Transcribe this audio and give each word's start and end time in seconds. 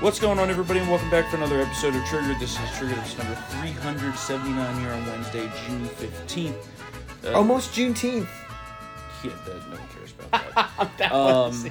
What's 0.00 0.18
going 0.18 0.38
on, 0.38 0.48
everybody, 0.48 0.80
and 0.80 0.88
welcome 0.88 1.10
back 1.10 1.28
for 1.30 1.36
another 1.36 1.60
episode 1.60 1.94
of 1.94 2.02
Trigger. 2.06 2.34
This 2.38 2.58
is 2.58 2.78
Trigger. 2.78 2.94
This 2.94 3.12
is 3.12 3.18
number 3.18 3.34
379 3.34 4.80
here 4.80 4.92
on 4.92 5.06
Wednesday, 5.06 5.50
June 5.66 5.86
15th. 5.86 6.54
Uh, 7.24 7.32
Almost 7.32 7.72
Juneteenth. 7.74 8.26
Yeah, 9.22 9.32
that, 9.44 9.56
no 9.68 9.76
one 9.76 9.88
cares 9.94 10.14
about 10.18 10.54
that. 10.78 10.98
That 10.98 11.12
Um, 11.12 11.70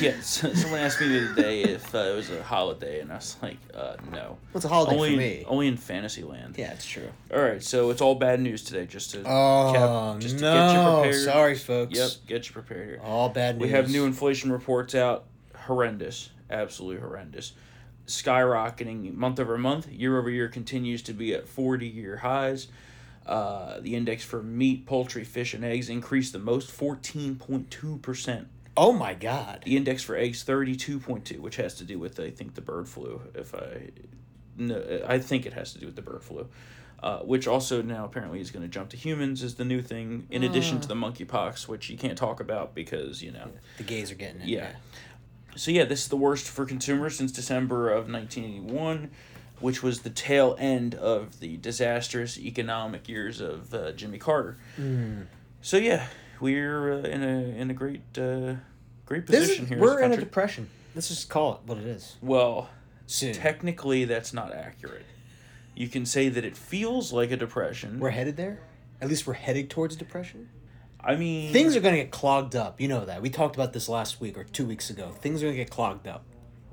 yeah, 0.00 0.20
so, 0.20 0.52
someone 0.54 0.78
asked 0.80 1.00
me 1.00 1.08
the 1.08 1.24
other 1.32 1.42
day 1.42 1.62
if 1.62 1.92
uh, 1.92 1.98
it 1.98 2.14
was 2.16 2.30
a 2.30 2.40
holiday, 2.44 3.00
and 3.00 3.10
I 3.10 3.16
was 3.16 3.36
like, 3.42 3.56
uh, 3.74 3.96
no. 4.12 4.38
What's 4.52 4.64
a 4.64 4.68
holiday 4.68 4.94
only, 4.94 5.10
for 5.10 5.16
me? 5.16 5.44
Only 5.48 5.66
in 5.66 5.76
Fantasyland. 5.76 6.54
Yeah, 6.56 6.70
it's 6.72 6.86
true. 6.86 7.08
All 7.34 7.42
right, 7.42 7.62
so 7.62 7.90
it's 7.90 8.00
all 8.00 8.14
bad 8.14 8.40
news 8.40 8.62
today, 8.62 8.86
just 8.86 9.10
to, 9.12 9.22
Oh 9.26 9.72
cap- 9.74 10.20
just 10.22 10.36
to 10.38 10.42
get 10.44 10.68
you 10.68 10.74
no! 10.74 11.00
prepared. 11.02 11.24
Sorry, 11.24 11.54
folks. 11.56 11.98
Yep, 11.98 12.10
get 12.28 12.46
you 12.46 12.52
prepared 12.52 12.88
here. 12.90 13.00
All 13.02 13.28
bad 13.28 13.56
news. 13.58 13.62
We 13.66 13.70
have 13.72 13.90
new 13.90 14.04
inflation 14.04 14.52
reports 14.52 14.94
out. 14.94 15.24
Horrendous. 15.56 16.30
Absolutely 16.50 17.00
horrendous. 17.00 17.52
Skyrocketing 18.06 19.14
month 19.14 19.38
over 19.38 19.56
month. 19.56 19.88
Year 19.88 20.18
over 20.18 20.30
year 20.30 20.48
continues 20.48 21.02
to 21.02 21.12
be 21.12 21.32
at 21.34 21.48
40 21.48 21.86
year 21.86 22.18
highs. 22.18 22.68
Uh, 23.26 23.78
the 23.80 23.94
index 23.94 24.24
for 24.24 24.42
meat, 24.42 24.86
poultry, 24.86 25.24
fish, 25.24 25.54
and 25.54 25.64
eggs 25.64 25.88
increased 25.88 26.32
the 26.32 26.38
most 26.38 26.68
14.2%. 26.76 28.46
Oh 28.76 28.92
my 28.92 29.14
God. 29.14 29.62
The 29.64 29.76
index 29.76 30.02
for 30.02 30.16
eggs 30.16 30.44
32.2, 30.44 31.38
which 31.38 31.56
has 31.56 31.74
to 31.76 31.84
do 31.84 31.98
with, 31.98 32.18
I 32.18 32.30
think, 32.30 32.54
the 32.54 32.60
bird 32.60 32.88
flu. 32.88 33.20
If 33.34 33.54
I. 33.54 33.90
No, 34.56 35.02
I 35.06 35.18
think 35.18 35.46
it 35.46 35.52
has 35.52 35.72
to 35.74 35.78
do 35.78 35.86
with 35.86 35.96
the 35.96 36.02
bird 36.02 36.22
flu. 36.22 36.48
Uh, 37.02 37.20
which 37.20 37.46
also 37.46 37.80
now 37.80 38.04
apparently 38.04 38.40
is 38.40 38.50
going 38.50 38.62
to 38.62 38.68
jump 38.68 38.90
to 38.90 38.96
humans 38.96 39.42
is 39.42 39.54
the 39.54 39.64
new 39.64 39.80
thing, 39.80 40.26
in 40.28 40.42
addition 40.42 40.78
to 40.82 40.86
the 40.86 40.94
monkeypox, 40.94 41.66
which 41.66 41.88
you 41.88 41.96
can't 41.96 42.18
talk 42.18 42.40
about 42.40 42.74
because, 42.74 43.22
you 43.22 43.32
know. 43.32 43.48
The 43.78 43.84
gays 43.84 44.10
are 44.10 44.16
getting 44.16 44.42
it. 44.42 44.48
Yeah. 44.48 44.72
So 45.56 45.70
yeah, 45.70 45.84
this 45.84 46.02
is 46.02 46.08
the 46.08 46.16
worst 46.16 46.48
for 46.48 46.64
consumers 46.64 47.16
since 47.16 47.32
December 47.32 47.90
of 47.90 48.10
1981, 48.10 49.10
which 49.60 49.82
was 49.82 50.00
the 50.00 50.10
tail 50.10 50.56
end 50.58 50.94
of 50.94 51.40
the 51.40 51.56
disastrous 51.56 52.38
economic 52.38 53.08
years 53.08 53.40
of 53.40 53.74
uh, 53.74 53.92
Jimmy 53.92 54.18
Carter. 54.18 54.56
Hmm. 54.76 55.22
So 55.60 55.76
yeah, 55.76 56.06
we're 56.40 56.92
uh, 56.92 56.98
in 57.02 57.22
a 57.22 57.36
in 57.60 57.70
a 57.70 57.74
great 57.74 58.18
uh, 58.18 58.54
great 59.06 59.26
position 59.26 59.64
is, 59.64 59.70
here. 59.70 59.78
we're 59.78 60.00
in 60.00 60.12
a 60.12 60.16
depression. 60.16 60.70
Let's 60.94 61.08
just 61.08 61.28
call 61.28 61.54
it 61.54 61.60
what 61.66 61.78
it 61.78 61.84
is. 61.84 62.16
well, 62.20 62.70
Soon. 63.06 63.34
technically 63.34 64.04
that's 64.04 64.32
not 64.32 64.52
accurate. 64.52 65.06
You 65.74 65.88
can 65.88 66.04
say 66.04 66.28
that 66.28 66.44
it 66.44 66.56
feels 66.56 67.12
like 67.12 67.30
a 67.30 67.36
depression. 67.36 68.00
we're 68.00 68.10
headed 68.10 68.36
there. 68.36 68.60
At 69.00 69.08
least 69.08 69.26
we're 69.26 69.34
headed 69.34 69.70
towards 69.70 69.96
depression. 69.96 70.48
I 71.04 71.16
mean, 71.16 71.52
Things 71.52 71.76
are 71.76 71.80
going 71.80 71.94
to 71.94 72.00
get 72.02 72.10
clogged 72.10 72.54
up. 72.56 72.80
You 72.80 72.88
know 72.88 73.04
that. 73.04 73.22
We 73.22 73.30
talked 73.30 73.54
about 73.56 73.72
this 73.72 73.88
last 73.88 74.20
week 74.20 74.36
or 74.38 74.44
two 74.44 74.66
weeks 74.66 74.90
ago. 74.90 75.10
Things 75.20 75.42
are 75.42 75.46
going 75.46 75.56
to 75.56 75.62
get 75.64 75.70
clogged 75.70 76.06
up. 76.06 76.24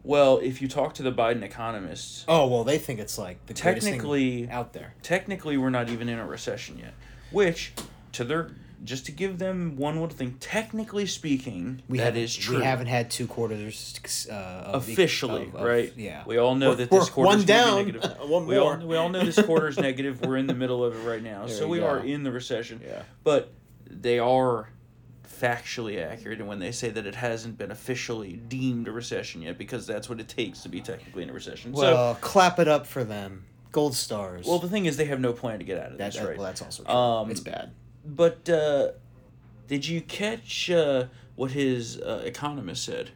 well, 0.03 0.38
if 0.39 0.61
you 0.61 0.67
talk 0.67 0.94
to 0.95 1.03
the 1.03 1.11
Biden 1.11 1.42
economists, 1.44 2.23
Oh 2.28 2.48
well, 2.48 2.64
they 2.64 2.78
think 2.78 3.00
it's 3.00 3.17
like 3.17 3.45
the 3.45 3.53
greatest 3.53 3.86
thing 3.86 3.94
Technically- 3.95 4.50
out 4.50 4.73
there. 4.73 4.94
technically 5.03 5.58
we're 5.58 5.70
not 5.70 5.89
even 5.89 6.08
in 6.09 6.17
a 6.20 6.25
recession 6.25 6.78
yet 6.80 6.94
which 7.31 7.73
to 8.14 8.23
their 8.23 8.52
just 8.86 9.05
to 9.08 9.11
give 9.11 9.38
them 9.39 9.75
one 9.75 9.95
little 10.00 10.16
thing 10.16 10.38
technically 10.39 11.05
speaking 11.08 11.81
We 11.89 11.98
that 11.98 12.14
haven't- 12.14 12.30
true 12.31 12.58
We 12.59 12.64
haven't 12.64 12.86
had 12.88 13.09
two 13.11 13.28
quarters 13.28 14.00
uh, 14.30 14.33
of, 14.33 14.88
officially 14.88 15.48
of- 15.48 15.55
of- 15.55 15.61
right 15.67 15.92
Yeah. 15.98 16.23
we 16.25 16.38
all 16.38 16.55
know 16.55 16.67
We're- 16.70 16.86
that 16.86 16.92
this 16.92 17.09
quarter 17.09 17.28
one 17.28 17.39
is 17.39 17.45
down, 17.45 17.86
negative. 17.86 18.16
one 18.30 18.45
we 18.48 18.55
all, 18.58 18.78
we 18.78 18.95
all 18.95 19.09
know 19.09 19.25
this 19.25 19.42
quarter 19.42 19.67
is 19.67 19.78
negative 19.89 20.22
we're 20.22 20.38
in 20.38 20.48
the 20.48 20.53
middle 20.53 20.86
of 20.86 20.95
it 20.95 21.09
right 21.09 21.22
now 21.23 21.48
so 21.48 21.67
we 21.67 21.80
go. 21.80 21.88
are 21.88 22.00
in 22.00 22.23
the 22.23 22.31
recession 22.31 22.80
Yeah. 22.86 23.02
but 23.25 23.52
they 23.90 24.20
are 24.20 24.70
factually 25.24 26.04
accurate 26.04 26.44
when 26.46 26.60
they 26.60 26.72
say 26.72 26.90
that 26.90 27.06
it 27.06 27.16
hasn't 27.16 27.58
been 27.58 27.70
officially 27.70 28.34
deemed 28.34 28.88
a 28.88 28.92
recession 28.92 29.42
yet 29.42 29.58
because 29.58 29.86
that's 29.86 30.10
what 30.10 30.20
it 30.20 30.28
takes 30.28 30.62
to 30.62 30.70
be 30.70 30.82
technically 30.82 31.22
in 31.22 31.30
a 31.30 31.34
recession 31.34 31.76
so 31.76 32.18
clap 32.22 32.58
it 32.60 32.68
up 32.68 32.88
for 32.88 33.04
them. 33.04 33.44
Gold 33.72 33.94
stars. 33.96 34.46
well 34.48 34.58
the 34.60 34.70
thing 34.70 34.86
is 34.86 34.98
they 34.98 35.06
have 35.06 35.20
no 35.20 35.34
plan 35.34 35.60
to 35.60 35.66
get 35.66 35.78
out 35.78 35.92
of 35.92 35.98
that, 36.00 36.06
this 36.12 36.16
that- 36.22 36.28
right 36.28 36.38
well, 36.38 36.48
that's 36.48 36.62
also 36.62 36.84
true. 36.84 36.94
Um, 36.94 37.30
it's 37.30 37.40
bad. 37.42 37.72
But 38.06 38.50
uh, 38.50 38.92
did 39.67 39.86
you 39.86 40.00
catch 40.02 40.72
uh, 40.72 41.08
what 41.36 41.52
his 41.52 42.00
uh, 42.00 42.22
economist 42.23 42.86
said? 42.86 43.11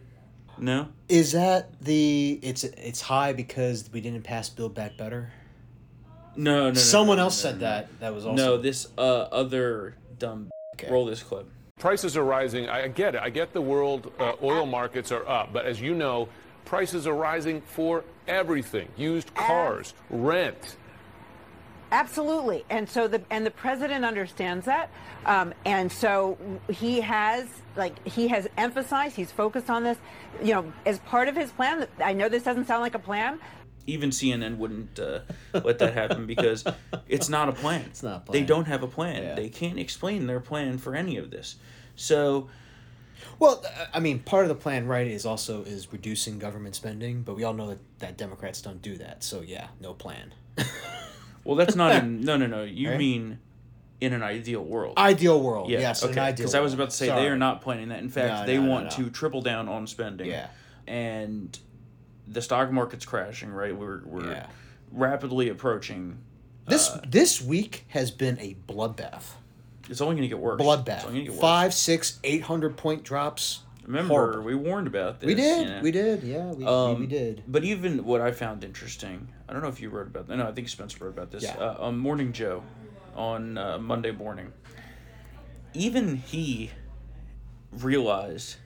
No. 0.58 0.90
Is 1.08 1.32
that 1.32 1.80
the 1.82 2.40
it's 2.44 2.64
it's 2.66 3.02
high 3.02 3.32
because 3.34 3.90
we 3.92 4.02
didn't 4.02 4.24
pass 4.24 4.50
Build 4.50 4.76
Back 4.76 4.98
Better? 4.98 5.32
No, 6.36 6.56
no. 6.56 6.68
no 6.68 6.74
Someone 6.74 7.18
no, 7.18 7.24
else 7.24 7.44
no, 7.44 7.50
said 7.50 7.60
no. 7.62 7.68
that. 7.68 8.00
That 8.02 8.14
was 8.14 8.26
also 8.26 8.36
No, 8.36 8.58
this 8.58 8.88
uh, 8.98 9.02
other 9.02 9.96
dumb. 10.20 10.50
Okay. 10.82 10.92
Roll 10.92 11.06
this 11.06 11.22
clip. 11.22 11.48
Prices 11.78 12.16
are 12.18 12.24
rising. 12.24 12.70
I 12.70 12.88
get 12.88 13.16
it. 13.16 13.22
I 13.22 13.30
get 13.30 13.54
the 13.54 13.62
world 13.62 14.12
uh, 14.20 14.34
oil 14.42 14.66
markets 14.66 15.12
are 15.12 15.28
up, 15.28 15.52
but 15.52 15.66
as 15.66 15.82
you 15.82 15.96
know, 15.96 16.30
prices 16.66 17.08
are 17.08 17.16
rising 17.16 17.62
for 17.62 18.04
everything: 18.28 18.88
used 18.98 19.34
cars, 19.34 19.94
rent. 20.10 20.78
Absolutely, 21.92 22.64
and 22.70 22.88
so 22.88 23.08
the 23.08 23.22
and 23.30 23.46
the 23.46 23.52
president 23.52 24.06
understands 24.06 24.66
that, 24.66 24.90
um, 25.26 25.54
and 25.66 25.92
so 25.92 26.38
he 26.70 27.02
has 27.02 27.48
like 27.76 28.08
he 28.08 28.28
has 28.30 28.48
emphasized 28.58 29.16
he's 29.16 29.32
focused 29.32 29.70
on 29.70 29.84
this, 29.84 29.98
you 30.42 30.54
know, 30.54 30.72
as 30.86 31.00
part 31.00 31.28
of 31.28 31.36
his 31.36 31.52
plan. 31.52 31.88
I 32.04 32.14
know 32.14 32.30
this 32.30 32.44
doesn't 32.44 32.66
sound 32.66 32.82
like 32.82 32.96
a 32.96 33.00
plan. 33.00 33.40
Even 33.88 34.10
CNN 34.12 34.58
wouldn't 34.58 35.00
uh, 35.00 35.20
let 35.54 35.80
that 35.80 35.94
happen 35.94 36.26
because 36.28 36.64
it's 37.08 37.30
not 37.30 37.50
a 37.50 37.52
plan. 37.52 37.82
It's 37.88 38.04
not 38.04 38.28
a 38.28 38.32
They 38.32 38.44
don't 38.44 38.66
have 38.66 38.84
a 38.84 38.88
plan. 38.88 39.24
Yeah. 39.24 39.36
They 39.36 39.50
can't 39.50 39.80
explain 39.80 40.28
their 40.28 40.40
plan 40.40 40.78
for 40.78 40.96
any 40.96 41.18
of 41.18 41.32
this. 41.32 41.56
So 41.96 42.50
Well, 43.40 43.64
uh, 43.66 43.86
I 43.94 44.00
mean, 44.00 44.20
part 44.20 44.44
of 44.46 44.50
the 44.50 44.56
plan, 44.56 44.88
right, 44.88 45.08
is 45.08 45.26
also 45.26 45.64
is 45.64 45.92
reducing 45.92 46.40
government 46.40 46.76
spending, 46.76 47.22
but 47.24 47.36
we 47.36 47.44
all 47.44 47.54
know 47.54 47.68
that, 47.70 47.80
that 48.00 48.18
Democrats 48.18 48.62
don't 48.62 48.82
do 48.82 48.98
that. 48.98 49.24
So 49.24 49.42
yeah, 49.42 49.68
no 49.80 49.94
plan. 49.94 50.34
Well, 51.44 51.56
that's 51.56 51.76
not 51.76 51.96
in. 51.96 52.22
No, 52.30 52.38
no, 52.38 52.46
no. 52.46 52.64
You 52.64 52.90
Right? 52.92 53.00
mean 53.00 53.40
in 54.00 54.14
an 54.14 54.22
ideal 54.24 54.64
world. 54.64 54.96
Ideal 54.98 55.42
world. 55.42 55.70
yeah, 55.72 55.80
yes, 55.80 56.04
okay. 56.04 56.34
Because 56.36 56.54
I 56.54 56.60
was 56.60 56.74
about 56.76 56.92
to 56.92 56.96
say 56.96 57.08
Sorry. 57.08 57.24
they 57.24 57.28
are 57.30 57.38
not 57.38 57.62
planning 57.62 57.90
that. 57.90 58.00
In 58.00 58.10
fact, 58.10 58.42
No, 58.42 58.46
they 58.46 58.58
no, 58.58 58.70
want 58.70 58.84
no. 58.98 59.06
to 59.06 59.10
triple 59.10 59.42
down 59.42 59.68
on 59.68 59.88
spending. 59.88 60.28
Yeah. 60.28 60.48
And 60.88 61.58
the 62.28 62.42
stock 62.42 62.72
market's 62.72 63.06
crashing. 63.06 63.52
Right. 63.52 63.76
We're 63.76 64.02
we're 64.06 64.32
Yeah. 64.32 64.48
rapidly 64.92 65.50
approaching. 65.50 66.18
This 66.68 66.90
uh, 66.90 67.02
this 67.08 67.42
week 67.42 67.86
has 67.90 68.12
been 68.12 68.38
a 68.40 68.56
bloodbath. 68.68 69.24
It's 69.90 70.00
only 70.00 70.16
going 70.16 70.24
to 70.24 70.28
get 70.30 70.40
worse. 70.40 70.60
It's 70.60 70.68
only 70.70 70.84
Bloodbath. 70.84 71.14
get 71.24 71.32
worse. 71.32 71.40
Five, 71.42 71.74
six, 71.74 72.20
eight 72.24 72.44
hundred 72.44 72.78
point 72.78 73.04
drops. 73.04 73.62
Remember, 73.86 74.14
Horrible. 74.14 74.44
we 74.44 74.56
warned 74.56 74.86
about 74.88 75.20
this. 75.20 75.28
We 75.28 75.34
did. 75.34 75.68
you 75.68 75.74
know? 75.74 75.82
We 75.82 75.92
did. 75.92 76.24
Yeah, 76.24 76.46
we, 76.52 76.64
Um, 76.66 77.00
we 77.00 77.08
did. 77.08 77.44
But 77.48 77.64
even 77.64 78.06
what 78.06 78.22
I 78.22 78.32
found 78.32 78.64
interesting, 78.64 79.28
I 79.50 79.54
don't 79.54 79.64
know 79.64 79.68
if 79.70 79.82
you 79.82 79.90
wrote 79.90 80.06
about 80.08 80.28
that. 80.28 80.38
No, 80.38 80.48
I 80.48 80.52
think 80.52 80.70
Spencer 80.70 81.04
wrote 81.04 81.10
about 81.10 81.32
this. 81.32 81.44
Yeah. 81.44 81.56
Uh, 81.58 81.78
on 81.80 81.98
Morning 81.98 82.32
Joe, 82.32 82.64
on 83.16 83.58
uh, 83.58 83.80
Monday 83.80 84.12
morning, 84.12 84.54
even 85.74 86.18
he 86.18 86.70
realized 87.72 88.58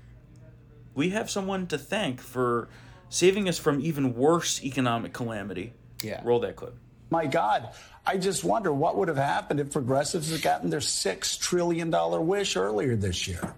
we 0.93 1.09
have 1.09 1.29
someone 1.29 1.65
to 1.67 1.77
thank 1.77 2.19
for 2.21 2.67
saving 3.09 3.47
us 3.49 3.57
from 3.57 3.81
even 3.81 4.15
worse 4.15 4.63
economic 4.63 5.13
calamity. 5.13 5.73
Yeah. 6.03 6.21
Roll 6.23 6.39
that 6.39 6.55
clip. 6.55 6.75
My 7.09 7.27
God, 7.27 7.69
I 8.05 8.17
just 8.17 8.43
wonder 8.43 8.73
what 8.73 8.97
would 8.97 9.07
have 9.07 9.17
happened 9.17 9.59
if 9.59 9.71
progressives 9.71 10.31
had 10.31 10.41
gotten 10.41 10.69
their 10.69 10.79
$6 10.79 11.39
trillion 11.39 11.91
wish 12.27 12.55
earlier 12.55 12.95
this 12.95 13.27
year. 13.27 13.53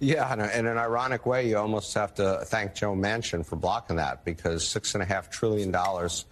Yeah, 0.00 0.32
in, 0.32 0.40
a, 0.40 0.48
in 0.48 0.66
an 0.66 0.78
ironic 0.78 1.26
way, 1.26 1.48
you 1.48 1.58
almost 1.58 1.92
have 1.94 2.14
to 2.14 2.40
thank 2.46 2.74
Joe 2.74 2.94
Manchin 2.94 3.44
for 3.44 3.56
blocking 3.56 3.96
that 3.96 4.24
because 4.24 4.66
six 4.66 4.94
and 4.94 5.02
a 5.02 5.06
half 5.06 5.28
trillion 5.28 5.70
dollars 5.70 6.24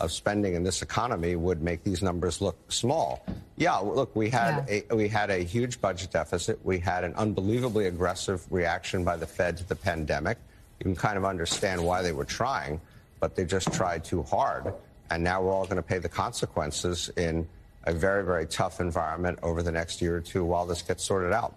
of 0.00 0.10
spending 0.10 0.54
in 0.54 0.64
this 0.64 0.82
economy 0.82 1.36
would 1.36 1.62
make 1.62 1.84
these 1.84 2.02
numbers 2.02 2.40
look 2.40 2.72
small. 2.72 3.24
Yeah, 3.56 3.76
look, 3.76 4.16
we 4.16 4.28
had 4.28 4.66
a 4.68 4.94
we 4.94 5.06
had 5.06 5.30
a 5.30 5.38
huge 5.38 5.80
budget 5.80 6.10
deficit. 6.10 6.58
We 6.64 6.80
had 6.80 7.04
an 7.04 7.14
unbelievably 7.14 7.86
aggressive 7.86 8.44
reaction 8.50 9.04
by 9.04 9.16
the 9.16 9.26
Fed 9.26 9.58
to 9.58 9.68
the 9.68 9.76
pandemic. 9.76 10.38
You 10.82 10.84
can 10.84 10.96
kind 10.96 11.16
of 11.16 11.24
understand 11.24 11.80
why 11.80 12.02
they 12.02 12.10
were 12.10 12.24
trying, 12.24 12.80
but 13.20 13.36
they 13.36 13.44
just 13.44 13.72
tried 13.72 14.02
too 14.02 14.24
hard, 14.24 14.74
and 15.10 15.22
now 15.22 15.40
we're 15.40 15.52
all 15.52 15.62
going 15.62 15.76
to 15.76 15.82
pay 15.82 16.00
the 16.00 16.08
consequences 16.08 17.08
in 17.16 17.46
a 17.84 17.92
very, 17.92 18.24
very 18.24 18.46
tough 18.46 18.80
environment 18.80 19.38
over 19.44 19.62
the 19.62 19.70
next 19.70 20.02
year 20.02 20.16
or 20.16 20.20
two 20.20 20.44
while 20.44 20.66
this 20.66 20.82
gets 20.82 21.04
sorted 21.04 21.32
out. 21.32 21.56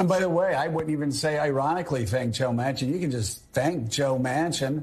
And 0.00 0.08
by 0.08 0.18
the 0.18 0.28
way, 0.28 0.56
I 0.56 0.66
wouldn't 0.66 0.90
even 0.90 1.12
say 1.12 1.38
ironically 1.38 2.04
thank 2.04 2.34
Joe 2.34 2.50
Manchin. 2.50 2.92
You 2.92 2.98
can 2.98 3.12
just 3.12 3.42
thank 3.52 3.90
Joe 3.90 4.18
Manchin 4.18 4.82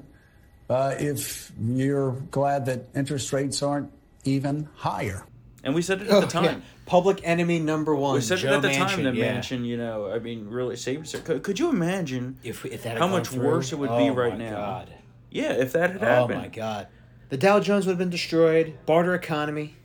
uh, 0.70 0.96
if 0.98 1.52
you're 1.60 2.14
glad 2.32 2.68
that 2.68 2.88
interest 2.96 3.34
rates 3.34 3.62
aren't 3.62 3.92
even 4.24 4.70
higher. 4.74 5.26
And 5.64 5.74
we 5.74 5.82
said 5.82 6.02
it 6.02 6.08
at 6.10 6.20
the 6.22 6.28
time. 6.28 6.44
Oh, 6.46 6.48
Yeah. 6.50 6.58
Public 6.86 7.22
enemy 7.24 7.58
number 7.60 7.96
one. 7.96 8.16
We 8.16 8.22
said 8.22 8.40
Joe 8.40 8.50
it 8.50 8.56
at 8.58 8.62
the 8.64 8.68
Manchin, 8.68 8.78
time 8.96 9.04
that 9.06 9.16
yeah. 9.16 9.38
Manchin, 9.38 9.64
you 9.66 9.78
know, 9.78 10.12
I 10.12 10.20
mean, 10.20 10.50
really 10.50 10.76
saved 10.76 11.04
us. 11.16 11.22
Could, 11.22 11.42
could 11.44 11.58
you 11.60 11.70
imagine 11.70 12.38
If, 12.44 12.66
if 12.66 12.84
that 12.84 12.98
how 12.98 13.08
much 13.08 13.30
through- 13.30 13.46
worse 13.48 13.72
it 13.72 13.78
would 13.78 13.90
oh 13.90 13.98
be 13.98 14.10
right 14.10 14.34
my 14.38 14.46
now? 14.50 14.56
God. 14.58 14.94
Yeah, 15.32 15.54
if 15.54 15.72
that 15.74 15.92
had 15.92 16.04
Oh 16.04 16.06
happened. 16.06 16.40
my 16.42 16.48
god. 16.50 16.88
The 17.30 17.38
Dow 17.38 17.60
Jones 17.62 17.86
would 17.86 17.94
have 17.94 17.98
been 18.00 18.10
destroyed. 18.10 18.78
Barter 18.86 19.16
economy. 19.16 19.76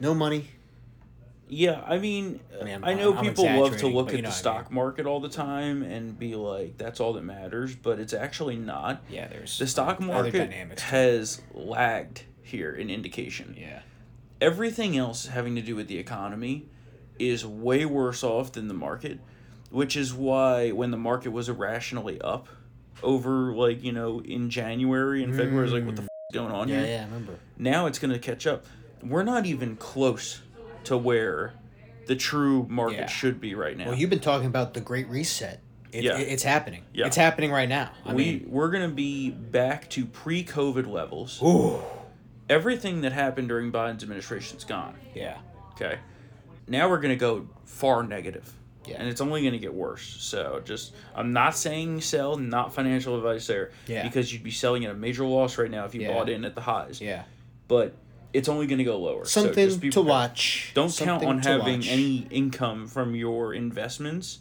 No 0.00 0.14
money. 0.14 0.48
Yeah, 1.46 1.82
I 1.86 1.98
mean, 1.98 2.40
I 2.58 2.64
mean, 2.64 2.72
I'm- 2.74 2.84
I 2.84 2.94
know 2.94 3.14
I'm 3.14 3.22
people 3.26 3.44
love 3.44 3.76
to 3.76 3.86
look 3.86 4.08
at 4.08 4.14
know 4.16 4.20
the 4.22 4.28
I 4.28 4.30
stock 4.30 4.72
market 4.72 5.04
all 5.06 5.20
the 5.20 5.28
time 5.28 5.82
and 5.82 6.18
be 6.18 6.34
like, 6.34 6.78
"That's 6.78 6.98
all 7.00 7.12
that 7.12 7.22
matters," 7.22 7.76
but 7.76 8.00
it's 8.00 8.14
actually 8.14 8.56
not. 8.56 9.02
Yeah, 9.10 9.28
there's 9.28 9.58
The 9.58 9.66
stock 9.66 10.00
market 10.00 10.80
has 10.80 11.42
lagged 11.52 12.22
here 12.42 12.72
in 12.72 12.88
indication. 12.88 13.54
Yeah. 13.58 13.80
Everything 14.40 14.96
else 14.96 15.26
having 15.26 15.54
to 15.56 15.62
do 15.62 15.76
with 15.76 15.88
the 15.88 15.98
economy 15.98 16.66
is 17.18 17.46
way 17.46 17.84
worse 17.86 18.22
off 18.24 18.52
than 18.52 18.68
the 18.68 18.74
market, 18.74 19.20
which 19.70 19.96
is 19.96 20.12
why 20.12 20.70
when 20.70 20.90
the 20.90 20.96
market 20.96 21.30
was 21.30 21.48
irrationally 21.48 22.20
up 22.20 22.48
over 23.02 23.54
like 23.54 23.82
you 23.82 23.92
know 23.92 24.20
in 24.20 24.50
January 24.50 25.22
and 25.22 25.34
February, 25.34 25.64
it's 25.66 25.72
like 25.72 25.84
what 25.86 25.96
the 25.96 26.02
f- 26.02 26.08
is 26.30 26.34
going 26.34 26.52
on 26.52 26.68
Yeah, 26.68 26.76
here? 26.78 26.84
yeah, 26.86 26.92
yeah, 26.96 27.00
I 27.02 27.04
remember. 27.04 27.34
now 27.58 27.86
it's 27.86 27.98
going 27.98 28.12
to 28.12 28.18
catch 28.18 28.46
up. 28.46 28.66
We're 29.02 29.22
not 29.22 29.46
even 29.46 29.76
close 29.76 30.40
to 30.84 30.96
where 30.96 31.54
the 32.06 32.16
true 32.16 32.66
market 32.68 32.96
Yeah. 32.98 33.06
should 33.06 33.40
be 33.40 33.54
right 33.54 33.76
now. 33.76 33.86
Well, 33.86 33.94
you've 33.98 34.10
been 34.10 34.20
talking 34.20 34.46
about 34.46 34.74
the 34.74 34.80
Great 34.80 35.08
Reset. 35.08 35.60
It, 35.92 36.04
Yeah. 36.04 36.18
it- 36.18 36.28
it's 36.28 36.42
happening. 36.42 36.82
Yeah. 36.92 37.06
It's 37.06 37.16
happening 37.16 37.50
right 37.52 37.68
now. 37.68 37.90
I 38.04 38.12
we 38.14 38.24
mean, 38.24 38.46
we're 38.48 38.70
going 38.70 38.88
to 38.88 38.94
be 38.94 39.30
back 39.30 39.88
to 39.90 40.04
pre-COVID 40.06 40.86
levels. 40.86 41.40
ooh, 41.42 41.78
Everything 42.48 43.00
that 43.02 43.12
happened 43.12 43.48
during 43.48 43.72
Biden's 43.72 44.02
administration 44.02 44.58
is 44.58 44.64
gone. 44.64 44.94
yeah, 45.14 45.38
Okay. 45.74 45.98
Now 46.66 46.88
we're 46.88 46.98
going 47.00 47.10
to 47.10 47.16
go 47.16 47.46
far 47.64 48.02
negative. 48.02 48.50
Yeah. 48.86 48.96
And 48.98 49.08
it's 49.08 49.20
only 49.20 49.40
going 49.42 49.52
to 49.52 49.58
get 49.58 49.72
worse. 49.74 50.02
So 50.20 50.60
just, 50.64 50.94
I'm 51.14 51.32
not 51.32 51.56
saying 51.56 52.00
sell, 52.02 52.36
not 52.36 52.72
financial 52.74 53.16
advice 53.16 53.46
there. 53.46 53.70
Yeah. 53.86 54.02
Because 54.02 54.32
you'd 54.32 54.42
be 54.42 54.50
selling 54.50 54.84
at 54.84 54.90
a 54.90 54.94
major 54.94 55.24
loss 55.24 55.56
right 55.58 55.70
now 55.70 55.84
if 55.86 55.94
you 55.94 56.02
Yeah. 56.02 56.12
bought 56.12 56.28
in 56.28 56.44
at 56.44 56.54
the 56.54 56.60
highs. 56.60 57.00
yeah. 57.00 57.22
But 57.68 57.94
it's 58.34 58.48
only 58.48 58.66
going 58.66 58.78
to 58.78 58.84
go 58.84 58.98
lower. 58.98 59.24
So 59.24 59.42
Something 59.42 59.66
just 59.68 59.76
to 59.80 59.88
prepared. 59.90 60.06
watch. 60.06 60.70
Don't 60.74 60.90
Something 60.90 61.18
count 61.20 61.24
on 61.24 61.38
having 61.42 61.78
watch. 61.80 61.88
any 61.88 62.26
income 62.30 62.86
from 62.86 63.14
your 63.14 63.54
investments 63.54 64.40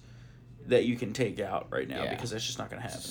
that 0.68 0.86
you 0.86 0.96
can 0.98 1.14
take 1.14 1.40
out 1.40 1.68
right 1.72 1.88
now 1.88 2.04
Yeah. 2.04 2.14
because 2.14 2.32
that's 2.32 2.46
just 2.46 2.58
not 2.60 2.70
going 2.70 2.82
to 2.82 2.88
happen. 2.88 3.10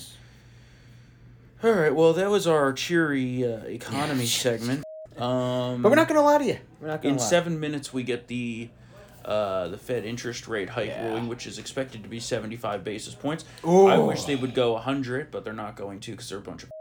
All 1.64 1.70
right, 1.72 1.94
well, 1.94 2.12
that 2.14 2.28
was 2.30 2.46
our 2.46 2.72
cheery 2.72 3.44
uh, 3.46 3.58
economy 3.64 4.26
segment. 4.44 4.84
Um, 5.16 5.82
But 5.82 5.90
we're 5.90 5.96
not 5.96 6.08
gonna 6.08 6.22
lie 6.22 6.38
to 6.38 6.44
you. 6.44 6.58
We're 6.80 6.88
not 6.88 7.02
gonna 7.02 7.14
in 7.14 7.20
lie. 7.20 7.26
seven 7.26 7.60
minutes, 7.60 7.92
we 7.92 8.02
get 8.02 8.26
the 8.28 8.68
uh, 9.24 9.68
the 9.68 9.78
Fed 9.78 10.04
interest 10.04 10.48
rate 10.48 10.70
hike 10.70 10.88
Yeah. 10.88 11.06
ruling, 11.06 11.28
which 11.28 11.46
is 11.46 11.58
expected 11.58 12.02
to 12.02 12.08
be 12.08 12.18
seventy 12.18 12.56
five 12.56 12.82
basis 12.82 13.14
points. 13.14 13.44
Ooh. 13.64 13.86
I 13.86 13.98
wish 13.98 14.24
they 14.24 14.34
would 14.34 14.54
go 14.54 14.76
hundred, 14.76 15.30
but 15.30 15.44
they're 15.44 15.52
not 15.52 15.76
going 15.76 16.00
to 16.00 16.10
because 16.12 16.28
they're 16.28 16.38
a 16.38 16.42
bunch 16.42 16.64
of. 16.64 16.70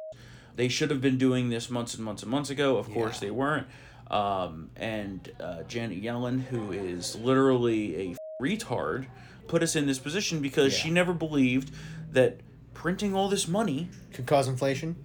They 0.53 0.67
should 0.67 0.89
have 0.91 0.99
been 0.99 1.17
doing 1.17 1.49
this 1.49 1.69
months 1.69 1.93
and 1.95 2.03
months 2.03 2.23
and 2.23 2.29
months 2.31 2.49
ago. 2.49 2.75
Of 2.77 2.91
course, 2.91 3.19
they 3.21 3.31
weren't. 3.31 3.67
Um, 4.11 4.69
and 4.75 5.31
uh, 5.39 5.63
Janet 5.63 6.03
Yellen, 6.03 6.41
who 6.41 6.73
is 6.73 7.15
literally 7.15 8.11
a 8.11 8.15
retard, 8.43 9.05
put 9.47 9.63
us 9.63 9.77
in 9.77 9.87
this 9.87 9.97
position 9.97 10.41
because 10.41 10.73
Yeah. 10.73 10.79
she 10.83 10.89
never 10.91 11.13
believed 11.13 11.73
that 12.11 12.41
printing 12.81 13.13
all 13.15 13.29
this 13.29 13.47
money. 13.47 13.87
could 14.11 14.25
cause 14.25 14.47
inflation. 14.47 14.95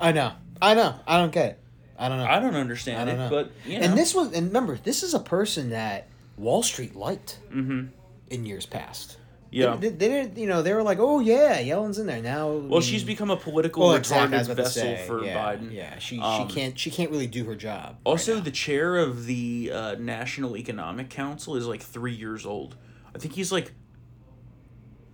I 0.00 0.10
know. 0.10 0.32
I 0.60 0.74
know. 0.74 0.98
I 1.06 1.18
don't 1.18 1.30
get 1.32 1.46
it. 1.50 1.60
I 1.96 2.08
don't 2.08 2.18
know. 2.18 2.24
I 2.26 2.40
don't 2.40 2.56
understand 2.56 3.02
I 3.02 3.04
don't 3.04 3.14
it, 3.20 3.30
know. 3.30 3.30
but 3.30 3.52
you 3.64 3.78
know, 3.78 3.84
And 3.84 3.96
this 3.96 4.12
was, 4.14 4.32
and 4.32 4.48
remember, 4.48 4.76
this 4.82 5.04
is 5.04 5.14
a 5.14 5.20
person 5.20 5.70
that 5.70 6.08
Wall 6.36 6.64
Street 6.64 6.96
liked 6.96 7.38
Mhm. 7.54 7.90
in 8.30 8.44
years 8.46 8.66
past. 8.66 9.18
Yeah. 9.52 9.76
They, 9.76 9.90
they 9.90 10.08
didn't, 10.08 10.36
you 10.36 10.48
know, 10.48 10.62
they 10.62 10.72
were 10.72 10.82
like, 10.82 10.98
oh 10.98 11.20
yeah, 11.20 11.60
Yellen's 11.60 12.00
in 12.00 12.06
there 12.08 12.20
now. 12.20 12.50
Well, 12.50 12.80
she's 12.80 13.04
become 13.04 13.30
a 13.30 13.36
political 13.36 13.86
well, 13.86 13.92
retarded 13.94 13.98
exactly, 14.00 14.36
I 14.36 14.38
was 14.40 14.48
about 14.48 14.56
to 14.56 14.62
vessel 14.64 14.82
say, 14.82 15.04
for 15.06 15.24
yeah, 15.24 15.36
Biden. 15.54 15.72
Yeah, 15.72 15.98
she 16.00 16.18
Um, 16.18 16.48
she 16.48 16.54
can't 16.54 16.76
she 16.76 16.90
can't 16.90 17.12
really 17.12 17.28
do 17.28 17.44
her 17.44 17.54
job. 17.54 17.98
Also, 18.02 18.34
now. 18.34 18.40
the 18.40 18.50
chair 18.50 18.96
of 18.96 19.26
the 19.26 19.70
uh, 19.72 19.94
National 20.00 20.56
Economic 20.56 21.08
Council 21.10 21.54
is 21.54 21.68
like 21.68 21.80
three 21.82 22.14
years 22.14 22.44
old. 22.44 22.74
I 23.14 23.18
think 23.20 23.34
he's 23.34 23.52
like 23.52 23.70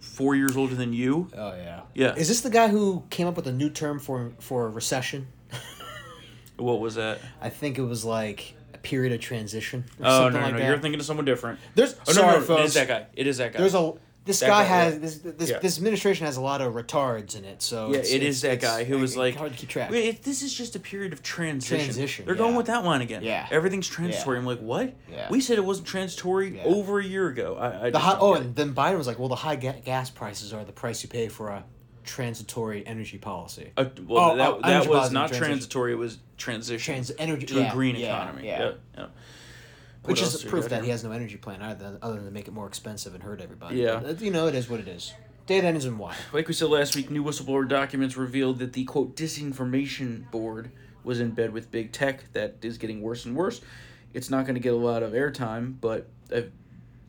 four 0.00 0.35
years 0.35 0.56
older 0.56 0.75
than 0.75 0.93
you. 0.93 1.29
oh 1.37 1.55
yeah, 1.55 1.81
Yeah. 1.94 2.14
Is 2.17 2.29
this 2.29 2.41
the 2.41 2.50
guy 2.50 2.69
who 2.69 3.05
came 3.11 3.26
up 3.26 3.37
with 3.37 3.47
a 3.47 3.52
new 3.52 3.70
term 3.70 3.99
for 4.00 4.32
for 4.41 4.67
a 4.67 4.69
recession? 4.70 5.29
What 6.56 6.81
was 6.81 6.97
that? 6.97 7.20
I 7.41 7.49
think 7.49 7.79
it 7.79 7.82
was 7.82 8.05
like 8.05 8.55
a 8.75 8.79
period 8.79 9.14
of 9.14 9.20
transition. 9.20 9.85
Or 9.99 10.06
Oh 10.06 10.11
something 10.25 10.32
no, 10.35 10.38
no, 10.41 10.44
like 10.44 10.52
no! 10.55 10.58
that. 10.61 10.69
You're 10.69 10.79
thinking 10.79 11.00
of 11.00 11.06
someone 11.06 11.25
different. 11.25 11.58
There's 11.75 11.94
Oh 12.06 12.12
sorry, 12.12 12.32
no, 12.35 12.41
no, 12.41 12.44
folks. 12.44 12.64
is 12.69 12.75
that 12.75 12.88
guy. 12.88 13.06
It 13.14 13.26
is 13.26 13.38
that 13.38 13.52
guy. 13.55 13.58
There's 13.61 13.75
a 13.75 13.94
this 14.26 14.40
That 14.40 14.49
guy, 14.49 14.62
guy, 14.62 14.69
has 14.69 14.93
yeah. 14.94 14.99
this 15.00 15.19
this, 15.19 15.50
Yeah. 15.50 15.58
this 15.61 15.78
administration 15.78 16.26
has 16.26 16.37
a 16.37 16.40
lot 16.43 16.61
of 16.61 16.75
retards 16.75 17.34
in 17.37 17.44
it. 17.44 17.62
So 17.62 17.90
yeah, 17.90 17.99
it's, 17.99 18.11
it 18.12 18.17
it's- 18.22 18.40
that 18.43 18.61
guy 18.61 18.84
who 18.84 18.99
was 18.99 19.17
like, 19.17 19.34
hard 19.34 19.52
to 19.52 19.58
keep 19.58 19.69
track. 19.70 19.90
"Wait, 19.90 20.05
it- 20.06 20.22
this 20.22 20.43
is 20.43 20.52
just 20.55 20.76
a 20.76 20.78
period 20.81 21.12
of 21.12 21.22
transition. 21.22 21.84
Transition, 21.87 22.26
They're 22.26 22.34
going 22.34 22.55
with 22.55 22.67
that 22.67 22.84
line 22.84 23.00
again. 23.00 23.22
Yeah. 23.22 23.49
everything's 23.50 23.88
transitory. 23.88 24.37
Yeah. 24.37 24.40
I'm 24.40 24.46
like, 24.46 24.61
what? 24.61 24.94
Yeah. 25.11 25.26
We 25.31 25.40
said 25.40 25.56
it 25.58 25.64
wasn't 25.64 25.87
transitory 25.88 26.56
Yeah. 26.56 26.64
over 26.64 27.00
a 27.00 27.05
year 27.05 27.28
ago. 27.28 27.56
I, 27.58 27.87
I 27.87 27.90
The 27.90 27.99
high, 27.99 28.19
oh, 28.20 28.34
and 28.34 28.55
then 28.55 28.75
Biden 28.75 28.99
was 28.99 29.06
like, 29.06 29.19
"Well, 29.19 29.28
the 29.28 29.37
high 29.37 29.56
ga- 29.56 29.81
gas 29.84 30.11
prices 30.11 30.52
are 30.52 30.64
the 30.64 30.73
price 30.73 31.02
you 31.02 31.08
pay 31.08 31.28
for 31.28 31.49
a 31.49 31.64
transitory 32.05 32.87
energy 32.87 33.19
policy." 33.19 33.70
Uh, 33.76 33.87
well, 34.06 34.32
Oh, 34.32 34.37
that, 34.37 34.49
oh, 34.50 34.61
that 34.62 34.87
was 34.88 35.11
not 35.11 35.28
transition. 35.28 35.44
transitory. 35.46 35.93
It 35.93 35.96
was 35.99 36.19
transition 36.37 36.94
Trans- 36.94 37.12
energy- 37.19 37.46
to 37.46 37.55
yeah, 37.55 37.70
a 37.70 37.73
green 37.73 37.96
yeah, 37.96 38.06
economy. 38.23 38.46
yeah. 38.46 38.73
Yeah, 38.99 39.06
yeah. 40.05 40.08
Which 40.11 40.23
is 40.23 40.43
proof 40.44 40.69
that 40.70 40.82
he 40.85 40.91
has 40.91 41.05
no 41.05 41.12
energy 41.12 41.37
plan 41.37 41.62
either, 41.62 41.99
other 42.02 42.17
than 42.17 42.25
to 42.26 42.31
make 42.31 42.49
it 42.49 42.55
more 42.55 42.67
expensive 42.67 43.14
and 43.14 43.23
hurt 43.23 43.41
everybody. 43.41 43.76
Yeah. 43.76 44.00
But, 44.02 44.20
you 44.20 44.31
know, 44.31 44.47
it 44.47 44.55
is 44.55 44.69
what 44.69 44.81
it 44.81 44.88
is. 44.88 45.12
Data 45.47 45.67
ends 45.67 45.85
in 45.85 45.99
Y. 45.99 46.14
Like 46.32 46.47
we 46.49 46.55
said 46.55 46.69
last 46.70 46.94
week, 46.97 47.11
new 47.11 47.25
whistleblower 47.25 47.69
documents 47.69 48.17
revealed 48.17 48.58
that 48.61 48.73
the 48.73 48.85
quote 48.85 49.17
disinformation 49.17 50.31
board 50.31 50.70
was 51.02 51.20
in 51.20 51.31
bed 51.32 51.52
with 51.52 51.70
big 51.70 51.93
tech. 51.93 52.32
That 52.32 52.56
is 52.62 52.79
getting 52.79 53.00
worse 53.02 53.25
and 53.26 53.35
worse. 53.35 53.61
It's 54.14 54.31
not 54.31 54.44
going 54.44 54.55
to 54.55 54.61
get 54.61 54.73
a 54.73 54.76
lot 54.76 55.02
of 55.02 55.12
airtime, 55.12 55.75
but 55.81 56.08
uh, 56.35 56.43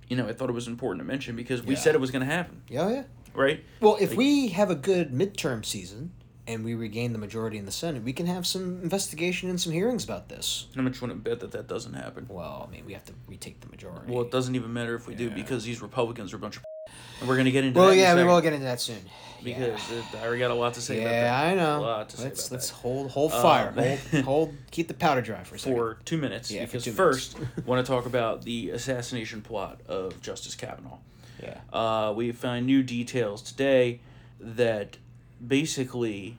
you 0.08 0.18
know, 0.18 0.28
I 0.28 0.34
thought 0.34 0.50
it 0.50 0.54
was 0.54 0.68
important 0.68 1.00
to 1.02 1.06
mention 1.08 1.36
because 1.36 1.64
we 1.64 1.76
Yeah. 1.76 1.80
said 1.80 1.96
it 1.96 2.02
was 2.02 2.12
going 2.12 2.26
to 2.28 2.32
happen, 2.34 2.62
Yeah, 2.68 2.90
yeah. 2.90 3.04
right? 3.34 3.64
Well, 3.80 3.98
if 4.02 4.10
Like- 4.10 4.18
we 4.18 4.48
have 4.50 4.70
a 4.70 4.76
good 4.76 5.12
midterm 5.12 5.64
season 5.64 6.12
and 6.48 6.64
we 6.66 6.74
regain 6.76 7.14
the 7.14 7.20
majority 7.20 7.58
in 7.58 7.66
the 7.66 7.72
Senate, 7.72 8.04
we 8.04 8.14
can 8.14 8.26
have 8.26 8.46
some 8.48 8.82
investigation 8.82 9.50
and 9.50 9.60
some 9.62 9.72
hearings 9.74 10.04
about 10.04 10.30
this. 10.30 10.68
How 10.76 10.82
much 10.82 11.02
want 11.02 11.14
to 11.14 11.20
bet 11.20 11.40
that 11.42 11.52
that 11.52 11.68
doesn't 11.68 11.94
happen? 11.94 12.26
Well, 12.30 12.66
I 12.68 12.72
mean, 12.72 12.86
we 12.86 12.94
have 12.94 13.06
to 13.06 13.14
retake 13.28 13.60
the 13.62 13.70
majority. 13.70 14.12
Well, 14.12 14.24
it 14.24 14.32
doesn't 14.32 14.56
even 14.56 14.74
matter 14.74 14.96
if 14.96 15.08
we 15.08 15.16
do 15.16 15.30
because 15.30 15.64
these 15.64 15.82
Republicans 15.82 16.34
are 16.34 16.38
a 16.38 16.40
bunch 16.40 16.58
of. 16.58 16.64
And 17.20 17.30
we're 17.30 17.36
going 17.36 17.46
to 17.46 17.52
get 17.52 17.64
into 17.64 17.80
Well, 17.80 17.90
that. 17.90 17.94
in 17.94 18.00
yeah, 18.00 18.16
we 18.16 18.24
will 18.24 18.42
get 18.42 18.52
into 18.54 18.66
that 18.66 18.82
soon. 18.82 18.98
because 19.44 19.80
it, 19.92 20.04
I 20.20 20.26
already 20.26 20.40
got 20.40 20.50
a 20.50 20.56
lot 20.56 20.74
to 20.74 20.82
say 20.82 21.00
about 21.02 21.12
that. 21.12 21.22
yeah. 21.24 21.40
I 21.40 21.46
A 21.52 21.56
know. 21.56 21.82
lot 21.82 22.10
to 22.10 22.18
say 22.18 22.24
Let's 22.24 22.52
let's 22.52 22.70
that. 22.72 22.78
hold 22.78 23.12
hold 23.12 23.32
Um, 23.32 23.42
fire, 23.44 23.72
hold 24.12 24.24
hold 24.26 24.56
keep 24.72 24.88
the 24.88 24.96
powder 24.96 25.22
dry 25.22 25.44
for 25.44 25.54
a 25.56 25.60
second. 25.60 25.78
for 25.78 26.00
two 26.04 26.18
minutes 26.18 26.50
Yeah, 26.50 26.66
because 26.66 26.84
two 26.84 26.92
first 26.92 27.38
want 27.68 27.86
to 27.86 27.90
talk 27.90 28.08
about 28.08 28.42
the 28.42 28.72
assassination 28.72 29.44
plot 29.44 29.82
of 29.88 30.20
Justice 30.24 30.56
Kavanaugh. 30.56 30.98
yeah, 31.42 31.60
Uh, 31.72 32.12
we 32.16 32.32
find 32.32 32.66
new 32.66 32.82
details 32.82 33.44
today 33.44 34.00
that 34.40 34.98
basically, 35.46 36.38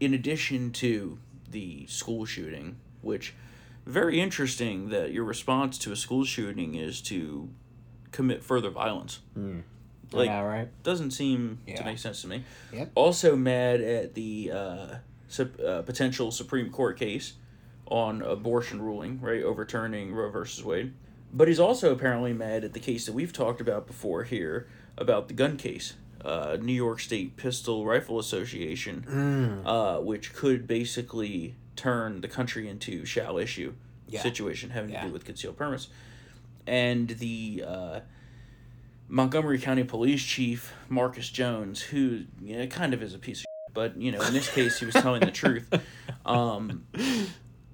in 0.00 0.14
addition 0.14 0.70
to 0.72 1.18
the 1.50 1.86
school 1.86 2.24
shooting, 2.24 2.76
which 3.00 3.34
very 3.86 4.20
interesting 4.20 4.88
that 4.90 5.12
your 5.12 5.24
response 5.24 5.78
to 5.78 5.92
a 5.92 5.96
school 5.96 6.24
shooting 6.24 6.74
is 6.74 7.00
to 7.02 7.48
commit 8.10 8.42
further 8.42 8.70
violence. 8.70 9.20
Like, 10.14 10.30
all 10.30 10.44
right. 10.46 10.68
doesn't 10.82 11.12
seem 11.12 11.60
to 11.66 11.84
make 11.84 11.98
sense 11.98 12.20
to 12.22 12.28
me. 12.28 12.44
Yep. 12.72 12.92
Also 12.94 13.34
mad 13.34 13.80
at 13.80 14.14
the 14.14 14.52
uh, 14.52 14.86
sup- 15.28 15.58
uh, 15.58 15.82
potential 15.82 16.30
Supreme 16.30 16.70
Court 16.70 16.98
case 16.98 17.32
on 17.86 18.20
abortion 18.22 18.82
ruling, 18.82 19.20
right, 19.20 19.42
overturning 19.42 20.12
Roe 20.14 20.30
versus 20.30 20.62
Wade. 20.62 20.92
But 21.32 21.48
he's 21.48 21.58
also 21.60 21.92
apparently 21.92 22.34
mad 22.34 22.62
at 22.62 22.74
the 22.74 22.80
case 22.80 23.06
that 23.06 23.14
we've 23.14 23.32
talked 23.32 23.60
about 23.62 23.86
before 23.86 24.24
here 24.24 24.68
about 24.98 25.28
the 25.28 25.34
gun 25.34 25.56
case, 25.56 25.94
uh, 26.24 26.56
New 26.60 26.72
York 26.72 27.00
State 27.00 27.36
Pistol 27.36 27.84
Rifle 27.84 28.18
Association, 28.18 29.04
Mm. 29.08 29.62
uh, 29.66 30.00
which 30.02 30.34
could 30.34 30.66
basically 30.66 31.54
turn 31.76 32.20
the 32.20 32.28
country 32.28 32.68
into 32.68 33.04
shall 33.04 33.38
issue 33.38 33.74
Yeah. 34.08 34.20
situation 34.22 34.70
having 34.70 34.90
Yeah. 34.90 35.02
to 35.02 35.06
do 35.08 35.12
with 35.12 35.24
concealed 35.24 35.56
permits. 35.56 35.88
And 36.66 37.08
the 37.08 37.64
uh, 37.66 38.00
Montgomery 39.08 39.58
County 39.58 39.84
Police 39.84 40.22
Chief 40.22 40.72
Marcus 40.88 41.28
Jones, 41.28 41.80
who 41.80 42.24
you 42.42 42.56
know, 42.58 42.66
kind 42.66 42.94
of 42.94 43.02
is 43.02 43.14
a 43.14 43.18
piece 43.18 43.38
of 43.38 43.42
shit, 43.42 43.74
but 43.74 43.96
you 43.96 44.12
know, 44.12 44.20
in 44.22 44.32
this 44.32 44.48
case, 44.50 44.78
he 44.78 44.86
was 44.86 44.94
telling 44.94 45.20
the 45.20 45.30
truth. 45.30 45.68
Um, 46.24 46.86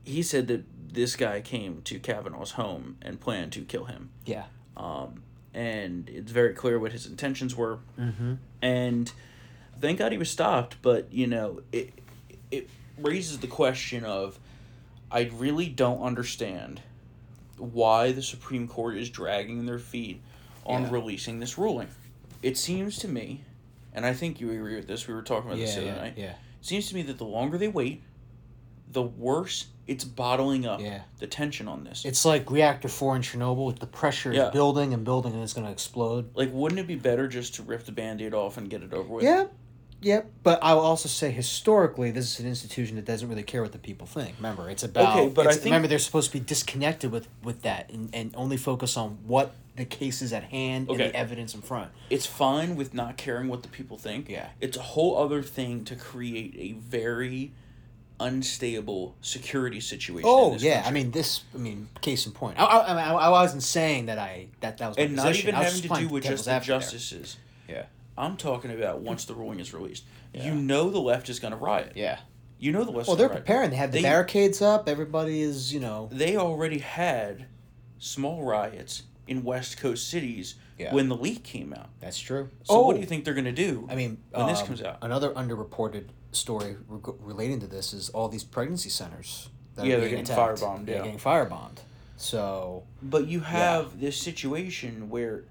he 0.05 0.23
said 0.23 0.47
that 0.47 0.65
this 0.95 1.17
guy 1.17 1.43
came 1.43 1.83
to 1.83 1.99
Kavanaugh's 2.01 2.53
home 2.53 2.97
and 3.03 3.21
planned 3.21 3.53
to 3.53 3.61
kill 3.61 3.85
him. 3.85 4.09
Yeah. 4.25 4.45
Um, 4.75 5.23
and 5.59 6.09
it's 6.09 6.31
very 6.31 6.55
clear 6.55 6.79
what 6.79 6.93
his 6.93 7.05
intentions 7.05 7.57
were. 7.57 7.81
Mm-hmm. 7.99 8.35
And 8.63 9.13
thank 9.81 9.99
God 9.99 10.13
he 10.13 10.19
was 10.19 10.31
stopped, 10.31 10.77
but 10.83 11.13
you 11.13 11.27
know, 11.27 11.63
it 11.73 11.93
it 12.53 12.71
raises 12.97 13.39
the 13.41 13.49
question 13.49 14.05
of 14.05 14.39
I 15.11 15.23
really 15.35 15.69
don't 15.69 16.01
understand 16.01 16.81
why 17.57 18.13
the 18.13 18.23
Supreme 18.23 18.69
Court 18.69 18.97
is 18.97 19.11
dragging 19.11 19.67
their 19.67 19.81
feet 19.81 20.21
on 20.65 20.83
Yeah. 20.85 20.91
releasing 20.93 21.41
this 21.41 21.59
ruling. 21.59 21.89
It 22.41 22.57
seems 22.57 22.99
to 22.99 23.09
me, 23.09 23.43
and 23.93 24.07
I 24.07 24.13
think 24.15 24.41
you 24.41 24.53
agree 24.53 24.77
with 24.77 24.87
this, 24.87 25.09
we 25.09 25.15
were 25.15 25.23
talking 25.23 25.51
about 25.51 25.59
this 25.59 25.75
Yeah, 25.75 25.81
the 25.81 25.89
other 25.91 25.97
yeah, 25.97 26.03
night. 26.05 26.15
yeah. 26.17 26.31
It 26.61 26.67
seems 26.67 26.89
to 26.91 26.95
me 26.95 27.03
that 27.03 27.19
the 27.19 27.25
longer 27.25 27.59
they 27.59 27.67
wait, 27.69 28.03
the 28.93 29.03
worse 29.03 29.67
it's 29.89 30.05
bottling 30.05 30.67
up 30.67 30.81
Yeah. 30.81 31.01
the 31.19 31.27
tension 31.27 31.67
on 31.67 31.83
this. 31.83 32.05
It's 32.05 32.25
like 32.25 32.51
reactor 32.51 32.89
four 32.89 33.17
in 33.17 33.23
Chernobyl. 33.23 33.67
With 33.67 33.81
the 33.81 33.87
pressure 33.87 34.33
Yeah. 34.33 34.49
is 34.49 34.53
building 34.53 34.95
and 34.95 35.03
building, 35.05 35.33
and 35.33 35.43
it's 35.43 35.55
going 35.55 35.67
to 35.67 35.73
explode. 35.73 36.31
like, 36.37 36.51
wouldn't 36.53 36.79
it 36.79 36.87
be 36.87 36.95
better 36.95 37.27
just 37.27 37.55
to 37.57 37.63
rip 37.63 37.85
the 37.85 37.93
band-aid 37.93 38.35
off 38.35 38.57
and 38.59 38.69
get 38.71 38.83
it 38.83 38.93
over 38.93 39.15
with? 39.15 39.25
Yep. 39.25 39.53
Yep. 40.01 40.31
But 40.45 40.63
I 40.63 40.75
will 40.75 40.83
also 40.83 41.09
say 41.09 41.33
historically, 41.33 42.13
this 42.13 42.33
is 42.35 42.39
an 42.41 42.47
institution 42.47 42.95
that 42.97 43.05
doesn't 43.05 43.29
really 43.29 43.43
care 43.43 43.63
what 43.63 43.73
the 43.73 43.79
people 43.79 44.07
think. 44.07 44.37
Remember, 44.37 44.71
it's 44.71 44.85
about. 44.85 45.17
Okay, 45.19 45.29
but 45.29 45.47
I 45.49 45.53
think- 45.53 45.65
remember 45.65 45.89
they're 45.89 45.99
supposed 45.99 46.31
to 46.31 46.39
be 46.39 46.45
disconnected 46.45 47.11
with 47.11 47.27
with 47.43 47.63
that 47.63 47.91
and, 47.91 48.09
and 48.15 48.33
only 48.37 48.57
focus 48.57 48.97
on 48.97 49.19
what 49.27 49.55
the 49.75 49.85
case 49.85 50.23
is 50.23 50.33
at 50.33 50.45
hand 50.45 50.89
and 50.89 50.99
the 51.01 51.15
evidence 51.17 51.55
in 51.55 51.63
front. 51.63 51.91
It's 52.11 52.27
fine 52.27 52.77
with 52.77 52.95
not 52.95 53.17
caring 53.17 53.49
what 53.49 53.63
the 53.63 53.69
people 53.69 53.97
think. 53.97 54.29
Yeah. 54.29 54.49
It's 54.61 54.77
a 54.77 54.83
whole 54.83 55.17
other 55.17 55.43
thing 55.43 55.85
to 55.87 55.97
create 55.97 56.55
a 56.59 56.73
very 56.73 57.53
unstable 58.21 59.17
security 59.21 59.81
situation. 59.81 60.29
Oh 60.29 60.57
yeah, 60.57 60.83
I 60.87 60.91
mean 60.91 61.11
this. 61.11 61.45
I 61.55 61.59
mean, 61.59 61.89
case 62.01 62.27
in 62.27 62.33
point. 62.33 62.59
I, 62.59 62.65
I, 62.65 62.93
I, 62.93 62.95
mean, 62.95 63.21
I, 63.21 63.29
wasn't 63.31 63.63
saying 63.63 64.07
that 64.07 64.19
I 64.19 64.49
that 64.61 64.79
that 64.79 64.89
was 64.89 64.97
and 64.97 65.17
not 65.17 65.27
position. 65.29 65.49
even 65.51 65.63
having 65.63 65.83
to 65.83 65.89
do 65.89 66.09
with 66.09 66.25
just 66.25 66.45
the 66.45 66.53
advocate 66.53 66.69
there. 66.69 66.79
justices. 66.81 67.37
Yeah. 67.69 67.85
I'm 68.17 68.37
talking 68.37 68.73
about 68.73 69.01
once 69.01 69.25
the 69.25 69.35
ruling 69.35 69.61
is 69.61 69.73
released. 69.73 70.05
Yeah. 70.35 70.47
You 70.47 70.55
know 70.55 70.91
the 70.91 70.99
left 71.01 71.29
is 71.29 71.39
going 71.39 71.53
to 71.53 71.57
riot. 71.57 71.93
Yeah. 71.95 72.19
You 72.59 72.73
know 72.73 72.83
the 72.85 72.91
left's 72.91 73.07
Well, 73.07 73.17
they're 73.17 73.29
riot. 73.29 73.45
preparing. 73.45 73.71
They 73.71 73.77
have 73.77 73.93
the 73.93 73.99
They- 73.99 74.03
barricades 74.03 74.61
up. 74.61 74.89
Everybody 74.89 75.41
is, 75.41 75.73
you 75.73 75.79
know. 75.79 76.09
They 76.11 76.37
already 76.37 76.79
had 76.79 77.47
small 77.99 78.43
riots 78.43 79.05
in 79.29 79.45
West 79.45 79.79
Coast 79.79 80.09
cities 80.09 80.55
Yeah. 80.79 80.95
when 80.95 81.09
the 81.09 81.17
leak 81.17 81.43
came 81.45 81.73
out. 81.73 81.89
That's 82.01 82.19
true. 82.19 82.49
So 82.65 82.81
what 82.81 82.95
do 82.95 83.01
you 83.01 83.07
think 83.07 83.25
they're 83.25 83.35
going 83.35 83.45
to 83.45 83.53
do? 83.53 83.87
I 83.91 83.95
mean, 83.95 84.19
when 84.33 84.47
this 84.47 84.61
um, 84.61 84.67
comes 84.67 84.83
out? 84.83 84.99
another 85.03 85.31
underreported 85.31 86.07
story 86.33 86.77
reg- 86.89 87.15
relating 87.21 87.61
to 87.61 87.67
this 87.67 87.93
is 87.93 88.09
all 88.11 88.29
these 88.29 88.45
pregnancy 88.45 88.89
centers. 88.91 89.51
That 89.77 89.87
Yeah, 89.87 89.97
are 89.97 90.01
they're 90.01 90.09
getting 90.09 90.25
attacked. 90.25 90.61
firebombed, 90.61 90.87
They're 90.87 90.97
yeah. 90.97 91.03
getting 91.05 91.19
firebombed. 91.21 91.79
So 92.17 92.83
But 93.03 93.29
you 93.29 93.41
have 93.41 94.01
this 94.01 94.17
situation 94.17 95.09
where 95.09 95.45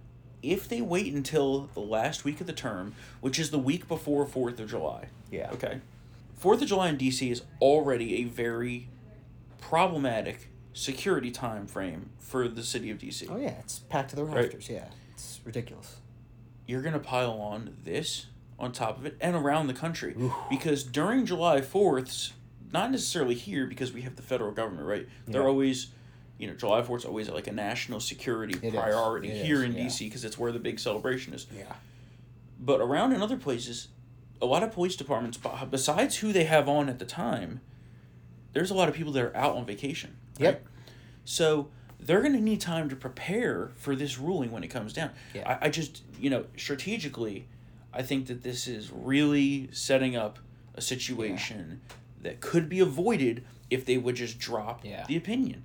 if 0.44 0.68
they 0.68 0.82
wait 0.82 1.14
until 1.14 1.70
the 1.74 1.80
last 1.80 2.24
week 2.26 2.42
of 2.42 2.48
the 2.48 2.54
term, 2.54 2.94
which 3.22 3.40
is 3.40 3.52
the 3.52 3.58
week 3.60 3.88
before 3.88 4.26
4th 4.26 4.60
of 4.60 4.70
July. 4.70 5.06
Yeah. 5.32 5.50
Okay. 5.54 5.80
4th 6.42 6.62
of 6.62 6.68
July 6.68 6.90
in 6.90 6.98
DC 6.98 7.32
is 7.32 7.42
already 7.62 8.22
a 8.22 8.26
very 8.26 8.88
problematic 9.62 10.50
security 10.78 11.32
time 11.32 11.68
frame 11.68 12.10
for 12.20 12.48
the 12.48 12.64
city 12.64 12.90
of 12.92 12.98
DC. 12.98 13.28
oh 13.30 13.38
yeah, 13.38 13.56
it's 13.60 13.80
packed 13.80 14.12
to 14.12 14.16
the 14.16 14.24
Right. 14.24 14.36
rafters. 14.44 14.70
Yeah, 14.70 14.86
it's 15.14 15.40
ridiculous. 15.44 15.98
You're 16.66 16.82
going 16.82 16.94
to 16.94 17.00
pile 17.00 17.32
on 17.32 17.78
this 17.84 18.28
on 18.60 18.72
top 18.72 18.98
of 18.98 19.06
it 19.06 19.18
and 19.22 19.36
around 19.36 19.68
the 19.68 19.74
country 19.74 20.16
because 20.50 20.84
during 20.84 21.26
July 21.26 21.62
4ths, 21.62 22.32
not 22.74 22.92
necessarily 22.92 23.36
here 23.36 23.66
because 23.68 23.94
we 23.94 24.02
have 24.02 24.16
the 24.16 24.22
federal 24.22 24.52
government, 24.52 24.86
right? 24.88 25.08
They're 25.28 25.48
always 25.48 25.88
you 26.38 26.46
know, 26.48 26.54
July 26.54 26.82
4th 26.82 27.04
always 27.06 27.30
like 27.30 27.48
a 27.48 27.52
national 27.52 28.00
security 28.00 28.56
It 28.62 28.72
priority 28.74 29.30
It 29.30 29.44
here 29.46 29.58
is, 29.58 29.64
in 29.64 29.74
yeah. 29.74 29.86
DC 29.86 30.00
because 30.02 30.24
it's 30.24 30.38
where 30.38 30.52
the 30.52 30.60
big 30.60 30.80
celebration 30.80 31.34
is. 31.34 31.48
Yeah. 31.56 31.64
But 32.60 32.80
around 32.80 33.14
in 33.14 33.24
other 33.24 33.38
places, 33.38 33.88
a 34.40 34.46
lot 34.46 34.62
of 34.62 34.72
police 34.72 34.96
departments, 34.96 35.40
besides 35.72 36.18
who 36.18 36.32
they 36.32 36.44
have 36.44 36.70
on 36.70 36.90
at 36.90 37.00
the 37.00 37.06
time, 37.06 37.62
there's 38.54 38.70
a 38.70 38.76
lot 38.76 38.88
of 38.88 38.94
people 38.94 39.12
that 39.14 39.24
are 39.24 39.36
out 39.36 39.56
on 39.56 39.66
vacation. 39.66 40.18
Yep. 40.40 40.66
So 41.26 41.70
they're 42.00 42.22
going 42.22 42.34
to 42.34 42.42
need 42.42 42.62
time 42.62 42.90
to 42.90 42.96
prepare 42.96 43.72
for 43.76 43.96
this 43.96 44.18
ruling 44.20 44.52
when 44.52 44.64
it 44.64 44.68
comes 44.70 44.94
down. 44.94 45.12
Yeah. 45.34 45.58
I, 45.62 45.66
I 45.66 45.70
just, 45.70 46.04
you 46.20 46.30
know, 46.30 46.46
strategically, 46.56 47.48
I 47.94 48.02
think 48.04 48.28
that 48.28 48.44
this 48.44 48.68
is 48.68 48.92
really 48.92 49.70
setting 49.72 50.16
up 50.16 50.40
a 50.76 50.82
situation 50.82 51.82
that 52.22 52.40
could 52.40 52.70
be 52.70 52.80
avoided 52.80 53.44
if 53.70 53.86
they 53.86 53.98
would 53.98 54.16
just 54.16 54.40
drop 54.40 54.86
Yeah. 54.86 55.06
the 55.08 55.18
opinion. 55.18 55.64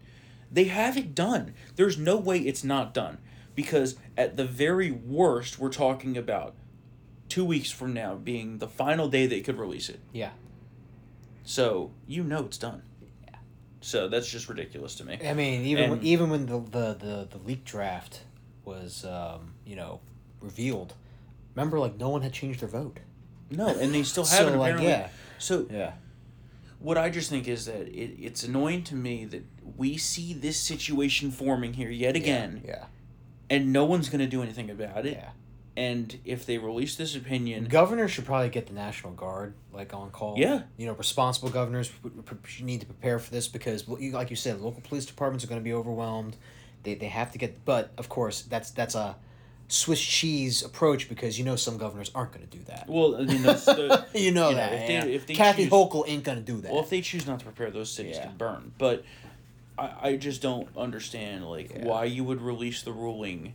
They 0.50 0.64
have 0.64 0.96
it 0.96 1.14
done. 1.14 1.54
There's 1.76 1.96
no 1.98 2.16
way 2.16 2.38
it's 2.38 2.64
not 2.64 2.92
done. 2.94 3.18
Because 3.54 3.96
at 4.16 4.36
the 4.38 4.44
very 4.46 4.90
worst, 4.90 5.58
we're 5.58 5.68
talking 5.70 6.16
about 6.16 6.54
two 7.28 7.44
weeks 7.44 7.70
from 7.70 7.92
now 7.92 8.14
being 8.14 8.58
the 8.58 8.68
final 8.68 9.08
day 9.08 9.26
they 9.26 9.40
could 9.42 9.58
release 9.58 9.88
it. 9.90 10.00
Yeah. 10.12 10.30
So 11.44 11.92
you 12.06 12.22
know 12.24 12.44
it's 12.44 12.58
done. 12.58 12.82
So 13.82 14.08
that's 14.08 14.28
just 14.30 14.48
ridiculous 14.48 14.94
to 14.96 15.04
me. 15.04 15.18
I 15.26 15.34
mean, 15.34 15.64
even 15.66 15.90
when, 15.90 15.98
And- 15.98 16.06
even 16.06 16.30
when 16.30 16.46
the, 16.46 16.58
the, 16.60 16.94
the, 16.94 17.28
the 17.30 17.38
leak 17.44 17.64
draft 17.64 18.22
was, 18.64 19.04
um, 19.04 19.54
you 19.66 19.76
know, 19.76 20.00
revealed, 20.40 20.94
remember, 21.54 21.78
like, 21.78 21.98
no 21.98 22.08
one 22.08 22.22
had 22.22 22.32
changed 22.32 22.60
their 22.60 22.68
vote. 22.68 22.98
No, 23.50 23.66
and 23.68 23.92
they 23.94 24.02
still 24.04 24.24
haven't 24.36 24.58
like, 24.58 24.74
apparently. 24.76 24.88
yeah. 24.88 25.08
So 25.38 25.66
Yeah. 25.70 25.92
what 26.78 26.96
I 26.96 27.10
just 27.10 27.28
think 27.28 27.48
is 27.48 27.66
that 27.66 27.88
it, 27.88 28.16
it's 28.22 28.44
annoying 28.44 28.84
to 28.84 28.94
me 28.94 29.24
that 29.26 29.44
we 29.76 29.96
see 29.98 30.32
this 30.32 30.56
situation 30.58 31.30
forming 31.30 31.74
here 31.74 31.90
yet 31.90 32.14
again, 32.16 32.62
Yeah. 32.64 32.84
and 33.50 33.72
no 33.72 33.84
one's 33.84 34.08
going 34.08 34.20
to 34.20 34.26
do 34.28 34.42
anything 34.42 34.70
about 34.70 35.04
it. 35.06 35.14
Yeah. 35.14 35.30
And 35.76 36.18
if 36.26 36.44
they 36.44 36.58
release 36.58 36.96
this 36.96 37.16
opinion, 37.16 37.64
Governors 37.64 38.10
should 38.10 38.26
probably 38.26 38.50
get 38.50 38.66
the 38.66 38.74
National 38.74 39.12
Guard 39.14 39.54
like 39.72 39.94
on 39.94 40.10
call. 40.10 40.34
Yeah. 40.36 40.62
You 40.76 40.86
know, 40.86 40.92
responsible 40.92 41.48
governors 41.48 41.90
need 42.60 42.80
to 42.80 42.86
prepare 42.86 43.18
for 43.18 43.30
this 43.30 43.48
because, 43.48 43.88
like 43.88 44.28
you 44.28 44.36
said, 44.36 44.60
local 44.60 44.82
police 44.82 45.06
departments 45.06 45.44
are 45.44 45.48
going 45.48 45.60
to 45.60 45.64
be 45.64 45.72
overwhelmed. 45.72 46.36
They, 46.82 46.94
they 46.94 47.06
have 47.06 47.32
to 47.32 47.38
get, 47.38 47.64
but 47.64 47.90
of 47.96 48.08
course, 48.10 48.42
that's 48.42 48.70
that's 48.72 48.94
a 48.94 49.16
Swiss 49.68 50.02
cheese 50.02 50.62
approach 50.62 51.08
because 51.08 51.38
you 51.38 51.44
know 51.46 51.56
some 51.56 51.78
governors 51.78 52.10
aren't 52.14 52.32
going 52.32 52.46
to 52.46 52.56
do 52.58 52.62
that. 52.64 52.86
well, 52.86 53.16
I 53.16 53.24
mean, 53.24 53.40
that's 53.42 53.64
the, 53.64 54.04
you 54.14 54.30
know 54.32 54.50
you 54.50 54.56
know, 54.56 54.60
that. 54.60 54.72
if 54.74 54.86
they- 54.88 54.92
yeah. 54.94 55.04
if 55.06 55.26
they 55.26 55.34
Kathy 55.34 55.62
choose- 55.64 55.72
Hochul 55.72 56.04
ain't 56.06 56.24
going 56.24 56.36
to 56.38 56.44
do 56.44 56.60
that. 56.60 56.70
well, 56.72 56.82
if 56.82 56.90
they 56.90 57.00
choose 57.00 57.26
not 57.26 57.38
to 57.38 57.46
prepare, 57.46 57.70
those 57.70 57.90
cities 57.90 58.16
Yeah. 58.16 58.26
can 58.26 58.36
burn. 58.36 58.72
But 58.76 59.04
I, 59.78 59.92
I 60.02 60.16
just 60.16 60.42
don't 60.42 60.68
understand 60.76 61.48
like 61.48 61.70
Yeah. 61.70 61.84
why 61.86 62.04
you 62.04 62.24
would 62.24 62.42
release 62.42 62.82
the 62.82 62.92
ruling 62.92 63.54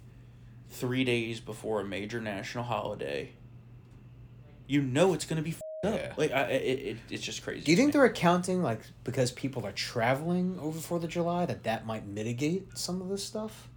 three 0.69 1.03
days 1.03 1.39
before 1.39 1.81
a 1.81 1.85
major 1.85 2.21
national 2.21 2.65
holiday. 2.65 3.31
You 4.67 4.81
know 4.81 5.13
it's 5.13 5.25
going 5.25 5.37
to 5.37 5.43
be 5.43 5.51
f***ed 5.51 6.11
up. 6.11 6.17
Like 6.17 6.31
I, 6.31 6.41
it, 6.51 6.79
it, 6.79 6.97
it's 7.09 7.23
just 7.23 7.43
crazy. 7.43 7.61
do 7.61 7.71
you 7.71 7.77
think 7.77 7.87
me. 7.87 7.91
they're 7.93 8.05
accounting 8.05 8.61
like 8.61 8.81
because 9.03 9.31
people 9.31 9.65
are 9.65 9.71
traveling 9.71 10.59
over 10.59 10.79
Fourth 10.79 11.03
of 11.03 11.09
July 11.09 11.45
that 11.45 11.63
that 11.63 11.85
might 11.85 12.05
mitigate 12.05 12.77
some 12.77 13.01
of 13.01 13.09
this 13.09 13.23
stuff? 13.23 13.69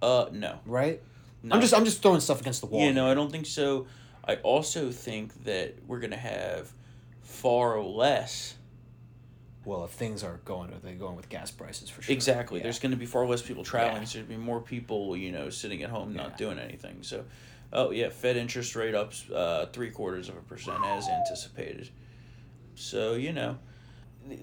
Uh, 0.00 0.26
no. 0.32 0.60
Right. 0.66 1.02
No. 1.42 1.56
I'm 1.56 1.60
just 1.60 1.74
I'm 1.74 1.84
just 1.84 2.02
throwing 2.02 2.20
stuff 2.20 2.40
against 2.40 2.60
the 2.60 2.66
wall. 2.66 2.84
Yeah, 2.84 2.92
no, 2.92 3.10
I 3.10 3.14
don't 3.14 3.30
think 3.30 3.46
so. 3.46 3.86
I 4.24 4.36
also 4.36 4.90
think 4.92 5.44
that 5.44 5.74
we're 5.86 5.98
gonna 5.98 6.16
have 6.16 6.72
far 7.22 7.80
less. 7.82 8.54
Well, 9.64 9.84
if 9.84 9.90
things 9.90 10.24
are 10.24 10.40
going, 10.44 10.70
are 10.72 10.78
they 10.82 10.94
going 10.94 11.14
with 11.14 11.28
gas 11.28 11.50
prices 11.50 11.88
for 11.88 12.02
sure? 12.02 12.12
Exactly. 12.12 12.58
Yeah. 12.58 12.64
There's 12.64 12.78
gonna 12.80 12.96
be 12.96 13.06
far 13.06 13.26
less 13.26 13.42
people 13.42 13.62
traveling, 13.64 14.02
Yeah. 14.02 14.08
so 14.08 14.18
there'd 14.18 14.28
be 14.28 14.36
more 14.36 14.60
people, 14.60 15.16
you 15.16 15.30
know, 15.30 15.50
sitting 15.50 15.82
at 15.82 15.90
home 15.90 16.14
not 16.14 16.30
Yeah. 16.30 16.36
doing 16.36 16.58
anything. 16.58 17.02
So, 17.02 17.24
oh 17.72 17.90
yeah, 17.90 18.08
Fed 18.08 18.36
interest 18.36 18.74
rate 18.74 18.94
up 18.94 19.12
uh, 19.32 19.66
three 19.66 19.90
quarters 19.90 20.28
of 20.28 20.36
a 20.36 20.40
percent 20.40 20.84
as 20.84 21.08
anticipated. 21.08 21.90
So 22.74 23.14
you 23.14 23.32
know, 23.32 23.58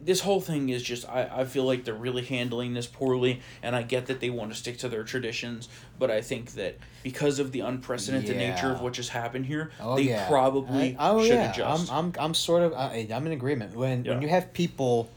this 0.04 0.20
whole 0.22 0.42
thing 0.42 0.70
is 0.70 0.84
just 0.84 1.08
I, 1.08 1.30
I 1.42 1.46
feel 1.46 1.64
like 1.64 1.86
they're 1.86 1.94
really 1.94 2.24
handling 2.24 2.74
this 2.74 2.86
poorly, 2.88 3.42
and 3.64 3.76
I 3.76 3.84
get 3.84 4.08
that 4.08 4.20
they 4.20 4.30
want 4.30 4.52
to 4.52 4.58
stick 4.58 4.78
to 4.80 4.90
their 4.90 5.04
traditions, 5.04 5.70
but 5.98 6.12
I 6.12 6.22
think 6.22 6.52
that 6.54 6.78
because 7.04 7.40
of 7.40 7.52
the 7.52 7.62
unprecedented 7.62 8.36
nature 8.38 8.72
of 8.72 8.82
what 8.82 8.94
just 8.94 9.10
happened 9.12 9.46
here, 9.46 9.72
Oh, 9.80 9.96
they 9.96 10.04
yeah. 10.04 10.28
probably 10.28 10.96
I- 10.98 11.10
oh, 11.12 11.22
should 11.24 11.34
yeah. 11.34 11.52
adjust. 11.52 11.92
I'm, 11.92 12.06
I'm, 12.08 12.14
I'm 12.20 12.34
sort 12.34 12.64
of, 12.64 12.74
I, 12.74 13.08
I'm 13.14 13.26
in 13.26 13.32
agreement. 13.34 13.76
When, 13.76 14.04
Yeah. 14.04 14.14
when 14.14 14.22
you 14.22 14.28
have 14.28 14.52
people 14.54 15.10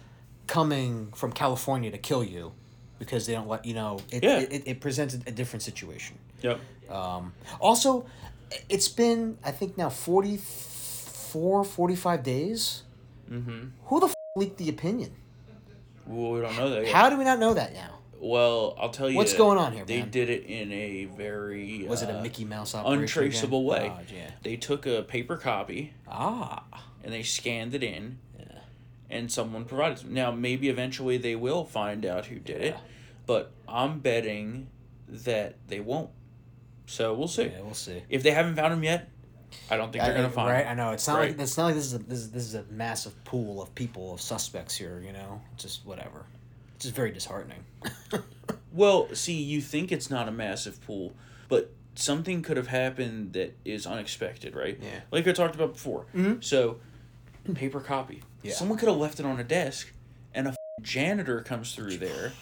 coming 0.47 1.09
from 1.15 1.33
California 1.33 1.91
to 1.91 1.99
kill 1.99 2.23
you 2.25 2.53
because 2.99 3.27
they 3.27 3.33
don't 3.33 3.49
let, 3.49 3.65
you 3.65 3.75
know, 3.75 3.99
it, 4.11 4.23
Yeah. 4.23 4.39
it, 4.41 4.53
it, 4.53 4.63
it 4.67 4.81
presents 4.81 5.15
a, 5.15 5.19
a 5.27 5.33
different 5.33 5.63
situation. 5.63 6.17
Yep. 6.43 6.61
Um, 6.91 7.33
also, 7.61 8.07
it's 8.69 8.89
been, 8.89 9.39
I 9.45 9.51
think 9.51 9.77
now 9.77 9.89
44, 9.91 11.65
45 11.65 12.23
days. 12.23 12.83
Mm-hmm. 13.31 13.61
Who 13.87 14.01
the 14.01 14.07
f- 14.07 14.15
leaked 14.35 14.59
the 14.59 14.69
opinion? 14.69 15.13
Well, 16.07 16.33
we 16.33 16.41
don't 16.41 16.57
know 16.57 16.71
that 16.71 16.85
yet. 16.85 16.93
How 16.95 17.11
do 17.11 17.17
we 17.19 17.25
not 17.25 17.39
know 17.39 17.55
that 17.55 17.75
now? 17.75 17.99
Well, 18.19 18.77
I'll 18.81 18.91
tell 18.91 19.11
you. 19.11 19.17
What's 19.17 19.35
going 19.35 19.59
on 19.59 19.73
here, 19.73 19.85
They 19.85 20.01
man? 20.01 20.11
did 20.11 20.31
it 20.31 20.45
in 20.45 20.73
a 20.73 21.05
very 21.07 21.85
Was 21.89 22.03
it 22.03 22.09
a 22.09 22.19
uh, 22.19 22.23
Mickey 22.23 22.45
Mouse 22.45 22.75
untraceable 22.75 23.71
again? 23.73 23.91
way. 23.91 23.97
Oh, 23.97 24.15
yeah. 24.15 24.31
They 24.43 24.57
took 24.57 24.87
a 24.87 25.03
paper 25.03 25.37
copy 25.37 25.95
Ah. 26.09 26.65
and 27.05 27.13
they 27.13 27.23
scanned 27.23 27.75
it 27.75 27.83
in, 27.83 28.19
Yeah. 28.39 28.47
and 29.11 29.31
someone 29.31 29.65
provided. 29.65 29.99
it. 30.01 30.11
Now, 30.11 30.31
maybe 30.31 30.69
eventually 30.69 31.19
they 31.19 31.35
will 31.37 31.65
find 31.65 32.07
out 32.07 32.27
who 32.27 32.39
did 32.39 32.61
it, 32.63 32.77
but 33.27 33.53
I'm 33.69 33.99
betting 34.01 34.69
that 35.09 35.57
they 35.69 35.81
won't. 35.81 36.11
So 36.87 37.13
we'll 37.15 37.29
see. 37.29 37.45
Yeah, 37.45 37.61
we'll 37.63 37.75
see. 37.75 38.03
If 38.09 38.23
they 38.23 38.31
haven't 38.31 38.55
found 38.57 38.73
him 38.73 38.85
yet, 38.85 39.09
I 39.71 39.77
don't 39.77 39.93
think 39.93 40.05
they're 40.05 40.15
gonna 40.15 40.31
find. 40.31 40.51
right. 40.51 40.67
I 40.67 40.75
know 40.75 40.91
it's 40.93 41.07
not 41.09 41.19
Right. 41.19 41.31
like 41.31 41.41
it's 41.41 41.57
not 41.57 41.65
like 41.67 41.75
this 41.75 41.87
is 41.87 41.95
a 41.95 41.99
this 41.99 42.19
is, 42.19 42.31
this 42.31 42.43
is 42.45 42.55
a 42.55 42.65
massive 42.71 43.23
pool 43.25 43.63
of 43.63 43.75
people 43.75 44.15
of 44.15 44.21
suspects 44.21 44.75
here. 44.75 45.03
You 45.05 45.13
know, 45.13 45.41
just 45.57 45.85
whatever. 45.87 46.25
It's 46.77 46.85
just 46.85 46.95
very 46.97 47.11
disheartening. 47.13 47.65
Well, 48.75 49.15
see, 49.15 49.35
you 49.35 49.61
think 49.61 49.93
it's 49.93 50.09
not 50.11 50.29
a 50.29 50.31
massive 50.31 50.81
pool, 50.81 51.13
but 51.51 51.71
something 51.95 52.41
could 52.41 52.57
have 52.57 52.69
happened 52.69 53.35
that 53.35 53.55
is 53.67 53.87
unexpected, 53.87 54.57
right? 54.57 54.79
Yeah. 54.81 55.01
Like 55.11 55.29
I 55.29 55.33
talked 55.33 55.55
about 55.55 55.75
before. 55.75 56.07
Mhm. 56.15 56.43
So, 56.43 56.79
paper 57.53 57.81
copy. 57.81 58.23
Yeah. 58.43 58.55
Someone 58.55 58.79
could 58.79 58.89
have 58.89 58.97
left 58.97 59.21
it 59.21 59.27
on 59.27 59.39
a 59.39 59.45
desk, 59.45 59.93
and 60.35 60.47
a 60.47 60.51
f- 60.51 60.57
janitor 60.81 61.43
comes 61.43 61.75
through 61.75 61.99
there, 61.99 62.33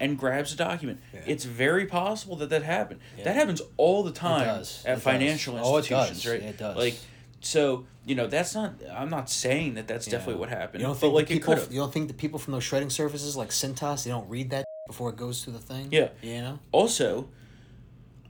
and 0.00 0.18
grabs 0.18 0.52
a 0.52 0.56
document. 0.56 1.00
Yeah. 1.14 1.20
It's 1.26 1.44
very 1.44 1.86
possible 1.86 2.36
that 2.36 2.50
that 2.50 2.62
happened. 2.62 3.00
That 3.24 3.34
happens 3.34 3.62
all 3.76 4.02
the 4.02 4.12
time 4.12 4.46
does. 4.46 4.84
at 4.86 4.98
It 4.98 5.00
financial 5.00 5.54
does. 5.56 5.66
Oh, 5.66 5.76
it 5.76 5.78
institutions, 5.80 6.22
does. 6.22 6.32
right? 6.32 6.42
It 6.42 6.58
does. 6.58 6.76
Like, 6.76 6.94
so 7.40 7.86
you 8.04 8.14
know 8.14 8.26
that's 8.26 8.54
not. 8.54 8.74
I'm 8.92 9.10
not 9.10 9.30
saying 9.30 9.74
that 9.74 9.86
that's 9.88 10.06
Yeah. 10.06 10.12
definitely 10.12 10.40
what 10.40 10.48
happened. 10.48 10.80
You 10.80 10.86
don't 10.88 10.94
but 10.94 11.00
think 11.00 11.14
like 11.14 11.28
the 11.28 11.34
people? 11.38 11.54
You 11.70 11.80
don't 11.80 11.92
think 11.92 12.08
the 12.08 12.14
people 12.14 12.38
from 12.38 12.52
those 12.52 12.64
shredding 12.64 12.90
services 12.90 13.36
like 13.36 13.50
Cintas 13.50 14.04
they 14.04 14.10
don't 14.10 14.28
read 14.28 14.50
that 14.50 14.64
before 14.86 15.10
it 15.10 15.16
goes 15.16 15.42
through 15.44 15.54
the 15.54 15.58
thing? 15.60 15.88
Yeah. 15.90 16.08
You 16.22 16.40
know. 16.42 16.58
Also, 16.72 17.28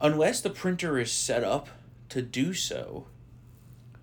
unless 0.00 0.40
the 0.40 0.50
printer 0.50 0.99
is 0.99 1.11
set 1.11 1.42
up 1.44 1.68
to 2.11 2.23
do 2.23 2.52
so, 2.54 3.06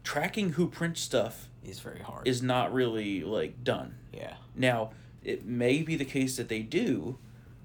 tracking 0.03 0.53
who 0.53 0.67
prints 0.67 1.01
stuff 1.01 1.49
is 1.63 1.79
very 1.79 1.99
hard. 1.99 2.27
is 2.27 2.41
not 2.41 2.73
really 2.73 3.23
like 3.23 3.63
done. 3.63 3.95
yeah. 4.11 4.33
Now, 4.55 4.91
it 5.23 5.45
may 5.45 5.81
be 5.81 5.95
the 5.95 6.05
case 6.05 6.35
that 6.37 6.49
they 6.49 6.59
do, 6.59 7.17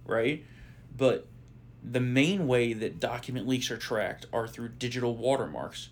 right? 0.09 0.45
But 0.97 1.27
the 1.83 2.01
main 2.01 2.49
way 2.49 2.73
that 2.73 2.99
document 2.99 3.47
leaks 3.47 3.71
are 3.71 3.77
tracked 3.77 4.27
are 4.33 4.49
through 4.49 4.71
digital 4.71 5.17
watermarks. 5.17 5.91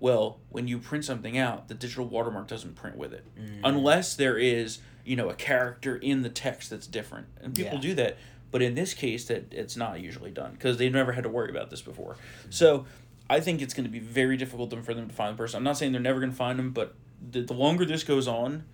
Well, 0.00 0.38
when 0.48 0.68
you 0.68 0.78
print 0.78 1.04
something 1.04 1.36
out, 1.36 1.68
the 1.68 1.74
digital 1.74 2.06
watermark 2.06 2.46
doesn't 2.48 2.76
print 2.76 2.96
with 2.96 3.12
it. 3.12 3.24
Mm. 3.38 3.60
Unless 3.64 4.14
there 4.16 4.38
is, 4.38 4.78
you 5.04 5.16
know, 5.16 5.28
a 5.28 5.34
character 5.34 5.96
in 5.96 6.22
the 6.22 6.30
text 6.30 6.70
that's 6.70 6.86
different. 6.86 7.26
And 7.42 7.54
people 7.54 7.74
Yeah. 7.74 7.80
do 7.80 7.94
that. 7.96 8.16
But 8.50 8.62
in 8.62 8.74
this 8.74 8.94
case 8.94 9.26
that 9.26 9.52
it's 9.52 9.76
not 9.76 10.00
usually 10.00 10.30
done 10.30 10.52
because 10.52 10.78
they've 10.78 10.92
never 10.92 11.12
had 11.12 11.24
to 11.24 11.28
worry 11.28 11.50
about 11.50 11.68
this 11.68 11.82
before. 11.82 12.14
Mm. 12.14 12.54
So, 12.54 12.86
I 13.30 13.40
think 13.40 13.60
it's 13.60 13.74
going 13.74 13.84
to 13.84 13.90
be 13.90 13.98
very 13.98 14.38
difficult 14.38 14.70
for 14.82 14.94
them 14.94 15.06
to 15.06 15.14
find 15.14 15.34
the 15.34 15.36
person. 15.36 15.58
I'm 15.58 15.64
not 15.64 15.76
saying 15.76 15.92
they're 15.92 16.00
never 16.00 16.18
going 16.20 16.30
to 16.30 16.36
find 16.36 16.58
them, 16.58 16.70
but 16.70 16.94
the, 17.30 17.42
the 17.42 17.52
longer 17.52 17.84
this 17.84 18.02
goes 18.02 18.26
on, 18.26 18.64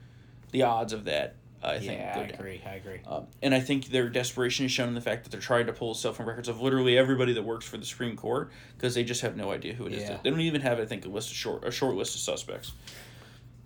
the 0.52 0.62
odds 0.62 0.92
of 0.92 1.04
that 1.06 1.34
I 1.64 1.78
think 1.78 1.92
Yeah, 1.98 2.14
go 2.14 2.20
I 2.20 2.26
down. 2.26 2.34
agree. 2.38 2.62
I 2.66 2.74
agree. 2.74 3.00
Um, 3.06 3.26
and 3.42 3.54
I 3.54 3.60
think 3.60 3.86
their 3.86 4.08
desperation 4.08 4.66
is 4.66 4.72
shown 4.72 4.88
in 4.88 4.94
the 4.94 5.00
fact 5.00 5.24
that 5.24 5.30
they're 5.30 5.40
trying 5.40 5.66
to 5.66 5.72
pull 5.72 5.94
cell 5.94 6.12
phone 6.12 6.26
records 6.26 6.48
of 6.48 6.60
literally 6.60 6.96
everybody 6.98 7.32
that 7.32 7.42
works 7.42 7.66
for 7.66 7.76
the 7.76 7.86
Supreme 7.86 8.16
Court 8.16 8.50
because 8.76 8.94
they 8.94 9.04
just 9.04 9.22
have 9.22 9.36
no 9.36 9.50
idea 9.50 9.74
who 9.74 9.86
it 9.86 9.92
is. 9.94 10.02
Yeah. 10.02 10.18
They 10.22 10.30
don't 10.30 10.40
even 10.40 10.60
have, 10.60 10.78
I 10.78 10.84
think, 10.84 11.04
a 11.04 11.08
list 11.08 11.30
of 11.30 11.36
short 11.36 11.64
a 11.64 11.70
short 11.70 11.94
list 11.96 12.14
of 12.14 12.20
suspects. 12.20 12.72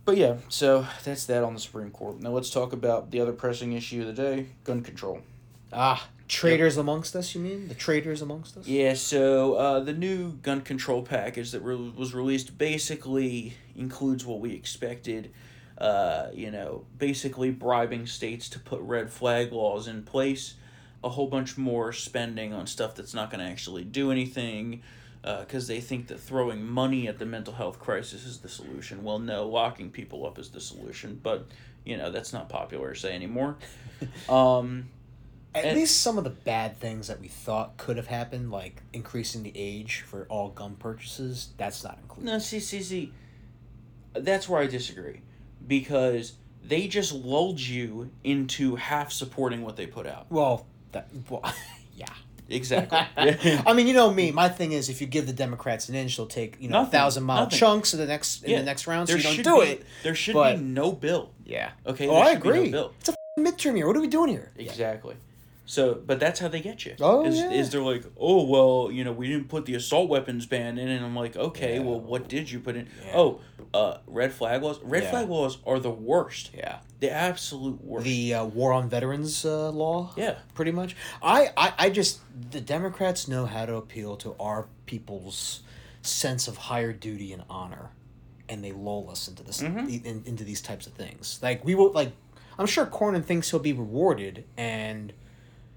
But 0.04 0.16
yeah, 0.16 0.36
so 0.48 0.86
that's 1.04 1.26
that 1.26 1.44
on 1.44 1.52
the 1.54 1.60
Supreme 1.60 1.90
Court. 1.90 2.20
Now 2.20 2.30
let's 2.30 2.48
talk 2.50 2.72
about 2.72 3.10
the 3.10 3.20
other 3.20 3.32
pressing 3.32 3.72
issue 3.74 4.00
of 4.00 4.06
the 4.06 4.12
day: 4.14 4.46
gun 4.64 4.82
control. 4.82 5.20
Ah, 5.70 6.08
traitors 6.28 6.78
amongst 6.78 7.14
us. 7.14 7.34
You 7.34 7.42
mean 7.42 7.68
the 7.68 7.74
traitors 7.74 8.22
amongst 8.22 8.56
us? 8.56 8.66
Yeah, 8.66 8.94
so 8.94 9.54
uh, 9.56 9.80
the 9.80 9.92
new 9.92 10.32
gun 10.32 10.62
control 10.62 11.02
package 11.02 11.50
that 11.50 11.60
re- 11.60 11.92
was 11.94 12.14
released 12.14 12.56
basically 12.56 13.52
includes 13.76 14.24
what 14.24 14.40
we 14.40 14.54
expected. 14.54 15.30
Uh, 15.78 16.30
you 16.34 16.50
know, 16.50 16.84
basically 16.98 17.50
bribing 17.52 18.04
states 18.06 18.48
to 18.48 18.58
put 18.58 18.80
red 18.80 19.10
flag 19.10 19.52
laws 19.52 19.86
in 19.86 20.02
place, 20.02 20.54
a 21.04 21.08
whole 21.08 21.28
bunch 21.28 21.56
more 21.56 21.92
spending 21.92 22.52
on 22.52 22.66
stuff 22.66 22.96
that's 22.96 23.14
not 23.14 23.30
going 23.30 23.38
to 23.44 23.48
actually 23.48 23.84
do 23.84 24.10
anything, 24.10 24.82
because 25.22 25.68
they 25.68 25.80
think 25.80 26.08
that 26.08 26.18
throwing 26.18 26.66
money 26.66 27.06
at 27.06 27.18
the 27.20 27.26
mental 27.26 27.52
health 27.54 27.78
crisis 27.78 28.24
is 28.24 28.38
the 28.38 28.48
solution. 28.48 29.04
Well, 29.04 29.20
no, 29.20 29.46
locking 29.46 29.90
people 29.90 30.26
up 30.26 30.38
is 30.38 30.48
the 30.50 30.60
solution, 30.60 31.20
but 31.22 31.46
you 31.84 31.96
know 31.96 32.10
that's 32.10 32.32
not 32.32 32.48
popular 32.48 32.92
to 32.94 32.98
say 32.98 33.14
anymore. 33.14 33.56
Um, 34.28 34.88
At 35.54 35.64
And- 35.64 35.76
least 35.78 36.00
some 36.02 36.18
of 36.18 36.24
the 36.24 36.30
bad 36.30 36.76
things 36.78 37.06
that 37.08 37.20
we 37.20 37.28
thought 37.28 37.76
could 37.76 37.96
have 37.96 38.06
happened, 38.08 38.50
like 38.50 38.82
increasing 38.92 39.42
the 39.44 39.52
age 39.54 40.00
for 40.06 40.26
all 40.28 40.50
gun 40.50 40.74
purchases, 40.76 41.50
that's 41.56 41.82
not 41.84 41.98
included. 42.02 42.30
No, 42.30 42.38
see, 42.38 42.60
see, 42.60 42.82
see. 42.82 43.12
That's 44.14 44.48
where 44.48 44.60
I 44.62 44.66
disagree, 44.66 45.20
because 45.66 46.34
they 46.64 46.86
just 46.86 47.12
lulled 47.12 47.60
you 47.60 48.10
into 48.24 48.76
half 48.76 49.12
supporting 49.12 49.62
what 49.62 49.76
they 49.76 49.86
put 49.86 50.06
out. 50.06 50.26
Well, 50.30 50.66
that 50.92 51.08
well, 51.28 51.42
yeah. 51.94 52.06
Exactly. 52.50 52.98
I 53.66 53.74
mean, 53.74 53.86
you 53.86 53.92
know 53.92 54.10
me. 54.10 54.30
My 54.30 54.48
thing 54.48 54.72
is, 54.72 54.88
if 54.88 55.02
you 55.02 55.06
give 55.06 55.26
the 55.26 55.34
Democrats 55.34 55.90
an 55.90 55.94
inch, 55.94 56.16
they'll 56.16 56.26
take 56.26 56.56
you 56.60 56.68
know 56.70 56.78
Nothing. 56.78 56.92
thousand 56.92 57.24
mile 57.24 57.42
Nothing. 57.44 57.58
chunks 57.58 57.92
in 57.92 58.00
the 58.00 58.06
next 58.06 58.42
in 58.42 58.50
Yeah. 58.52 58.58
the 58.60 58.64
next 58.64 58.86
round. 58.86 59.08
So 59.08 59.12
There 59.14 59.18
you 59.18 59.24
don't 59.24 59.34
should 59.34 59.44
do 59.44 59.60
be- 59.60 59.66
it. 59.72 59.86
There 60.02 60.14
should 60.14 60.32
but- 60.34 60.56
be 60.56 60.62
no 60.62 60.92
bill. 60.92 61.30
Yeah. 61.44 61.72
Okay. 61.86 62.08
Oh, 62.08 62.16
I 62.16 62.32
no 62.32 62.38
agree. 62.38 62.70
bill. 62.70 62.94
it's 63.00 63.10
a 63.10 63.14
midterm 63.40 63.76
year. 63.76 63.86
What 63.86 63.96
are 63.96 64.00
we 64.00 64.06
doing 64.06 64.30
here? 64.30 64.50
Exactly. 64.56 65.16
So, 65.66 66.00
but 66.06 66.18
that's 66.18 66.40
how 66.40 66.48
they 66.48 66.60
get 66.62 66.86
you. 66.86 66.94
Oh, 66.98 67.26
is, 67.26 67.36
yeah. 67.36 67.50
is 67.50 67.68
they're 67.68 67.82
like, 67.82 68.02
oh 68.18 68.44
well, 68.44 68.90
you 68.90 69.04
know, 69.04 69.12
we 69.12 69.28
didn't 69.28 69.48
put 69.50 69.66
the 69.66 69.74
assault 69.74 70.08
weapons 70.08 70.46
ban 70.46 70.78
in, 70.78 70.88
and 70.88 71.04
I'm 71.04 71.14
like, 71.14 71.36
okay, 71.36 71.74
Yeah. 71.74 71.80
well, 71.82 72.00
what 72.00 72.26
did 72.28 72.50
you 72.50 72.60
put 72.60 72.76
in? 72.76 72.88
Oh, 73.12 73.40
uh, 73.74 73.98
red 74.06 74.32
flag 74.32 74.62
laws. 74.62 74.78
Red 74.82 75.02
Yeah. 75.04 75.10
flag 75.10 75.28
laws 75.28 75.58
are 75.66 75.78
the 75.78 75.90
worst. 75.90 76.50
Yeah. 76.54 76.78
The 77.00 77.10
absolute 77.10 77.82
worst. 77.84 78.04
The 78.04 78.34
uh, 78.34 78.44
war 78.44 78.72
on 78.72 78.88
veterans 78.88 79.44
uh, 79.44 79.70
law. 79.70 80.12
Yeah. 80.16 80.36
Pretty 80.54 80.72
much. 80.72 80.96
I, 81.22 81.50
I 81.56 81.72
I 81.78 81.90
just 81.90 82.20
the 82.50 82.60
Democrats 82.60 83.28
know 83.28 83.46
how 83.46 83.66
to 83.66 83.76
appeal 83.76 84.16
to 84.18 84.34
our 84.40 84.66
people's 84.86 85.62
sense 86.02 86.48
of 86.48 86.56
higher 86.56 86.92
duty 86.92 87.32
and 87.32 87.42
honor, 87.50 87.90
and 88.48 88.64
they 88.64 88.72
lull 88.72 89.10
us 89.10 89.28
into 89.28 89.42
this 89.42 89.60
Mm-hmm. 89.62 90.06
in, 90.06 90.22
into 90.24 90.44
these 90.44 90.60
types 90.62 90.86
of 90.86 90.94
things. 90.94 91.38
Like 91.42 91.64
we 91.64 91.74
will 91.74 91.92
like, 91.92 92.12
I'm 92.58 92.66
sure 92.66 92.86
Cornyn 92.86 93.24
thinks 93.24 93.50
he'll 93.50 93.60
be 93.60 93.72
rewarded, 93.72 94.44
and 94.56 95.12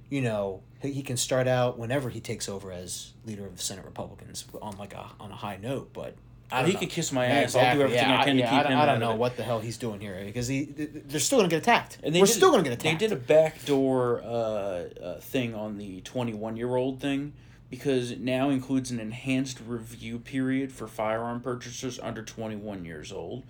you 0.09 0.21
know 0.21 0.61
he 0.81 0.91
he 0.93 1.03
can 1.03 1.17
start 1.17 1.47
out 1.47 1.77
whenever 1.77 2.09
he 2.09 2.19
takes 2.21 2.47
over 2.49 2.71
as 2.71 3.13
leader 3.25 3.45
of 3.45 3.57
the 3.57 3.61
Senate 3.63 3.85
Republicans 3.85 4.45
on 4.61 4.77
like 4.77 4.93
a 4.93 5.05
on 5.19 5.31
a 5.31 5.35
high 5.35 5.57
note, 5.57 5.91
but. 5.93 6.15
I 6.51 6.65
he 6.65 6.73
know. 6.73 6.79
could 6.79 6.89
kiss 6.89 7.11
my 7.11 7.25
Yeah, 7.27 7.33
ass. 7.41 7.55
I'll 7.55 7.73
do 7.75 7.81
everything 7.81 8.05
I 8.09 8.23
can 8.23 8.35
to 8.35 8.39
yeah, 8.41 8.49
keep 8.49 8.65
I, 8.67 8.71
him 8.73 8.79
I 8.79 8.85
don't 8.85 8.99
know 8.99 9.15
what 9.15 9.37
the 9.37 9.43
hell 9.43 9.59
he's 9.59 9.77
doing 9.77 10.01
here 10.01 10.21
because 10.25 10.47
he 10.47 10.65
they're 10.65 11.19
still 11.19 11.37
gonna 11.39 11.49
get 11.49 11.59
attacked. 11.59 11.99
And 12.03 12.13
they 12.13 12.19
We're 12.19 12.25
did, 12.25 12.33
still 12.33 12.51
gonna 12.51 12.63
get 12.63 12.73
attacked. 12.73 12.99
They 12.99 13.07
did 13.07 13.13
a 13.15 13.19
backdoor 13.19 14.21
uh, 14.21 14.25
uh, 14.27 15.19
thing 15.21 15.55
on 15.55 15.77
the 15.77 16.01
21 16.01 16.57
year 16.57 16.75
old 16.75 16.99
thing 16.99 17.33
because 17.69 18.11
it 18.11 18.19
now 18.19 18.49
includes 18.49 18.91
an 18.91 18.99
enhanced 18.99 19.59
review 19.65 20.19
period 20.19 20.71
for 20.73 20.87
firearm 20.87 21.39
purchasers 21.41 21.99
under 21.99 22.21
21 22.21 22.83
years 22.85 23.11
old. 23.11 23.43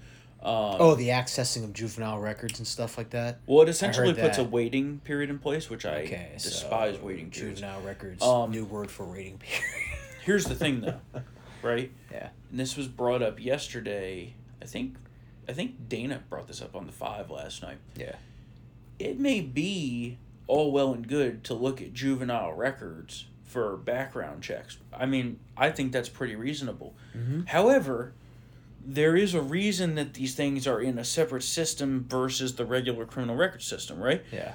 Um, 0.44 0.78
Oh, 0.80 0.96
the 0.96 1.10
accessing 1.10 1.64
of 1.64 1.72
juvenile 1.74 2.20
records 2.20 2.58
and 2.60 2.68
stuff 2.68 2.98
like 2.98 3.12
that. 3.12 3.40
well, 3.46 3.62
it 3.62 3.70
essentially 3.70 4.14
puts 4.14 4.38
a 4.40 4.44
waiting 4.44 5.00
period 5.04 5.30
in 5.30 5.38
place, 5.40 5.70
which 5.70 5.86
I 5.86 6.02
Okay, 6.02 6.32
despise 6.42 6.96
so 6.98 7.04
waiting 7.04 7.30
periods. 7.30 7.60
Juvenile 7.62 7.82
records. 7.82 8.24
Um, 8.24 8.50
new 8.52 8.66
word 8.66 8.90
for 8.90 9.06
waiting 9.06 9.38
period. 9.40 9.64
Here's 10.24 10.46
the 10.46 10.56
thing, 10.56 10.82
though, 10.82 11.00
right? 11.64 11.92
yeah. 12.12 12.30
And 12.50 12.60
this 12.60 12.76
was 12.76 12.88
brought 12.88 13.22
up 13.22 13.44
yesterday. 13.44 14.34
I 14.62 14.66
think, 14.66 14.96
I 15.48 15.54
think 15.54 15.90
Dana 15.90 16.22
brought 16.30 16.48
this 16.48 16.62
up 16.62 16.76
on 16.76 16.86
the 16.86 16.92
five 16.92 17.30
last 17.32 17.62
night. 17.62 17.78
Yeah. 17.96 18.16
it 19.00 19.20
may 19.20 19.42
be 19.42 20.18
all 20.48 20.72
well 20.72 20.94
and 20.94 21.08
good 21.08 21.44
to 21.46 21.54
look 21.54 21.82
at 21.82 21.94
juvenile 21.94 22.54
records 22.54 23.26
for 23.46 23.78
background 23.78 24.44
checks. 24.44 24.78
I 24.94 25.06
mean, 25.06 25.40
I 25.58 25.72
think 25.72 25.92
that's 25.92 26.10
pretty 26.10 26.36
reasonable. 26.36 26.94
Mm-hmm. 27.18 27.44
However, 27.48 28.14
there 28.84 29.16
is 29.16 29.34
a 29.34 29.42
reason 29.42 29.96
that 29.96 30.14
these 30.14 30.36
things 30.36 30.68
are 30.68 30.80
in 30.82 30.98
a 30.98 31.04
separate 31.06 31.44
system 31.44 32.06
versus 32.10 32.56
the 32.56 32.66
regular 32.66 33.06
criminal 33.06 33.36
record 33.36 33.62
system, 33.62 34.00
right? 34.00 34.24
Yeah. 34.32 34.54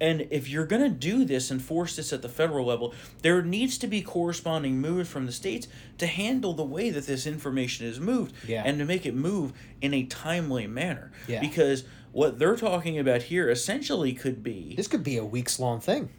And 0.00 0.26
if 0.30 0.48
you're 0.48 0.66
going 0.66 0.82
to 0.82 0.88
do 0.90 1.24
this 1.24 1.50
and 1.50 1.62
force 1.62 1.96
this 1.96 2.12
at 2.12 2.20
the 2.20 2.28
federal 2.28 2.66
level, 2.66 2.92
there 3.22 3.42
needs 3.42 3.78
to 3.78 3.86
be 3.86 4.02
corresponding 4.02 4.80
moves 4.80 5.08
from 5.08 5.24
the 5.26 5.32
states 5.32 5.68
to 5.98 6.06
handle 6.06 6.52
the 6.52 6.64
way 6.64 6.90
that 6.90 7.06
this 7.06 7.26
information 7.26 7.86
is 7.86 8.00
moved 8.00 8.34
Yeah. 8.46 8.62
and 8.66 8.78
to 8.80 8.84
make 8.84 9.06
it 9.06 9.14
move 9.14 9.52
in 9.80 9.94
a 9.94 10.02
timely 10.04 10.66
manner. 10.66 11.12
Yeah. 11.28 11.40
Because 11.40 11.84
what 12.12 12.38
they're 12.40 12.56
talking 12.56 12.98
about 12.98 13.22
here 13.22 13.48
essentially 13.48 14.12
could 14.12 14.42
be 14.42 14.74
This 14.76 14.88
could 14.88 15.04
be 15.04 15.16
a 15.16 15.24
weeks 15.24 15.58
long 15.60 15.80
thing. 15.80 16.10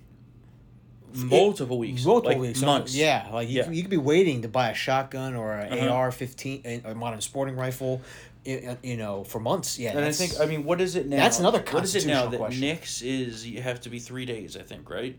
multiple 1.14 1.78
weeks, 1.78 2.04
Multiple 2.04 2.32
like 2.32 2.42
weeks. 2.42 2.62
months. 2.62 2.96
Yeah. 2.96 3.28
Like 3.32 3.50
you, 3.50 3.60
Yeah. 3.60 3.70
you 3.70 3.82
could 3.82 3.92
be 3.92 3.98
waiting 3.98 4.42
to 4.42 4.48
buy 4.50 4.70
a 4.72 4.74
shotgun 4.74 5.36
or 5.36 5.54
an 5.54 5.80
Uh-huh. 5.80 5.90
AR 5.90 6.12
15, 6.12 6.82
a 6.86 6.94
modern 6.96 7.22
sporting 7.22 7.56
rifle, 7.56 8.02
you 8.46 8.98
know, 8.98 9.24
for 9.24 9.40
months. 9.40 9.80
Yeah. 9.80 9.96
And 9.96 10.06
I 10.06 10.12
think 10.12 10.40
I 10.40 10.46
mean, 10.46 10.64
what 10.64 10.80
is 10.82 10.96
it 10.96 11.08
now? 11.08 11.18
That's 11.18 11.40
another 11.40 11.62
constitutional 11.62 11.82
What 11.82 11.84
is 11.84 11.96
it 11.96 12.08
now 12.08 12.14
constitutional 12.22 12.32
that 12.32 12.38
question. 12.38 12.62
NICS 12.62 13.02
is? 13.02 13.48
You 13.48 13.62
have 13.62 13.82
to 13.82 13.90
be 13.90 14.00
three 14.00 14.26
days, 14.26 14.56
I 14.56 14.62
think, 14.62 14.90
right? 14.90 15.18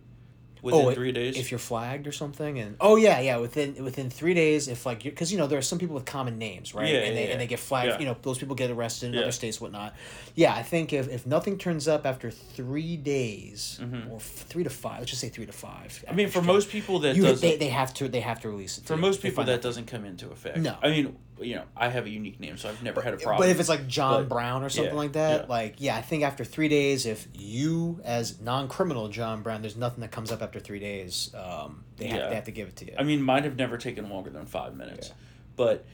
Within 0.62 0.86
oh, 0.86 0.90
three 0.90 1.12
days. 1.12 1.36
if 1.36 1.52
you're 1.52 1.58
flagged 1.58 2.08
or 2.08 2.12
something, 2.12 2.58
and 2.58 2.76
oh 2.80 2.96
yeah, 2.96 3.20
yeah, 3.20 3.36
within 3.36 3.84
within 3.84 4.10
three 4.10 4.34
days, 4.34 4.66
if 4.66 4.84
like 4.84 5.02
because 5.02 5.30
you 5.30 5.38
know 5.38 5.46
there 5.46 5.58
are 5.58 5.62
some 5.62 5.78
people 5.78 5.94
with 5.94 6.06
common 6.06 6.38
names, 6.38 6.74
right? 6.74 6.92
Yeah, 6.92 7.00
and 7.00 7.16
they 7.16 7.26
yeah, 7.26 7.32
and 7.32 7.40
they 7.40 7.46
get 7.46 7.60
flagged. 7.60 7.92
Yeah. 7.92 7.98
You 8.00 8.06
know, 8.06 8.16
those 8.22 8.38
people 8.38 8.56
get 8.56 8.70
arrested 8.70 9.08
in 9.08 9.14
Yeah. 9.14 9.20
other 9.22 9.32
states, 9.32 9.60
whatnot. 9.60 9.94
Yeah, 10.34 10.54
I 10.54 10.62
think 10.62 10.92
if, 10.92 11.08
if 11.08 11.24
nothing 11.24 11.56
turns 11.58 11.86
up 11.86 12.04
after 12.04 12.30
three 12.32 12.96
days 12.96 13.78
or 14.10 14.18
three 14.18 14.64
to 14.64 14.70
five, 14.70 15.00
let's 15.00 15.10
just 15.10 15.20
say 15.20 15.28
three 15.28 15.46
to 15.46 15.52
five. 15.52 15.92
Mm-hmm. 15.92 16.10
I 16.10 16.14
mean, 16.14 16.28
for 16.30 16.42
most 16.42 16.68
people 16.70 16.98
that 17.00 17.14
you, 17.14 17.32
they, 17.34 17.56
they 17.56 17.68
have 17.68 17.94
to 17.94 18.08
they 18.08 18.20
have 18.20 18.40
to 18.40 18.48
release 18.48 18.78
it. 18.78 18.86
for 18.86 18.96
most 18.96 19.22
people, 19.22 19.44
find 19.44 19.48
that 19.48 19.62
doesn't 19.62 19.86
come 19.86 20.04
into 20.04 20.30
effect. 20.30 20.56
No. 20.56 20.76
I 20.82 20.90
mean, 20.90 21.16
you 21.40 21.54
know, 21.56 21.64
I 21.76 21.88
have 21.88 22.06
a 22.06 22.08
unique 22.08 22.40
name, 22.40 22.56
so 22.56 22.68
I've 22.68 22.82
never 22.82 23.00
had 23.02 23.14
a 23.14 23.16
problem. 23.18 23.42
But 23.46 23.50
if 23.50 23.60
it's 23.60 23.68
like 23.68 23.86
John 23.86 24.22
But- 24.22 24.28
Brown 24.30 24.62
or 24.62 24.68
something 24.68 24.94
yeah, 24.94 24.98
like 24.98 25.12
that, 25.12 25.40
yeah. 25.42 25.46
like 25.48 25.74
yeah, 25.78 25.96
I 25.96 26.02
think 26.02 26.22
after 26.22 26.44
three 26.44 26.68
days, 26.68 27.04
if 27.06 27.26
you 27.34 28.00
as 28.04 28.40
non-criminal 28.40 29.08
John 29.08 29.42
Brown, 29.42 29.60
there's 29.60 29.76
nothing 29.76 30.00
that 30.00 30.10
comes 30.10 30.32
up 30.32 30.40
after 30.42 30.58
three 30.60 30.78
days. 30.78 31.30
Um, 31.34 31.84
they 31.96 32.06
have 32.08 32.20
Yeah. 32.20 32.28
they 32.30 32.34
have 32.34 32.44
to 32.44 32.52
give 32.52 32.68
it 32.68 32.76
to 32.76 32.86
you. 32.86 32.94
I 32.98 33.02
mean, 33.02 33.22
mine 33.22 33.42
have 33.44 33.56
never 33.56 33.76
taken 33.76 34.08
longer 34.08 34.30
than 34.30 34.46
five 34.46 34.74
minutes, 34.76 35.12
but 35.56 35.84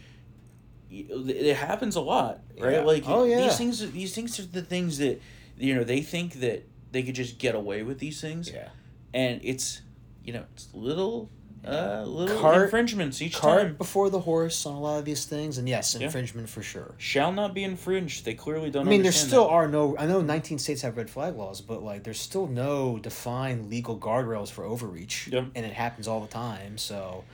it 0.90 1.56
happens 1.56 1.96
a 1.96 2.00
lot, 2.00 2.40
right? 2.58 2.84
Like 2.84 3.04
Oh, 3.06 3.24
yeah. 3.24 3.40
these 3.42 3.56
things 3.56 3.92
these 3.92 4.14
things 4.14 4.38
are 4.38 4.44
the 4.46 4.62
things 4.62 4.98
that 4.98 5.20
you 5.58 5.74
know, 5.74 5.84
they 5.84 6.02
think 6.02 6.34
that 6.40 6.66
they 6.90 7.02
could 7.02 7.14
just 7.14 7.38
get 7.38 7.54
away 7.54 7.82
with 7.82 7.98
these 7.98 8.20
things. 8.20 8.50
Yeah. 8.52 8.68
And 9.14 9.40
it's 9.42 9.80
you 10.24 10.32
know, 10.32 10.44
it's 10.54 10.68
little 10.74 11.30
uh 11.66 12.02
little 12.06 12.38
Cart- 12.40 12.62
infringements 12.64 13.22
each 13.22 13.36
Cart 13.36 13.62
time. 13.62 13.74
before 13.76 14.10
the 14.10 14.18
horse 14.20 14.66
on 14.66 14.74
a 14.74 14.80
lot 14.80 14.98
of 14.98 15.04
these 15.04 15.24
things, 15.24 15.58
and 15.58 15.68
yes, 15.68 15.94
Yeah. 15.94 16.06
infringement 16.06 16.48
for 16.48 16.62
sure. 16.62 16.94
Shall 16.98 17.30
not 17.32 17.54
be 17.54 17.62
infringed. 17.62 18.24
They 18.24 18.34
clearly 18.34 18.70
don't 18.70 18.86
I 18.86 18.90
mean, 18.90 19.02
there 19.02 19.12
still 19.12 19.44
that. 19.44 19.50
are 19.50 19.68
no. 19.68 19.96
I 19.96 20.06
know 20.06 20.20
19 20.20 20.58
states 20.58 20.82
have 20.82 20.96
red 20.96 21.08
flag 21.08 21.36
laws, 21.36 21.60
but 21.60 21.82
like, 21.82 22.02
there's 22.02 22.18
still 22.20 22.46
no 22.48 22.98
defined 22.98 23.70
legal 23.70 23.96
guardrails 23.96 24.50
for 24.50 24.64
overreach, 24.64 25.28
Yep. 25.30 25.44
and 25.54 25.64
it 25.64 25.72
happens 25.72 26.08
all 26.08 26.20
the 26.20 26.26
time. 26.26 26.78
So, 26.78 27.24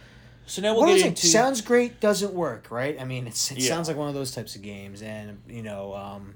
So 0.47 0.61
now 0.63 0.73
we'll 0.75 0.83
what 0.87 0.97
get 0.99 1.19
is 1.19 1.25
it? 1.25 1.29
Sounds 1.29 1.61
great, 1.63 2.01
doesn't 2.01 2.33
work, 2.35 2.71
right? 2.71 2.99
I 3.01 3.05
mean, 3.05 3.27
it's, 3.27 3.51
it 3.51 3.59
Yeah. 3.59 3.69
sounds 3.69 3.89
like 3.89 3.97
one 3.97 4.09
of 4.09 4.15
those 4.15 4.31
types 4.33 4.57
of 4.57 4.63
games, 4.63 5.01
and 5.03 5.39
you 5.49 5.63
know, 5.63 5.95
um, 5.95 6.35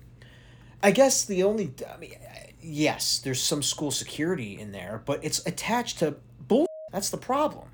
I 0.83 0.90
guess 0.92 1.24
the 1.26 1.42
only. 1.44 1.72
I 1.92 1.96
mean, 1.98 2.14
yes, 2.62 3.18
there's 3.18 3.40
some 3.42 3.62
school 3.62 3.90
security 3.90 4.59
in 4.59 4.72
there, 4.72 5.02
but 5.05 5.22
it's 5.22 5.46
attached 5.46 5.98
to 5.98 6.16
bull. 6.48 6.66
That's 6.90 7.11
the 7.11 7.16
problem. 7.18 7.68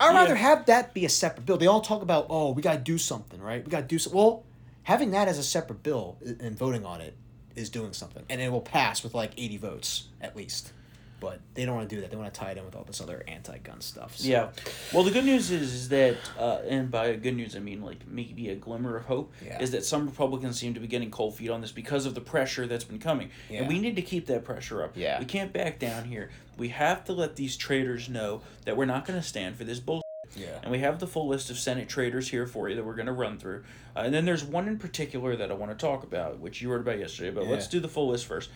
I'd 0.00 0.14
rather 0.14 0.30
Yeah. 0.34 0.40
have 0.40 0.66
that 0.66 0.94
be 0.94 1.04
a 1.04 1.08
separate 1.08 1.44
bill. 1.46 1.56
They 1.58 1.66
all 1.66 1.80
talk 1.82 2.02
about, 2.02 2.26
oh, 2.30 2.52
we 2.52 2.62
got 2.62 2.72
to 2.72 2.78
do 2.80 2.98
something, 2.98 3.40
right? 3.40 3.62
We 3.64 3.70
got 3.70 3.80
to 3.82 3.86
do 3.86 3.98
something. 3.98 4.18
Well, 4.18 4.44
having 4.84 5.10
that 5.12 5.28
as 5.28 5.38
a 5.38 5.42
separate 5.42 5.82
bill 5.82 6.16
and 6.40 6.56
voting 6.56 6.84
on 6.86 7.00
it 7.00 7.14
is 7.54 7.68
doing 7.70 7.92
something. 7.92 8.24
And 8.30 8.40
it 8.40 8.50
will 8.50 8.60
pass 8.62 9.02
with 9.02 9.14
like 9.14 9.32
80 9.36 9.56
votes 9.58 10.08
at 10.20 10.34
least. 10.36 10.72
But 11.20 11.40
they 11.52 11.66
don't 11.66 11.76
want 11.76 11.90
to 11.90 11.94
do 11.94 12.00
that. 12.00 12.10
They 12.10 12.16
want 12.16 12.32
to 12.32 12.40
tie 12.40 12.52
it 12.52 12.56
in 12.56 12.64
with 12.64 12.74
all 12.74 12.84
this 12.84 12.98
other 13.02 13.22
anti 13.28 13.58
gun 13.58 13.82
stuff. 13.82 14.16
So. 14.16 14.26
Yeah. 14.26 14.48
Well, 14.94 15.02
the 15.02 15.10
good 15.10 15.26
news 15.26 15.50
is, 15.50 15.74
is 15.74 15.88
that, 15.90 16.16
uh, 16.38 16.60
and 16.66 16.90
by 16.90 17.14
good 17.16 17.36
news 17.36 17.54
I 17.54 17.58
mean 17.58 17.82
like 17.82 18.08
maybe 18.08 18.48
a 18.48 18.54
glimmer 18.54 18.96
of 18.96 19.04
hope, 19.04 19.30
Yeah. 19.44 19.60
is 19.60 19.72
that 19.72 19.84
some 19.84 20.06
Republicans 20.06 20.58
seem 20.58 20.72
to 20.72 20.80
be 20.80 20.86
getting 20.86 21.10
cold 21.10 21.36
feet 21.36 21.50
on 21.50 21.60
this 21.60 21.72
because 21.72 22.06
of 22.06 22.14
the 22.14 22.22
pressure 22.22 22.66
that's 22.66 22.84
been 22.84 22.98
coming, 23.00 23.28
Yeah. 23.50 23.58
and 23.58 23.68
we 23.68 23.78
need 23.78 23.96
to 23.96 24.02
keep 24.02 24.24
that 24.28 24.44
pressure 24.46 24.82
up. 24.82 24.96
Yeah. 24.96 25.18
We 25.18 25.26
can't 25.26 25.52
back 25.52 25.78
down 25.78 26.04
here. 26.06 26.30
We 26.60 26.68
have 26.68 27.04
to 27.06 27.14
let 27.14 27.36
these 27.36 27.56
traitors 27.56 28.10
know 28.10 28.42
that 28.66 28.76
we're 28.76 28.84
not 28.84 29.06
going 29.06 29.18
to 29.18 29.26
stand 29.26 29.56
for 29.56 29.64
this 29.64 29.80
bullshit. 29.80 30.04
Yeah. 30.36 30.58
And 30.62 30.70
we 30.70 30.80
have 30.80 30.98
the 31.00 31.06
full 31.06 31.26
list 31.26 31.48
of 31.48 31.58
Senate 31.58 31.88
traitors 31.88 32.28
here 32.28 32.46
for 32.46 32.68
you 32.68 32.76
that 32.76 32.84
we're 32.84 32.94
going 32.94 33.06
to 33.06 33.12
run 33.12 33.38
through. 33.38 33.64
Uh, 33.96 34.00
and 34.00 34.12
then 34.12 34.26
there's 34.26 34.44
one 34.44 34.68
in 34.68 34.78
particular 34.78 35.34
that 35.36 35.50
I 35.50 35.54
want 35.54 35.72
to 35.72 35.86
talk 35.86 36.04
about, 36.04 36.38
which 36.38 36.60
you 36.60 36.70
wrote 36.70 36.82
about 36.82 36.98
yesterday. 36.98 37.30
But 37.30 37.46
let's 37.46 37.66
do 37.66 37.80
the 37.80 37.88
full 37.88 38.08
list 38.08 38.26
first. 38.26 38.50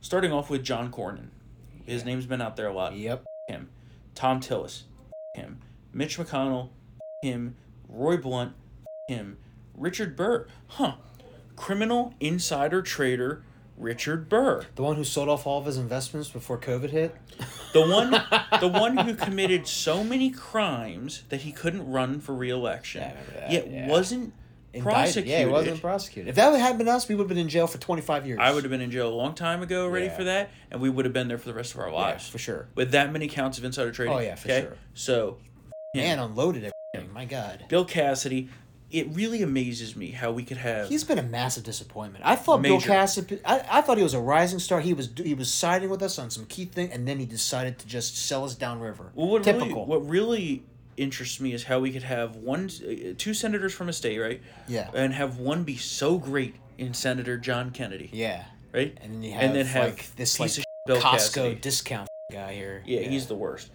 Starting 0.00 0.32
off 0.32 0.48
with 0.48 0.64
John 0.64 0.90
Cornyn. 0.90 1.28
His 1.84 2.00
Yeah. 2.00 2.06
name's 2.06 2.24
been 2.24 2.40
out 2.40 2.56
there 2.56 2.66
a 2.66 2.72
lot 2.72 2.96
Yep. 2.96 3.24
him. 3.48 3.68
Thom 4.14 4.40
Tillis, 4.40 4.84
him. 5.34 5.60
Mitch 5.92 6.16
McConnell, 6.16 6.70
him. 7.22 7.56
Roy 7.90 8.16
Blunt, 8.16 8.54
him. 9.06 9.36
Richard 9.74 10.16
Burr, 10.16 10.46
huh? 10.68 10.94
Criminal 11.56 12.14
insider 12.20 12.80
trader 12.80 13.42
Richard 13.80 14.28
Burr, 14.28 14.66
The 14.74 14.82
one 14.82 14.96
who 14.96 15.04
sold 15.04 15.28
off 15.28 15.46
all 15.46 15.58
of 15.58 15.66
his 15.66 15.78
investments 15.78 16.28
before 16.28 16.58
COVID 16.58 16.90
hit. 16.90 17.16
the 17.72 17.80
one, 17.86 18.10
the 18.60 18.68
one 18.68 18.96
who 18.98 19.14
committed 19.14 19.66
so 19.66 20.04
many 20.04 20.30
crimes 20.30 21.22
that 21.30 21.40
he 21.42 21.52
couldn't 21.52 21.90
run 21.90 22.20
for 22.20 22.34
re-election, 22.34 23.00
Yeah, 23.02 23.06
I 23.08 23.10
remember 23.10 23.32
that, 23.40 23.50
yet 23.52 23.70
yeah. 23.70 23.88
wasn't 23.88 24.34
Indicted. 24.72 24.84
prosecuted. 24.94 25.30
Yeah, 25.30 25.38
he 25.40 25.46
wasn't 25.46 25.80
prosecuted. 25.80 26.28
If 26.28 26.34
that 26.36 26.60
had 26.60 26.78
been 26.78 26.88
us, 26.88 27.08
we 27.08 27.14
would 27.14 27.22
have 27.24 27.28
been 27.28 27.38
in 27.38 27.48
jail 27.48 27.66
for 27.66 27.78
25 27.78 28.26
years. 28.26 28.38
I 28.40 28.52
would 28.52 28.62
have 28.62 28.70
been 28.70 28.80
in 28.80 28.90
jail 28.90 29.08
a 29.08 29.14
long 29.14 29.34
time 29.34 29.62
ago, 29.62 29.88
ready 29.88 30.06
Yeah. 30.06 30.16
for 30.16 30.24
that, 30.24 30.50
and 30.70 30.80
we 30.80 30.88
would 30.90 31.04
have 31.06 31.14
been 31.14 31.26
there 31.28 31.38
for 31.38 31.48
the 31.48 31.54
rest 31.54 31.74
of 31.74 31.80
our 31.80 31.90
lives, 31.90 32.28
for 32.28 32.38
sure. 32.38 32.68
With 32.74 32.92
that 32.92 33.10
many 33.12 33.26
counts 33.28 33.58
of 33.58 33.64
insider 33.64 33.90
trading. 33.92 34.14
Oh, 34.14 34.18
yeah, 34.20 34.34
for 34.36 34.48
okay? 34.48 34.60
sure. 34.62 34.76
So. 34.94 35.38
Man, 35.94 36.20
unloaded 36.20 36.70
everything. 36.94 37.12
My 37.12 37.24
God. 37.24 37.64
Bill 37.68 37.84
Cassidy, 37.84 38.48
it 38.90 39.08
really 39.14 39.42
amazes 39.42 39.94
me 39.94 40.10
how 40.10 40.32
we 40.32 40.42
could 40.44 40.56
have. 40.56 40.88
He's 40.88 41.04
been 41.04 41.18
a 41.18 41.22
massive 41.22 41.64
disappointment. 41.64 42.24
I 42.26 42.36
thought 42.36 42.62
Bill 42.62 42.80
Cassidy. 42.80 43.40
I, 43.44 43.64
I 43.70 43.80
thought 43.80 43.96
he 43.96 44.02
was 44.02 44.14
a 44.14 44.20
rising 44.20 44.58
star. 44.58 44.80
He 44.80 44.94
was 44.94 45.10
he 45.16 45.34
was 45.34 45.52
siding 45.52 45.90
with 45.90 46.02
us 46.02 46.18
on 46.18 46.30
some 46.30 46.46
key 46.46 46.64
thing, 46.64 46.90
and 46.92 47.06
then 47.06 47.18
he 47.18 47.26
decided 47.26 47.78
to 47.78 47.86
just 47.86 48.16
sell 48.16 48.44
us 48.44 48.54
downriver. 48.54 49.12
well, 49.14 49.28
what 49.28 49.42
Typical. 49.44 49.68
really 49.68 49.88
what 49.88 50.08
really 50.08 50.62
interests 50.96 51.40
me 51.40 51.52
is 51.52 51.64
how 51.64 51.80
we 51.80 51.92
could 51.92 52.02
have 52.02 52.36
one, 52.36 52.68
uh, 52.86 53.14
two 53.16 53.32
senators 53.32 53.72
from 53.72 53.88
a 53.88 53.92
state, 53.92 54.18
right? 54.18 54.42
Yeah. 54.68 54.90
And 54.92 55.14
have 55.14 55.38
one 55.38 55.64
be 55.64 55.76
so 55.76 56.18
great 56.18 56.56
in 56.76 56.92
Senator 56.94 57.38
John 57.38 57.70
Kennedy, 57.70 58.10
yeah, 58.12 58.44
right? 58.72 58.96
and 59.00 59.14
then 59.14 59.22
you 59.22 59.32
have, 59.32 59.42
and 59.42 59.54
then 59.54 59.66
have 59.66 59.84
like 59.84 60.14
this 60.16 60.36
piece 60.36 60.58
like 60.58 60.58
of 60.58 60.64
Bill 60.86 60.96
Costco 60.96 61.34
Cassidy. 61.34 61.54
discount 61.56 62.08
guy 62.32 62.54
here. 62.54 62.82
Yeah, 62.86 63.00
he's 63.00 63.26
the 63.26 63.34
worst. 63.34 63.70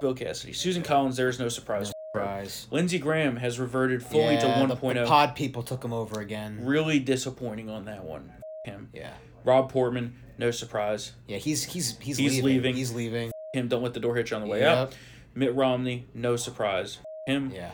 Bill 0.00 0.14
Cassidy, 0.14 0.52
Susan 0.52 0.82
Collins. 0.82 1.16
There 1.16 1.28
is 1.28 1.38
no 1.38 1.48
surprise. 1.48 1.91
Surprise. 2.22 2.66
Lindsey 2.70 2.98
Graham 2.98 3.36
has 3.36 3.58
reverted 3.58 4.02
fully 4.02 4.36
to 4.38 4.46
Yeah, 4.46 4.60
1.0. 4.66 4.68
the, 4.80 4.94
the 4.94 5.02
oh. 5.02 5.06
pod 5.06 5.34
people 5.34 5.62
took 5.62 5.84
him 5.84 5.92
over 5.92 6.20
again. 6.20 6.60
really 6.62 6.98
disappointing 6.98 7.70
on 7.70 7.86
that 7.86 8.04
one. 8.04 8.32
Him. 8.64 8.90
Yeah, 8.92 9.12
Rob 9.44 9.72
Portman, 9.72 10.16
no 10.38 10.50
surprise. 10.50 11.12
yeah. 11.26 11.38
He's 11.38 11.64
he's 11.64 11.98
he's, 11.98 12.18
He's 12.18 12.32
leaving. 12.34 12.44
leaving. 12.44 12.74
He's 12.76 12.92
leaving. 12.92 13.32
Him, 13.54 13.68
don't 13.68 13.82
let 13.82 13.94
the 13.94 14.00
door 14.00 14.14
hit 14.14 14.30
you 14.30 14.36
on 14.36 14.42
the 14.42 14.48
way 14.48 14.60
Yep. 14.60 14.76
out. 14.78 14.94
Mitt 15.34 15.54
Romney, 15.54 16.06
no 16.14 16.36
surprise. 16.36 16.98
Him. 17.26 17.50
Yeah, 17.54 17.70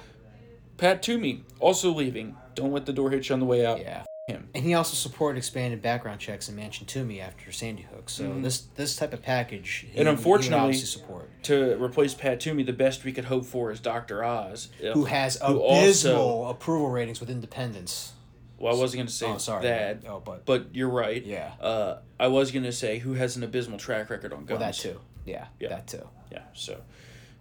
Pat 0.76 1.02
Toomey, 1.02 1.44
also 1.60 1.90
leaving. 1.92 2.36
Don't 2.54 2.72
let 2.72 2.86
the 2.86 2.92
door 2.92 3.10
hit 3.10 3.28
you 3.28 3.32
on 3.34 3.40
the 3.40 3.46
way 3.46 3.66
out. 3.66 3.80
yeah. 3.80 4.04
Him. 4.28 4.48
And 4.54 4.62
he 4.62 4.74
also 4.74 4.94
supported 4.94 5.38
expanded 5.38 5.80
background 5.80 6.20
checks 6.20 6.50
in 6.50 6.56
Manchin 6.56 6.86
Toomey 6.86 7.18
after 7.18 7.50
Sandy 7.50 7.82
Hook. 7.82 8.10
So 8.10 8.38
this 8.42 8.60
this 8.76 8.94
type 8.94 9.14
of 9.14 9.22
package, 9.22 9.70
he, 9.70 9.86
Mm-hmm. 9.88 9.98
And 10.00 10.08
unfortunately- 10.10 10.74
support. 10.74 11.30
To 11.44 11.82
replace 11.82 12.12
Pat 12.12 12.38
Toomey, 12.38 12.62
the 12.62 12.74
best 12.74 13.04
we 13.04 13.12
could 13.12 13.24
hope 13.24 13.46
for 13.46 13.70
is 13.72 13.80
Dr. 13.80 14.22
Oz. 14.22 14.68
Who 14.92 15.04
has 15.06 15.36
Who 15.36 15.64
abysmal 15.64 16.14
also- 16.16 16.44
approval 16.50 16.90
ratings 16.90 17.20
with 17.20 17.30
independents. 17.30 18.12
Well, 18.58 18.74
I 18.74 18.78
wasn't 18.78 18.98
going 18.98 19.06
to 19.06 19.12
say 19.12 19.28
Oh, 19.28 19.38
sorry. 19.38 19.62
that. 19.62 20.02
Oh, 20.06 20.20
but- 20.20 20.44
But 20.44 20.74
you're 20.74 20.90
right. 20.90 21.24
Yeah. 21.24 21.52
Uh, 21.60 21.98
I 22.20 22.26
was 22.26 22.50
going 22.50 22.64
to 22.64 22.72
say 22.72 22.98
who 22.98 23.14
has 23.14 23.36
an 23.36 23.44
abysmal 23.44 23.78
track 23.78 24.10
record 24.10 24.32
on 24.34 24.40
guns. 24.44 24.50
Well, 24.50 24.58
that 24.58 24.74
too. 24.74 25.00
Yeah, 25.24 25.46
Yeah. 25.60 25.68
that 25.70 25.86
too. 25.86 26.06
Yeah, 26.30 26.42
so 26.52 26.80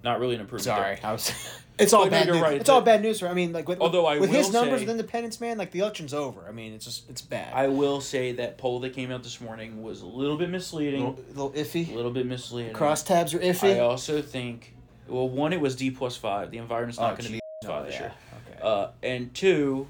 not 0.08 0.20
really 0.20 0.36
an 0.36 0.42
improvement. 0.42 0.64
Sorry, 0.66 0.96
there. 0.96 1.06
I 1.06 1.12
was. 1.14 1.32
It's 1.80 1.94
all 1.94 2.06
But 2.06 2.12
no, 2.12 2.18
bad 2.18 2.26
you're 2.26 2.36
news. 2.38 2.44
right. 2.44 2.60
It's 2.60 2.70
all 2.70 2.82
bad 2.82 3.04
news 3.04 3.20
for. 3.20 3.28
I 3.28 3.36
mean, 3.36 3.54
like 3.54 3.68
with, 3.70 3.80
Although 3.80 4.08
I 4.08 4.18
with 4.18 4.32
his 4.32 4.48
will 4.48 4.54
numbers 4.54 4.80
say- 4.80 4.86
with 4.88 4.90
independence, 4.96 5.40
man, 5.40 5.60
like 5.60 5.70
the 5.70 5.82
election's 5.82 6.12
over. 6.12 6.42
I 6.48 6.52
mean, 6.52 6.74
it's 6.74 6.86
just 6.86 7.08
it's 7.08 7.22
bad. 7.22 7.54
I 7.54 7.68
will 7.68 8.02
say 8.02 8.32
that 8.32 8.58
poll 8.58 8.80
that 8.80 8.94
came 8.94 9.12
out 9.12 9.22
this 9.22 9.40
morning 9.40 9.84
was 9.84 10.02
a 10.02 10.08
little 10.08 10.38
bit 10.38 10.50
misleading. 10.50 11.02
little, 11.06 11.52
little 11.52 11.52
iffy. 11.52 11.92
a 11.92 11.96
little 11.96 12.10
bit 12.10 12.26
misleading. 12.26 12.74
Crosstabs 12.74 13.36
are 13.36 13.40
iffy. 13.40 13.76
I 13.76 13.80
also 13.82 14.24
think, 14.24 14.74
well, 15.08 15.30
one, 15.30 15.54
it 15.54 15.62
was 15.62 15.76
D 15.76 15.92
plus 15.92 16.18
five. 16.18 16.50
The 16.50 16.58
environment's 16.58 16.98
not 17.00 17.14
Oh, 17.14 17.16
going 17.18 17.26
to 17.26 17.32
be 17.34 17.36
gee. 17.36 17.42
D 17.62 17.68
plus 17.68 17.72
five 17.72 17.84
Oh, 17.84 17.86
this 17.86 17.94
yeah. 17.94 18.02
year. 18.02 18.12
Okay. 18.50 18.60
Uh, 18.64 18.88
and 19.04 19.32
two, 19.36 19.88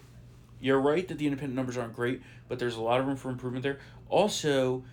you're 0.60 0.82
right 0.82 1.08
that 1.08 1.18
the 1.20 1.26
independent 1.26 1.56
numbers 1.56 1.78
aren't 1.78 1.96
great, 1.96 2.22
but 2.50 2.60
there's 2.60 2.76
a 2.76 2.82
lot 2.82 3.00
of 3.00 3.08
room 3.08 3.16
for 3.16 3.30
improvement 3.30 3.64
there. 3.64 3.80
Also, 4.10 4.84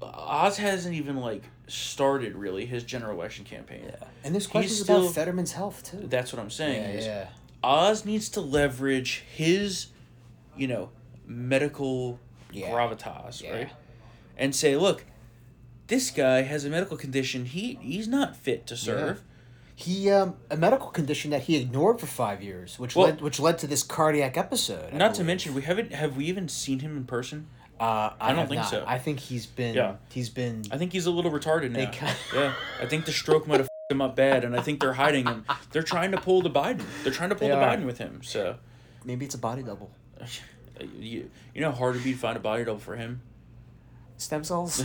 Oz 0.00 0.56
hasn't 0.56 0.94
even 0.94 1.16
like 1.16 1.42
started 1.66 2.34
really 2.34 2.66
his 2.66 2.84
general 2.84 3.12
election 3.18 3.44
campaign. 3.44 3.84
yeah. 3.86 3.96
And 4.22 4.34
there's 4.34 4.44
He's 4.44 4.50
questions 4.50 4.80
still- 4.82 5.02
about 5.02 5.14
Fetterman's 5.14 5.52
health 5.52 5.82
too. 5.90 6.06
That's 6.08 6.32
what 6.32 6.40
I'm 6.40 6.50
saying. 6.50 6.82
yeah, 6.82 6.98
is 6.98 7.06
yeah. 7.06 7.26
Oz 7.62 8.04
needs 8.04 8.28
to 8.30 8.40
leverage 8.40 9.24
his, 9.34 9.86
you 10.56 10.66
know, 10.66 10.90
medical 11.26 12.20
Yeah. 12.52 12.70
gravitas, 12.70 13.42
Yeah. 13.42 13.50
right? 13.52 13.70
And 14.36 14.54
say, 14.54 14.76
look, 14.76 15.04
this 15.86 16.10
guy 16.10 16.42
has 16.42 16.64
a 16.64 16.70
medical 16.70 16.96
condition. 16.96 17.46
He 17.46 17.78
he's 17.80 18.08
not 18.08 18.36
fit 18.36 18.66
to 18.68 18.76
serve. 18.76 19.22
He 19.76 20.10
um 20.10 20.36
a 20.50 20.56
medical 20.56 20.88
condition 20.88 21.30
that 21.30 21.42
he 21.42 21.56
ignored 21.56 21.98
for 22.00 22.06
five 22.06 22.42
years, 22.42 22.78
which 22.78 22.94
Well- 22.94 23.06
led 23.06 23.20
which 23.20 23.40
led 23.40 23.58
to 23.58 23.66
this 23.66 23.82
cardiac 23.82 24.36
episode. 24.36 24.92
I 24.92 24.96
Not 24.98 25.14
to 25.16 25.24
mention, 25.24 25.54
we 25.54 25.62
haven't 25.62 25.92
have 25.92 26.16
we 26.16 26.26
even 26.26 26.48
seen 26.48 26.80
him 26.80 26.96
in 26.96 27.04
person? 27.04 27.48
Uh, 27.80 28.10
I, 28.20 28.32
don't 28.32 28.46
think 28.48 28.60
not. 28.60 28.70
so. 28.70 28.84
I 28.86 28.98
think 28.98 29.18
he's 29.18 29.46
been. 29.46 29.74
Yeah. 29.74 29.96
He's 30.10 30.30
been. 30.30 30.62
I 30.70 30.78
think 30.78 30.92
he's 30.92 31.06
a 31.06 31.10
little 31.10 31.30
retarded 31.32 31.70
now. 31.72 31.90
yeah, 32.32 32.54
I 32.80 32.86
think 32.86 33.04
the 33.04 33.12
stroke 33.12 33.46
might 33.48 33.58
have 33.60 33.66
f***ed 33.66 33.94
him 33.94 34.00
up 34.00 34.14
bad, 34.16 34.44
and 34.44 34.56
I 34.56 34.60
think 34.62 34.80
they're 34.80 34.92
hiding 34.92 35.26
him. 35.26 35.44
They're 35.72 35.82
trying 35.82 36.12
to 36.12 36.16
pull 36.18 36.40
the 36.40 36.50
Biden. 36.50 36.82
They're 37.02 37.12
trying 37.12 37.30
to 37.30 37.34
pull 37.34 37.48
They 37.48 37.54
the 37.54 37.60
are. 37.60 37.76
Biden 37.76 37.84
with 37.84 37.98
him. 37.98 38.20
So, 38.22 38.56
Maybe 39.04 39.24
it's 39.26 39.34
a 39.34 39.38
body 39.38 39.62
double. 39.62 39.90
you 40.98 41.28
you 41.54 41.60
know 41.60 41.70
how 41.72 41.76
hard 41.76 41.94
it'd 41.96 42.04
be 42.04 42.12
to 42.12 42.18
find 42.18 42.36
a 42.36 42.40
body 42.40 42.64
double 42.64 42.78
for 42.80 42.94
him. 42.96 43.20
Stem 44.16 44.44
cells. 44.44 44.78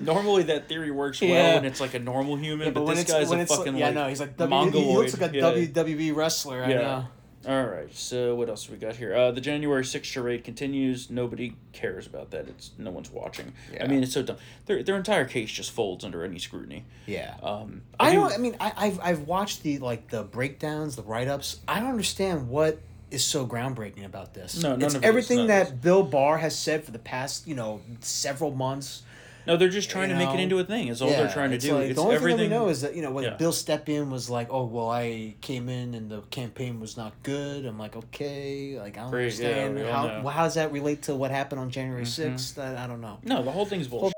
Normally 0.00 0.44
that 0.44 0.68
theory 0.68 0.90
works 0.90 1.20
well 1.20 1.28
Yeah. 1.30 1.54
when 1.56 1.64
it's 1.66 1.80
like 1.80 1.92
a 1.94 1.98
normal 1.98 2.36
human, 2.36 2.68
Yeah, 2.68 2.72
but, 2.72 2.86
this 2.86 3.00
it's- 3.00 3.28
guy's 3.28 3.30
a 3.30 3.46
fucking 3.46 3.76
yeah, 3.76 3.86
like 3.86 3.94
no, 3.94 4.08
he's 4.08 4.20
like 4.20 4.36
w, 4.36 4.70
he- 4.70 4.80
he 4.80 4.96
looks 4.96 5.18
like 5.20 5.32
a 5.32 5.36
Yeah. 5.36 5.42
WWE 5.50 6.14
wrestler. 6.14 6.64
I 6.64 6.68
Yeah. 6.70 6.76
know. 6.78 7.08
All 7.48 7.64
right, 7.64 7.88
so 7.94 8.34
what 8.34 8.50
else 8.50 8.68
we 8.68 8.76
got 8.76 8.96
here? 8.96 9.14
Uh, 9.14 9.30
the 9.30 9.40
January 9.40 9.82
6th 9.82 10.04
charade 10.04 10.44
continues. 10.44 11.08
Nobody 11.08 11.56
cares 11.72 12.06
about 12.06 12.30
that. 12.32 12.48
It's 12.48 12.72
no 12.76 12.90
one's 12.90 13.10
watching. 13.10 13.54
Yeah. 13.72 13.84
I 13.84 13.88
mean, 13.88 14.02
it's 14.02 14.12
so 14.12 14.22
dumb. 14.22 14.36
Their 14.66 14.82
their 14.82 14.96
entire 14.96 15.24
case 15.24 15.50
just 15.50 15.70
folds 15.70 16.04
under 16.04 16.22
any 16.22 16.38
scrutiny. 16.38 16.84
Yeah. 17.06 17.36
Um, 17.42 17.80
I 17.98 18.10
do- 18.10 18.16
don't. 18.16 18.32
I 18.34 18.36
mean, 18.36 18.56
I, 18.60 18.72
I've 18.76 19.00
I've 19.00 19.20
watched 19.20 19.62
the 19.62 19.78
like 19.78 20.08
the 20.08 20.22
breakdowns, 20.22 20.96
the 20.96 21.02
write 21.02 21.28
ups. 21.28 21.60
I 21.66 21.80
don't 21.80 21.88
understand 21.88 22.48
what 22.50 22.78
is 23.10 23.24
so 23.24 23.46
groundbreaking 23.46 24.04
about 24.04 24.34
this. 24.34 24.62
No, 24.62 24.70
none 24.70 24.82
it's 24.82 24.94
of 24.94 25.02
it 25.02 25.06
is, 25.06 25.08
everything 25.08 25.46
that 25.46 25.68
it 25.68 25.72
is. 25.72 25.80
Bill 25.80 26.02
Barr 26.02 26.36
has 26.38 26.56
said 26.56 26.84
for 26.84 26.90
the 26.90 26.98
past 26.98 27.46
you 27.46 27.54
know 27.54 27.80
several 28.00 28.50
months. 28.50 29.02
No, 29.46 29.56
they're 29.56 29.68
just 29.68 29.90
trying 29.90 30.10
You 30.10 30.16
to 30.16 30.24
make 30.24 30.34
it 30.34 30.40
into 30.40 30.58
a 30.58 30.64
thing. 30.64 30.88
Is 30.88 31.00
all 31.00 31.10
they're 31.10 31.30
trying 31.30 31.50
to 31.50 31.58
do. 31.58 31.74
like- 31.74 31.86
it's 31.90 31.96
the 31.96 32.02
only 32.02 32.16
everything. 32.16 32.38
thing 32.38 32.50
we 32.50 32.56
know 32.56 32.68
is 32.68 32.82
that 32.82 32.94
you 32.94 33.02
know 33.02 33.10
when 33.10 33.24
Yeah. 33.24 33.36
Bill 33.36 33.52
Stepien 33.52 34.10
was 34.10 34.28
like, 34.28 34.48
"Oh 34.50 34.64
well, 34.64 34.90
I 34.90 35.34
came 35.40 35.68
in 35.68 35.94
and 35.94 36.10
the 36.10 36.20
campaign 36.22 36.80
was 36.80 36.96
not 36.96 37.12
good." 37.22 37.64
I'm 37.64 37.78
like, 37.78 37.96
okay, 37.96 38.78
like 38.78 38.98
I 38.98 39.02
don't 39.02 39.10
Great, 39.10 39.38
yeah, 39.38 39.48
understand 39.48 39.74
we 39.76 39.82
how 39.82 40.06
know. 40.06 40.28
how 40.28 40.44
does 40.44 40.54
that 40.54 40.72
relate 40.72 41.02
to 41.02 41.14
what 41.14 41.30
happened 41.30 41.60
on 41.60 41.70
January 41.70 42.04
mm-hmm. 42.04 42.34
6th? 42.34 42.58
I, 42.58 42.84
I 42.84 42.86
don't 42.86 43.00
know. 43.00 43.18
No, 43.24 43.42
the 43.42 43.50
whole 43.50 43.64
thing's 43.66 43.88
bullshit. 43.88 44.14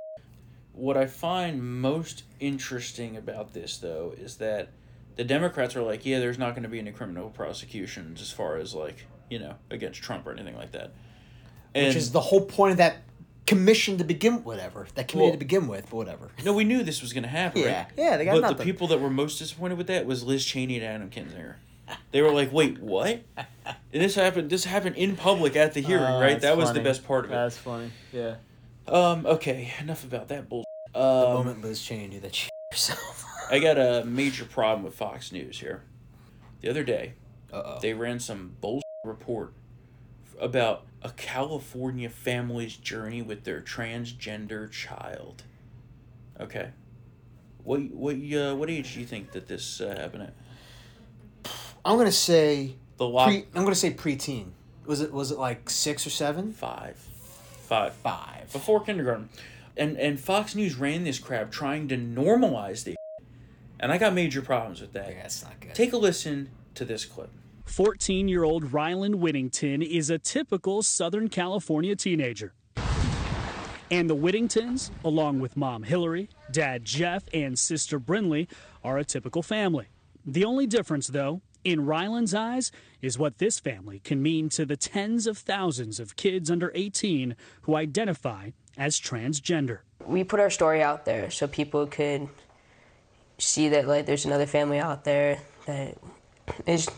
What 0.72 0.96
I 0.96 1.06
find 1.06 1.80
most 1.80 2.24
interesting 2.40 3.16
about 3.16 3.52
this, 3.52 3.76
though, 3.76 4.14
is 4.18 4.36
that 4.38 4.70
the 5.16 5.24
Democrats 5.24 5.76
are 5.76 5.82
like, 5.82 6.06
yeah, 6.06 6.18
there's 6.18 6.38
not 6.38 6.54
going 6.54 6.62
to 6.62 6.68
be 6.68 6.78
any 6.78 6.90
criminal 6.92 7.28
prosecutions 7.30 8.20
as 8.22 8.30
far 8.32 8.56
as 8.56 8.74
like 8.74 9.06
you 9.30 9.38
know 9.38 9.54
against 9.70 10.02
Trump 10.02 10.26
or 10.26 10.32
anything 10.32 10.56
like 10.56 10.72
that. 10.72 10.92
And 11.74 11.86
Which 11.86 11.96
is 11.96 12.12
the 12.12 12.20
whole 12.20 12.42
point 12.42 12.72
of 12.72 12.76
that 12.78 12.96
commission 13.46 13.98
to 13.98 14.04
begin 14.04 14.44
whatever 14.44 14.86
that 14.94 15.08
committee 15.08 15.24
Well- 15.26 15.32
to 15.32 15.38
begin 15.38 15.66
with, 15.68 15.86
but 15.90 15.96
whatever. 15.96 16.30
no, 16.44 16.52
we 16.52 16.64
knew 16.64 16.82
this 16.82 17.02
was 17.02 17.12
going 17.12 17.24
to 17.24 17.28
happen. 17.28 17.62
Yeah. 17.62 17.82
right? 17.84 17.86
Yeah, 17.96 18.16
they 18.16 18.24
got 18.24 18.32
But 18.34 18.40
nothing. 18.42 18.56
the 18.58 18.64
people 18.64 18.86
that 18.88 19.00
were 19.00 19.10
most 19.10 19.38
disappointed 19.38 19.78
with 19.78 19.88
that 19.88 20.06
was 20.06 20.22
Liz 20.22 20.44
Cheney 20.44 20.76
and 20.76 20.84
Adam 20.84 21.10
Kinzinger. 21.10 21.56
They 22.12 22.22
were 22.22 22.30
like, 22.32 22.52
"Wait, 22.52 22.78
what?" 22.80 23.22
And 23.36 23.76
this 23.92 24.14
happened. 24.14 24.48
This 24.48 24.64
happened 24.64 24.96
in 24.96 25.16
public 25.16 25.56
at 25.56 25.74
the 25.74 25.80
hearing, 25.80 26.04
Oh, 26.04 26.20
right? 26.20 26.40
That 26.40 26.56
was 26.56 26.72
the 26.72 26.80
best 26.80 27.04
part 27.06 27.24
of 27.26 27.30
it. 27.32 27.34
That's 27.34 27.58
funny. 27.58 27.90
Yeah. 28.12 28.36
Um. 28.88 29.26
Okay. 29.26 29.72
Enough 29.80 30.04
about 30.04 30.28
that 30.28 30.48
bull. 30.48 30.64
The 30.94 31.00
Um, 31.00 31.32
moment 31.34 31.62
Liz 31.62 31.82
Cheney 31.82 32.06
knew 32.06 32.20
that 32.20 32.34
she 32.34 32.48
herself. 32.70 33.24
I 33.50 33.58
got 33.58 33.76
a 33.78 34.04
major 34.06 34.44
problem 34.44 34.84
with 34.84 34.94
Fox 34.94 35.32
News 35.32 35.60
here. 35.60 35.82
The 36.62 36.70
other 36.70 36.84
day, 36.84 37.14
Uh-oh. 37.52 37.80
they 37.82 37.92
ran 37.92 38.20
some 38.20 38.56
bullshit 38.60 38.82
report 39.04 39.52
about 40.40 40.84
a 41.02 41.10
California 41.10 42.08
family's 42.08 42.76
journey 42.76 43.22
with 43.22 43.44
their 43.44 43.60
transgender 43.60 44.70
child. 44.70 45.42
Okay. 46.40 46.70
What 47.64 47.80
what 47.92 48.16
uh, 48.16 48.54
what 48.56 48.70
age 48.70 48.94
do 48.94 49.00
you 49.00 49.06
think 49.06 49.32
that 49.32 49.46
this 49.46 49.80
uh, 49.80 49.94
happened 49.96 50.24
at? 50.24 50.34
I'm 51.84 51.96
gonna 51.96 52.10
say 52.12 52.74
The 52.96 53.06
lock 53.06 53.28
pre. 53.28 53.46
I'm 53.54 53.62
gonna 53.62 53.74
say 53.74 53.92
preteen. 53.92 54.50
Was 54.86 55.00
it 55.00 55.12
was 55.12 55.30
it 55.30 55.38
like 55.38 55.70
six 55.70 56.06
or 56.06 56.10
seven? 56.10 56.52
five, 56.52 56.96
five, 56.96 57.94
Five. 57.94 58.52
before 58.52 58.80
kindergarten, 58.80 59.28
and 59.76 59.96
and 59.96 60.18
Fox 60.18 60.54
News 60.56 60.74
ran 60.74 61.04
this 61.04 61.20
crap 61.20 61.52
trying 61.52 61.86
to 61.88 61.96
normalize 61.96 62.82
the, 62.84 62.96
and 63.80 63.92
I 63.92 63.98
got 63.98 64.12
major 64.12 64.42
problems 64.42 64.80
with 64.80 64.92
that. 64.94 65.10
Yeah, 65.10 65.22
that's 65.22 65.42
not 65.44 65.60
good. 65.60 65.74
Take 65.74 65.92
a 65.92 65.96
listen 65.96 66.50
to 66.74 66.84
this 66.84 67.04
clip. 67.04 67.30
14 67.64 68.28
year 68.28 68.44
old 68.44 68.64
Rylan 68.72 69.16
Whittington 69.16 69.82
is 69.82 70.10
a 70.10 70.18
typical 70.18 70.82
Southern 70.82 71.28
California 71.28 71.96
teenager. 71.96 72.54
And 73.90 74.08
the 74.08 74.16
Whittingtons, 74.16 74.90
along 75.04 75.40
with 75.40 75.56
mom 75.56 75.82
Hillary, 75.82 76.30
dad 76.50 76.84
Jeff, 76.84 77.24
and 77.34 77.58
sister 77.58 78.00
Brinley, 78.00 78.48
are 78.82 78.98
a 78.98 79.04
typical 79.04 79.42
family. 79.42 79.88
The 80.24 80.44
only 80.44 80.66
difference, 80.66 81.08
though, 81.08 81.42
in 81.62 81.80
Rylan's 81.80 82.32
eyes, 82.32 82.72
is 83.02 83.18
what 83.18 83.38
this 83.38 83.60
family 83.60 83.98
can 84.00 84.22
mean 84.22 84.48
to 84.50 84.64
the 84.64 84.76
tens 84.76 85.26
of 85.26 85.36
thousands 85.36 86.00
of 86.00 86.16
kids 86.16 86.50
under 86.50 86.72
18 86.74 87.36
who 87.62 87.74
identify 87.76 88.50
as 88.78 88.98
transgender. 88.98 89.80
we 90.06 90.24
put 90.24 90.40
our 90.40 90.50
story 90.50 90.82
out 90.82 91.04
there 91.04 91.30
so 91.30 91.46
people 91.46 91.86
could 91.86 92.28
see 93.38 93.68
that 93.68 93.86
like 93.86 94.06
there's 94.06 94.24
another 94.24 94.46
family 94.46 94.78
out 94.78 95.04
there 95.04 95.38
that 95.66 95.96
is 96.66 96.88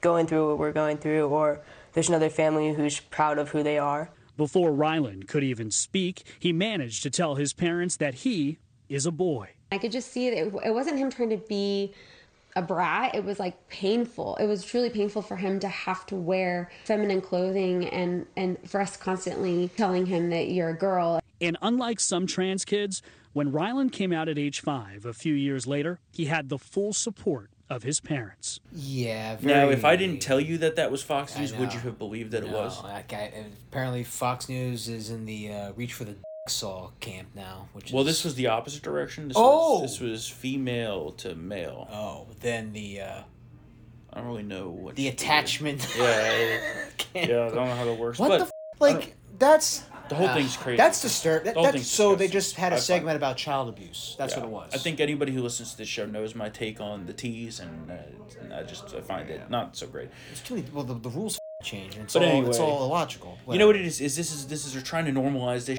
going 0.00 0.26
through 0.26 0.48
what 0.48 0.58
we're 0.58 0.72
going 0.72 0.98
through 0.98 1.26
or 1.26 1.60
there's 1.92 2.08
another 2.08 2.30
family 2.30 2.72
who's 2.72 3.00
proud 3.00 3.38
of 3.38 3.50
who 3.50 3.62
they 3.62 3.78
are 3.78 4.10
Before 4.36 4.70
Rylan 4.70 5.26
could 5.28 5.44
even 5.44 5.70
speak, 5.70 6.22
he 6.38 6.52
managed 6.52 7.02
to 7.02 7.10
tell 7.10 7.34
his 7.34 7.52
parents 7.52 7.96
that 7.96 8.14
he 8.14 8.58
is 8.88 9.04
a 9.04 9.10
boy. 9.10 9.50
I 9.72 9.78
could 9.78 9.92
just 9.92 10.10
see 10.12 10.30
that 10.30 10.38
it, 10.38 10.54
it 10.64 10.74
wasn't 10.74 10.98
him 10.98 11.10
trying 11.10 11.30
to 11.30 11.36
be 11.36 11.92
a 12.56 12.62
brat. 12.62 13.14
It 13.14 13.24
was 13.24 13.38
like 13.38 13.68
painful. 13.68 14.36
It 14.36 14.46
was 14.46 14.64
truly 14.64 14.90
painful 14.90 15.22
for 15.22 15.36
him 15.36 15.60
to 15.60 15.68
have 15.68 16.06
to 16.06 16.16
wear 16.16 16.70
feminine 16.84 17.20
clothing 17.20 17.86
and 17.88 18.26
and 18.36 18.58
for 18.68 18.80
us 18.80 18.96
constantly 18.96 19.70
telling 19.76 20.06
him 20.06 20.30
that 20.30 20.48
you're 20.48 20.70
a 20.70 20.76
girl. 20.76 21.20
And 21.40 21.56
unlike 21.62 22.00
some 22.00 22.26
trans 22.26 22.64
kids, 22.64 23.02
when 23.32 23.52
Rylan 23.52 23.92
came 23.92 24.12
out 24.12 24.28
at 24.28 24.38
age 24.38 24.60
five, 24.60 25.06
a 25.06 25.12
few 25.12 25.34
years 25.34 25.66
later, 25.66 26.00
he 26.12 26.24
had 26.24 26.48
the 26.48 26.58
full 26.58 26.92
support 26.92 27.49
of 27.70 27.82
his 27.84 28.00
parents. 28.00 28.60
Yeah. 28.74 29.38
Now, 29.40 29.70
if 29.70 29.84
I 29.84 29.96
didn't 29.96 30.20
tell 30.20 30.40
you 30.40 30.58
that 30.58 30.76
that 30.76 30.90
was 30.90 31.02
Fox 31.02 31.38
News, 31.38 31.54
would 31.54 31.72
you 31.72 31.80
have 31.80 31.98
believed 31.98 32.32
that 32.32 32.42
it 32.42 32.50
was? 32.50 32.82
Like 32.82 33.12
apparently, 33.70 34.04
Fox 34.04 34.48
News 34.48 34.88
is 34.88 35.08
in 35.10 35.24
the 35.24 35.52
uh, 35.52 35.72
reach 35.72 35.94
for 35.94 36.04
the 36.04 36.16
saw 36.48 36.90
camp 37.00 37.28
now. 37.34 37.68
Which 37.72 37.92
Well, 37.92 38.00
is, 38.02 38.06
this 38.08 38.24
was 38.24 38.34
the 38.34 38.48
opposite 38.48 38.82
direction. 38.82 39.28
This 39.28 39.36
Oh! 39.38 39.82
was, 39.82 39.92
this 39.92 40.00
was 40.00 40.28
female 40.28 41.12
to 41.18 41.34
male. 41.36 41.88
Oh, 41.92 42.26
then 42.40 42.72
the 42.72 43.00
uh, 43.02 43.20
I 44.12 44.18
don't 44.18 44.26
really 44.26 44.42
know 44.42 44.68
what 44.68 44.96
the 44.96 45.02
she- 45.04 45.08
attachment. 45.08 45.86
Yeah, 45.96 46.04
I- 47.14 47.18
yeah, 47.18 47.22
I 47.22 47.26
don't 47.26 47.54
know 47.54 47.74
how 47.74 47.84
that 47.84 47.98
works. 47.98 48.18
What 48.18 48.28
but 48.30 48.38
the 48.38 48.44
f- 48.44 48.50
like? 48.80 49.16
That's 49.38 49.84
the 50.10 50.14
whole 50.16 50.26
uh, 50.28 50.34
thing's 50.34 50.56
crazy. 50.58 50.76
That's 50.76 51.00
disturbing. 51.00 51.46
That, 51.46 51.54
that's, 51.54 51.72
thing's 51.72 51.90
so 51.90 52.14
they 52.14 52.28
just 52.28 52.56
had 52.56 52.72
a 52.72 52.74
I 52.74 52.78
find- 52.78 52.84
segment 52.84 53.16
about 53.16 53.38
child 53.38 53.68
abuse. 53.70 54.14
That's 54.18 54.34
Yeah. 54.34 54.40
what 54.40 54.46
it 54.46 54.50
was. 54.52 54.74
I 54.74 54.78
think 54.78 55.00
anybody 55.00 55.32
who 55.32 55.42
listens 55.42 55.70
to 55.72 55.78
this 55.78 55.88
show 55.88 56.04
knows 56.04 56.34
my 56.34 56.50
take 56.50 56.80
on 56.80 57.06
the 57.06 57.14
T's, 57.14 57.60
and, 57.60 57.90
uh, 57.90 57.94
and 58.42 58.52
I 58.52 58.62
just 58.64 58.94
I 58.94 59.00
find 59.00 59.30
it 59.30 59.48
not 59.48 59.74
so 59.76 59.86
great. 59.86 60.10
it's 60.30 60.42
too 60.42 60.56
many. 60.56 60.66
Well, 60.72 60.84
the, 60.84 60.94
the 60.94 61.08
rules 61.08 61.38
f- 61.62 61.66
change. 61.66 61.94
And 61.94 62.04
it's 62.04 62.12
But 62.12 62.24
all 62.24 62.46
it's 62.48 62.58
all 62.58 62.84
illogical. 62.84 63.38
You 63.48 63.58
know 63.58 63.66
what 63.66 63.76
it 63.76 63.86
is? 63.86 64.00
Is 64.02 64.16
this 64.16 64.30
is 64.32 64.46
this 64.48 64.66
is 64.66 64.74
they're 64.74 64.82
trying 64.82 65.06
to 65.06 65.12
normalize 65.12 65.64
this, 65.66 65.78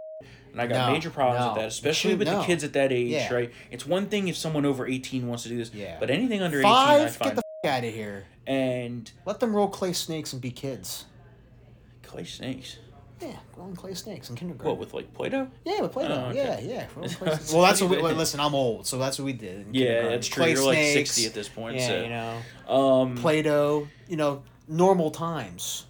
and 0.51 0.61
I 0.61 0.65
got 0.67 0.87
No, 0.87 0.93
major 0.93 1.09
problems 1.09 1.41
no. 1.41 1.47
with 1.53 1.55
that, 1.61 1.67
especially 1.67 2.11
should- 2.11 2.19
with 2.19 2.27
the 2.29 2.41
kids 2.43 2.63
at 2.63 2.73
that 2.73 2.91
age, 2.91 3.11
Yeah. 3.11 3.33
right? 3.33 3.51
It's 3.69 3.85
one 3.85 4.07
thing 4.07 4.27
if 4.27 4.37
someone 4.37 4.65
over 4.65 4.87
eighteen 4.87 5.27
wants 5.27 5.43
to 5.43 5.49
do 5.49 5.57
this, 5.57 5.71
Yeah. 5.73 5.97
but 5.99 6.09
anything 6.09 6.41
under 6.41 6.59
eighteen, 6.59 6.71
I 6.71 6.97
Five. 6.99 7.15
find 7.17 7.35
Get 7.35 7.35
the 7.35 7.69
f- 7.69 7.71
out 7.77 7.83
of 7.83 7.93
here. 7.93 8.25
and 8.47 9.11
Let 9.25 9.39
them 9.41 9.55
roll 9.55 9.67
clay 9.67 9.93
snakes 9.93 10.31
and 10.33 10.41
be 10.41 10.51
kids. 10.51 11.05
clay 12.03 12.23
snakes. 12.25 12.77
Yeah, 13.21 13.35
rolling 13.55 13.75
clay 13.75 13.93
snakes 13.93 14.29
in 14.29 14.35
kindergarten. 14.35 14.69
What 14.71 14.79
with 14.79 14.93
like 14.93 15.13
Play-Doh? 15.13 15.47
Yeah, 15.65 15.81
with 15.81 15.91
Play-Doh. 15.91 16.13
Oh, 16.13 16.29
okay. 16.29 16.37
Yeah, 16.37 16.59
yeah. 16.59 16.87
rolling 16.95 17.11
clay 17.13 17.29
That's 17.29 17.39
snakes. 17.45 17.53
well, 17.53 17.61
that's 17.63 17.81
what 17.81 17.89
we, 17.91 18.01
well, 18.01 18.13
listen. 18.15 18.39
I'm 18.39 18.55
old, 18.55 18.87
so 18.87 18.97
that's 18.97 19.19
what 19.19 19.25
we 19.25 19.33
did. 19.33 19.67
in 19.67 19.73
Yeah, 19.73 19.85
kindergarten. 19.85 20.11
that's 20.11 20.27
true. 20.27 20.43
Clay 20.43 20.51
You're 20.53 20.63
like 20.65 20.77
60 20.77 21.25
at 21.27 21.33
this 21.33 21.47
point, 21.49 21.77
Yeah, 21.77 21.87
so- 21.87 22.01
you 22.01 22.09
know, 22.09 22.73
Um, 22.73 23.15
Play-Doh. 23.17 23.87
You 24.07 24.17
know, 24.17 24.43
normal 24.67 25.11
times. 25.11 25.85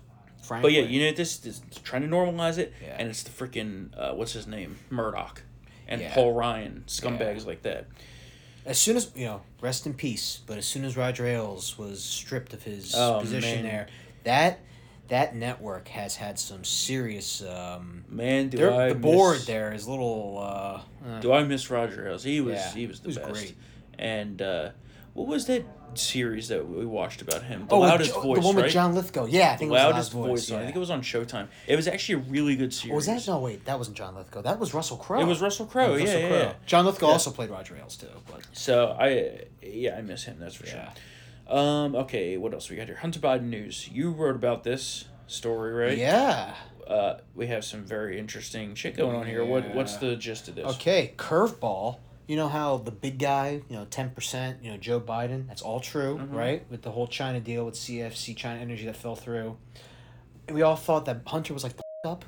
but 0.50 0.72
yeah, 0.74 0.82
you 0.82 1.06
know 1.06 1.12
this, 1.16 1.38
this 1.38 1.62
trying 1.84 2.02
to 2.02 2.08
normalize 2.10 2.58
it, 2.58 2.74
Yeah. 2.84 2.96
and 3.00 3.08
it's 3.10 3.24
the 3.24 3.30
freaking 3.32 3.98
uh, 3.98 4.14
what's 4.14 4.34
his 4.34 4.48
name 4.48 4.76
Murdoch, 4.90 5.44
and 5.88 6.02
Yeah. 6.02 6.14
Paul 6.14 6.34
Ryan 6.34 6.84
scumbags 6.88 7.46
like 7.46 7.62
that. 7.62 7.88
as 8.66 8.78
soon 8.78 8.98
as 8.98 9.12
you 9.16 9.26
know, 9.26 9.42
rest 9.62 9.86
in 9.88 9.94
peace. 9.94 10.42
But 10.46 10.58
as 10.58 10.66
soon 10.66 10.84
as 10.86 10.98
Roger 10.98 11.26
Ailes 11.26 11.78
was 11.78 12.04
stripped 12.04 12.54
of 12.54 12.64
his 12.64 12.94
Oh, 12.96 13.20
position 13.22 13.64
man. 13.64 13.64
there, 13.64 13.88
that 14.26 14.60
that 15.08 15.36
network 15.36 15.88
has 15.90 16.16
had 16.16 16.40
some 16.40 16.64
serious. 16.64 17.42
Um, 17.44 18.06
Man, 18.10 18.50
do 18.50 18.72
I 18.72 18.90
the 18.90 18.96
board 18.96 19.40
there 19.46 19.74
is 19.74 19.86
a 19.86 19.92
little. 19.92 20.38
Uh, 20.40 20.82
uh, 21.08 21.20
Do 21.20 21.34
I 21.34 21.44
miss 21.44 21.70
Roger 21.70 22.08
Ailes? 22.08 22.24
He 22.24 22.42
was 22.42 22.56
Yeah, 22.56 22.74
he 22.74 22.88
was 22.88 23.00
the 23.00 23.04
he 23.04 23.08
was 23.10 23.18
best. 23.18 23.32
great. 23.32 23.56
And 24.00 24.42
uh, 24.42 24.70
what 25.14 25.28
was 25.28 25.46
that 25.48 25.64
series 25.94 26.48
that 26.48 26.66
we 26.68 26.86
watched 26.86 27.22
about 27.22 27.44
him? 27.44 27.68
The 27.68 27.76
oh, 27.76 27.80
loudest 27.80 28.14
Jo- 28.14 28.22
voice, 28.22 28.40
the 28.40 28.46
one 28.48 28.56
right? 28.56 28.64
with 28.64 28.74
John 28.74 28.96
Lithgow. 28.96 29.26
Yeah, 29.26 29.50
I 29.50 29.52
the 29.54 29.58
think 29.60 29.70
it 29.70 29.74
was 29.74 29.82
loudest 29.84 30.12
voice. 30.14 30.50
voice. 30.50 30.52
I 30.58 30.64
think 30.64 30.76
it 30.76 30.80
was 30.80 30.90
on 30.90 31.02
Showtime. 31.02 31.48
It 31.68 31.76
was 31.76 31.88
actually 31.88 32.16
a 32.16 32.32
really 32.32 32.56
good 32.56 32.74
series. 32.74 32.94
Or 32.94 32.96
was 32.96 33.06
that 33.08 33.28
no? 33.28 33.40
Wait, 33.40 33.66
that 33.66 33.78
wasn't 33.78 33.98
John 33.98 34.16
Lithgow. 34.16 34.42
That 34.44 34.58
was 34.60 34.74
Russell 34.74 34.98
Crowe. 34.98 35.20
It 35.20 35.26
was 35.26 35.42
Russell 35.42 35.66
Crowe. 35.66 35.96
Yeah, 35.96 36.04
Russell 36.06 36.20
yeah, 36.22 36.28
Crowe. 36.30 36.38
yeah. 36.40 36.54
John 36.66 36.86
Lithgow 36.86 37.08
Yeah. 37.08 37.12
also 37.14 37.32
played 37.32 37.50
Roger 37.50 37.76
Ailes 37.76 37.98
too. 37.98 38.08
But 38.28 38.48
So 38.54 38.96
I 38.98 39.42
yeah 39.62 39.98
I 39.98 40.02
miss 40.02 40.24
him. 40.24 40.38
That's 40.40 40.56
for 40.56 40.66
Yeah. 40.66 40.72
sure. 40.72 40.94
Um. 41.52 41.96
Okay. 41.96 42.38
What 42.38 42.54
else 42.54 42.70
we 42.70 42.76
got 42.78 42.88
here? 42.88 42.96
Hunter 42.98 43.20
Biden 43.20 43.44
news. 43.50 43.90
You 43.92 44.12
wrote 44.12 44.36
about 44.36 44.64
this 44.64 45.06
story, 45.28 45.74
right? 45.74 45.98
yeah. 45.98 46.56
Uh, 46.88 47.20
we 47.36 47.48
have 47.48 47.64
some 47.64 47.84
very 47.86 48.20
interesting 48.20 48.76
shit 48.76 48.98
going 48.98 49.16
on 49.16 49.26
here. 49.26 49.46
What 49.46 49.74
What's 49.74 49.98
the 49.98 50.16
gist 50.16 50.48
of 50.50 50.56
this? 50.56 50.66
Okay, 50.76 51.14
curveball. 51.18 51.98
You 52.28 52.36
know 52.38 52.48
how 52.50 52.78
the 52.78 52.92
big 52.92 53.18
guy, 53.20 53.62
you 53.70 53.76
know, 53.78 53.86
ten 53.86 54.10
percent, 54.12 54.64
you 54.64 54.72
know, 54.72 54.78
Joe 54.78 55.00
Biden. 55.00 55.48
That's 55.48 55.62
all 55.62 55.80
true, 55.80 56.18
Mm-hmm. 56.18 56.36
right? 56.36 56.66
With 56.70 56.82
the 56.82 56.92
whole 56.92 57.08
China 57.08 57.40
deal 57.40 57.66
with 57.66 57.76
CFC, 57.76 58.36
China 58.36 58.60
Energy 58.60 58.86
that 58.86 58.96
fell 58.98 59.16
through. 59.16 59.58
And 60.48 60.56
we 60.56 60.62
all 60.64 60.76
thought 60.76 61.06
that 61.06 61.22
Hunter 61.28 61.54
was 61.54 61.64
like 61.64 61.76
the 61.78 61.84
f- 62.06 62.12
up. 62.12 62.26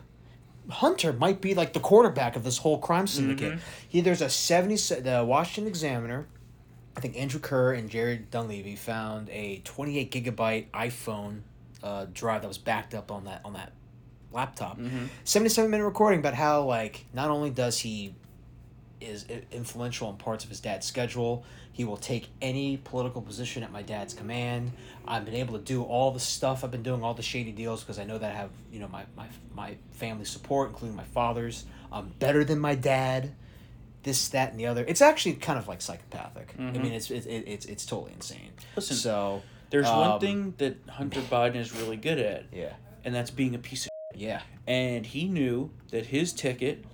Hunter 0.70 1.12
might 1.14 1.42
be 1.42 1.54
like 1.54 1.74
the 1.74 1.80
quarterback 1.82 2.36
of 2.38 2.44
this 2.46 2.60
whole 2.60 2.78
crime 2.80 3.08
syndicate. 3.08 3.54
Mm-hmm. 3.54 3.66
He 3.90 4.02
there's 4.02 4.22
a 4.22 4.30
seventy. 4.30 4.76
The 4.76 5.24
Washington 5.28 5.68
Examiner, 5.68 6.28
I 6.96 7.00
think 7.00 7.18
Andrew 7.18 7.40
Kerr 7.40 7.74
and 7.74 7.90
Jared 7.90 8.30
Dunleavy 8.32 8.76
found 8.76 9.30
a 9.30 9.62
twenty 9.64 9.98
eight 9.98 10.12
gigabyte 10.12 10.70
iPhone 10.72 11.42
uh, 11.82 12.06
drive 12.14 12.42
that 12.42 12.48
was 12.48 12.58
backed 12.58 12.94
up 12.94 13.12
on 13.12 13.26
that 13.26 13.42
on 13.44 13.54
that 13.54 13.74
laptop. 14.32 14.80
Mm-hmm. 14.80 15.06
77 15.24 15.70
minute 15.70 15.86
recording 15.86 16.20
about 16.20 16.34
how 16.34 16.64
like 16.64 17.06
not 17.14 17.30
only 17.30 17.50
does 17.50 17.80
he 17.80 18.16
is 19.00 19.26
influential 19.52 20.10
in 20.10 20.16
parts 20.16 20.44
of 20.44 20.50
his 20.50 20.60
dad's 20.60 20.88
schedule 20.88 21.44
he 21.74 21.84
will 21.84 21.98
take 21.98 22.30
any 22.42 22.78
political 22.78 23.22
position 23.22 23.62
at 23.62 23.70
my 23.70 23.82
dad's 23.82 24.14
command 24.14 24.72
i've 25.06 25.26
been 25.26 25.34
able 25.34 25.58
to 25.58 25.64
do 25.64 25.84
all 25.84 26.12
the 26.12 26.20
stuff 26.22 26.64
i've 26.64 26.72
been 26.72 26.84
doing 26.84 27.04
all 27.04 27.14
the 27.14 27.22
shady 27.22 27.52
deals 27.52 27.82
because 27.82 28.00
i 28.00 28.06
know 28.06 28.18
that 28.18 28.32
i 28.32 28.34
have 28.34 28.50
you 28.72 28.80
know 28.80 28.88
my, 28.88 29.04
my, 29.18 29.28
my 29.54 29.76
family 29.92 30.24
support 30.24 30.70
including 30.70 30.96
my 30.96 31.04
father's 31.04 31.66
i'm 31.92 32.08
better 32.20 32.46
than 32.46 32.58
my 32.60 32.76
dad 32.76 33.34
this, 34.04 34.28
that, 34.30 34.52
and 34.52 34.60
the 34.60 34.68
other. 34.68 34.84
It's 34.88 35.02
actually 35.02 35.34
kind 35.36 35.58
of 35.58 35.68
like 35.68 35.82
psychopathic. 35.82 36.54
I 36.58 36.62
Mhm. 36.62 36.82
mean, 36.84 36.94
it's 36.94 37.10
it, 37.10 37.26
it, 37.26 37.48
it's 37.48 37.66
it's 37.66 37.86
totally 37.86 38.14
insane. 38.14 38.52
Listen, 38.76 38.96
so 38.98 39.42
There's 39.70 39.88
one 39.88 40.12
um, 40.12 40.20
thing 40.20 40.54
that 40.58 40.78
Hunter 40.90 41.22
Biden 41.32 41.56
is 41.56 41.74
really 41.76 41.98
good 41.98 42.20
at. 42.20 42.46
Yeah. 42.52 42.74
And 43.06 43.14
that's 43.16 43.32
being 43.32 43.56
a 43.56 43.60
piece 43.60 43.86
of 43.86 43.92
Yeah. 44.16 44.42
And 44.68 45.06
he 45.06 45.28
knew 45.28 45.72
that 45.92 46.06
his 46.08 46.32
ticket 46.34 46.86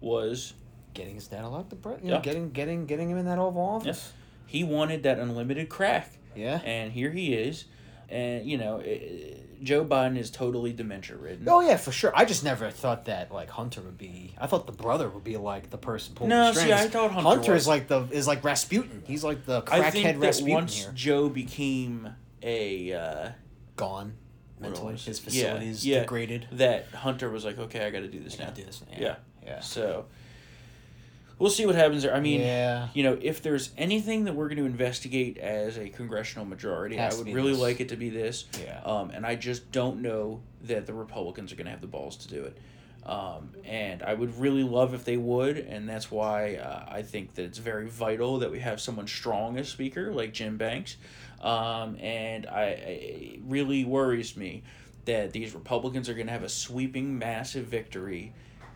was 0.00 0.54
getting 0.92 1.14
his 1.14 1.26
dad 1.28 1.44
elected, 1.44 1.78
you 1.84 2.10
know, 2.10 2.16
Yeah. 2.16 2.20
getting 2.20 2.50
getting 2.50 2.86
getting 2.86 3.10
him 3.10 3.18
in 3.18 3.24
that 3.26 3.38
Oval 3.38 3.62
Office. 3.62 3.86
Yes. 3.86 4.12
He 4.46 4.62
wanted 4.64 5.02
that 5.04 5.18
unlimited 5.18 5.68
crack. 5.68 6.10
Yeah. 6.36 6.60
And 6.64 6.92
here 6.92 7.10
he 7.10 7.34
is. 7.34 7.64
And, 8.08 8.46
you 8.46 8.58
know, 8.58 8.78
eh, 8.78 9.34
Joe 9.62 9.84
Biden 9.84 10.18
is 10.18 10.30
totally 10.30 10.72
dementia 10.72 11.16
ridden. 11.16 11.48
Oh 11.48 11.60
yeah, 11.60 11.76
for 11.76 11.90
sure. 11.90 12.12
I 12.14 12.24
just 12.24 12.44
never 12.44 12.70
thought 12.70 13.06
that 13.06 13.32
like 13.32 13.50
Hunter 13.50 13.80
would 13.80 13.96
be. 13.96 14.34
I 14.38 14.46
thought 14.46 14.66
the 14.66 14.72
brother 14.72 15.08
would 15.08 15.24
be 15.24 15.36
like 15.36 15.70
the 15.70 15.78
person 15.78 16.14
pulling 16.14 16.30
No, 16.30 16.52
the 16.52 16.60
see. 16.60 16.72
I 16.72 16.88
thought 16.88 17.12
Hunter 17.12 17.52
is 17.52 17.60
was. 17.60 17.68
like 17.68 17.88
the 17.88 18.06
is 18.10 18.26
like 18.26 18.44
Rasputin. 18.44 19.02
He's 19.06 19.24
like 19.24 19.46
the 19.46 19.62
I 19.68 19.90
think 19.90 20.06
crackhead 20.06 20.22
Rasputin 20.22 20.54
once 20.54 20.82
here. 20.82 20.92
Joe 20.94 21.28
became 21.28 22.10
a. 22.42 22.92
Uh, 22.92 23.28
Gone 23.76 24.14
mentally. 24.60 24.96
His 24.96 25.18
facilities 25.18 25.86
yeah, 25.86 25.96
yeah, 25.96 26.00
degraded. 26.02 26.46
That 26.52 26.86
Hunter 26.88 27.30
was 27.30 27.44
like, 27.44 27.58
okay, 27.58 27.86
I 27.86 27.90
got 27.90 28.00
to 28.00 28.08
do 28.08 28.20
this 28.20 28.38
now. 28.38 28.50
do 28.50 28.64
this, 28.64 28.82
Yeah. 28.92 28.98
yeah, 29.00 29.16
yeah. 29.44 29.60
So 29.60 30.06
we'll 31.44 31.50
see 31.50 31.66
what 31.66 31.74
happens 31.74 32.02
there. 32.02 32.14
I 32.14 32.20
mean, 32.20 32.40
Yeah. 32.40 32.88
you 32.94 33.02
know, 33.02 33.18
if 33.20 33.42
there's 33.42 33.68
anything 33.76 34.24
that 34.24 34.34
we're 34.34 34.48
going 34.48 34.56
to 34.56 34.64
investigate 34.64 35.36
as 35.36 35.76
a 35.76 35.90
congressional 35.90 36.46
majority, 36.46 36.98
I 36.98 37.12
would 37.12 37.28
really 37.28 37.52
this. 37.52 37.60
like 37.60 37.80
it 37.82 37.90
to 37.90 37.96
be 37.96 38.08
this. 38.08 38.46
Yeah. 38.64 38.80
Um, 38.82 39.10
and 39.10 39.26
I 39.26 39.34
just 39.34 39.70
don't 39.70 40.00
know 40.00 40.40
that 40.62 40.86
the 40.86 40.94
Republicans 40.94 41.52
are 41.52 41.56
going 41.56 41.66
to 41.66 41.70
have 41.70 41.82
the 41.82 41.86
balls 41.86 42.16
to 42.16 42.28
do 42.28 42.44
it. 42.44 42.56
Um, 43.04 43.50
and 43.66 44.02
I 44.02 44.14
would 44.14 44.40
really 44.40 44.62
love 44.62 44.94
if 44.94 45.04
they 45.04 45.18
would, 45.18 45.58
and 45.58 45.86
that's 45.86 46.10
why 46.10 46.54
uh, 46.54 46.86
I 46.90 47.02
think 47.02 47.34
that 47.34 47.42
it's 47.44 47.58
very 47.58 47.88
vital 47.88 48.38
that 48.38 48.50
we 48.50 48.60
have 48.60 48.80
someone 48.80 49.06
strong 49.06 49.58
as 49.58 49.68
speaker 49.68 50.14
like 50.14 50.32
Jim 50.32 50.56
Banks. 50.56 50.96
Um, 51.42 51.98
and 52.00 52.46
I, 52.46 52.64
it 52.68 53.40
really 53.46 53.84
worries 53.84 54.34
me 54.34 54.62
that 55.04 55.32
these 55.32 55.54
Republicans 55.54 56.08
are 56.08 56.14
going 56.14 56.28
to 56.28 56.32
have 56.32 56.42
a 56.42 56.48
sweeping, 56.48 57.18
massive 57.18 57.66
victory, 57.66 58.32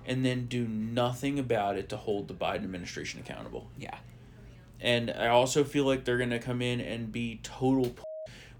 and 0.08 0.24
then 0.24 0.46
do 0.46 0.66
nothing 0.66 1.38
about 1.38 1.76
it 1.76 1.88
to 1.90 1.96
hold 1.96 2.26
the 2.28 2.34
Biden 2.34 2.64
administration 2.64 3.20
accountable. 3.20 3.68
Yeah. 3.78 3.96
And 4.80 5.10
I 5.10 5.28
also 5.28 5.62
feel 5.64 5.84
like 5.84 6.04
they're 6.04 6.16
going 6.16 6.30
to 6.30 6.38
come 6.38 6.62
in 6.62 6.80
and 6.80 7.12
be 7.12 7.40
total 7.42 7.90
p- 7.90 8.02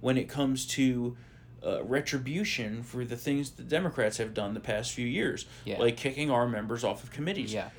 when 0.01 0.19
it 0.19 0.29
comes 0.29 0.67
to 0.67 1.17
uh, 1.65 1.83
retribution 1.85 2.83
for 2.83 3.05
the 3.05 3.17
things 3.17 3.51
the 3.53 3.63
Democrats 3.63 4.19
have 4.19 4.35
done 4.35 4.53
the 4.55 4.61
past 4.61 4.93
few 4.93 5.07
years, 5.07 5.47
Yeah. 5.65 5.79
like 5.79 5.97
kicking 5.97 6.31
our 6.31 6.47
members 6.47 6.85
off 6.85 7.03
of 7.03 7.11
committees. 7.11 7.53
Yeah. 7.55 7.71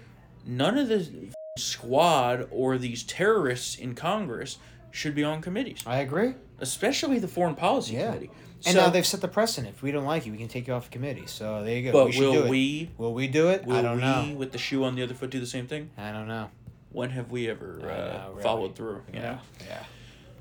None 0.46 0.78
of 0.78 0.88
the 0.88 0.96
f- 1.28 1.34
squad 1.58 2.48
or 2.50 2.78
these 2.78 3.04
terrorists 3.04 3.76
in 3.78 3.94
Congress 3.94 4.58
should 4.92 5.14
be 5.14 5.24
on 5.24 5.42
committees. 5.42 5.84
I 5.86 5.98
agree. 5.98 6.34
Especially 6.60 7.20
the 7.20 7.28
Foreign 7.28 7.56
Policy 7.56 7.94
Yeah. 7.94 8.08
Committee. 8.08 8.32
And 8.66 8.76
So- 8.76 8.82
now 8.82 8.90
they've 8.90 9.06
set 9.06 9.22
the 9.22 9.28
precedent. 9.28 9.74
If 9.76 9.82
we 9.82 9.92
don't 9.92 10.06
like 10.06 10.26
you, 10.26 10.32
we 10.34 10.38
can 10.38 10.48
take 10.50 10.68
you 10.68 10.74
off 10.74 10.86
the 10.86 10.92
committee. 10.92 11.26
So 11.28 11.64
there 11.64 11.78
you 11.78 11.92
go. 11.92 12.06
But 12.06 12.10
we 12.14 12.20
will 12.20 12.48
we? 12.50 12.90
Will 12.98 13.14
we 13.14 13.28
do 13.28 13.50
it? 13.50 13.66
Will 13.66 13.78
I 13.78 13.82
don't 13.82 13.96
we, 13.96 14.02
know. 14.02 14.36
with 14.38 14.52
the 14.52 14.58
shoe 14.58 14.84
on 14.84 14.96
the 14.96 15.04
other 15.04 15.14
foot, 15.14 15.30
do 15.30 15.40
the 15.40 15.46
same 15.46 15.66
thing? 15.68 15.92
I 15.98 16.12
don't 16.12 16.28
know. 16.28 16.50
When 16.92 17.12
have 17.12 17.32
we 17.32 17.48
ever 17.50 17.80
uh, 17.84 17.86
know, 17.86 18.30
really. 18.32 18.44
followed 18.44 18.76
through? 18.76 19.04
You 19.14 19.20
Yeah, 19.20 19.22
know? 19.22 19.40
yeah. 19.68 19.84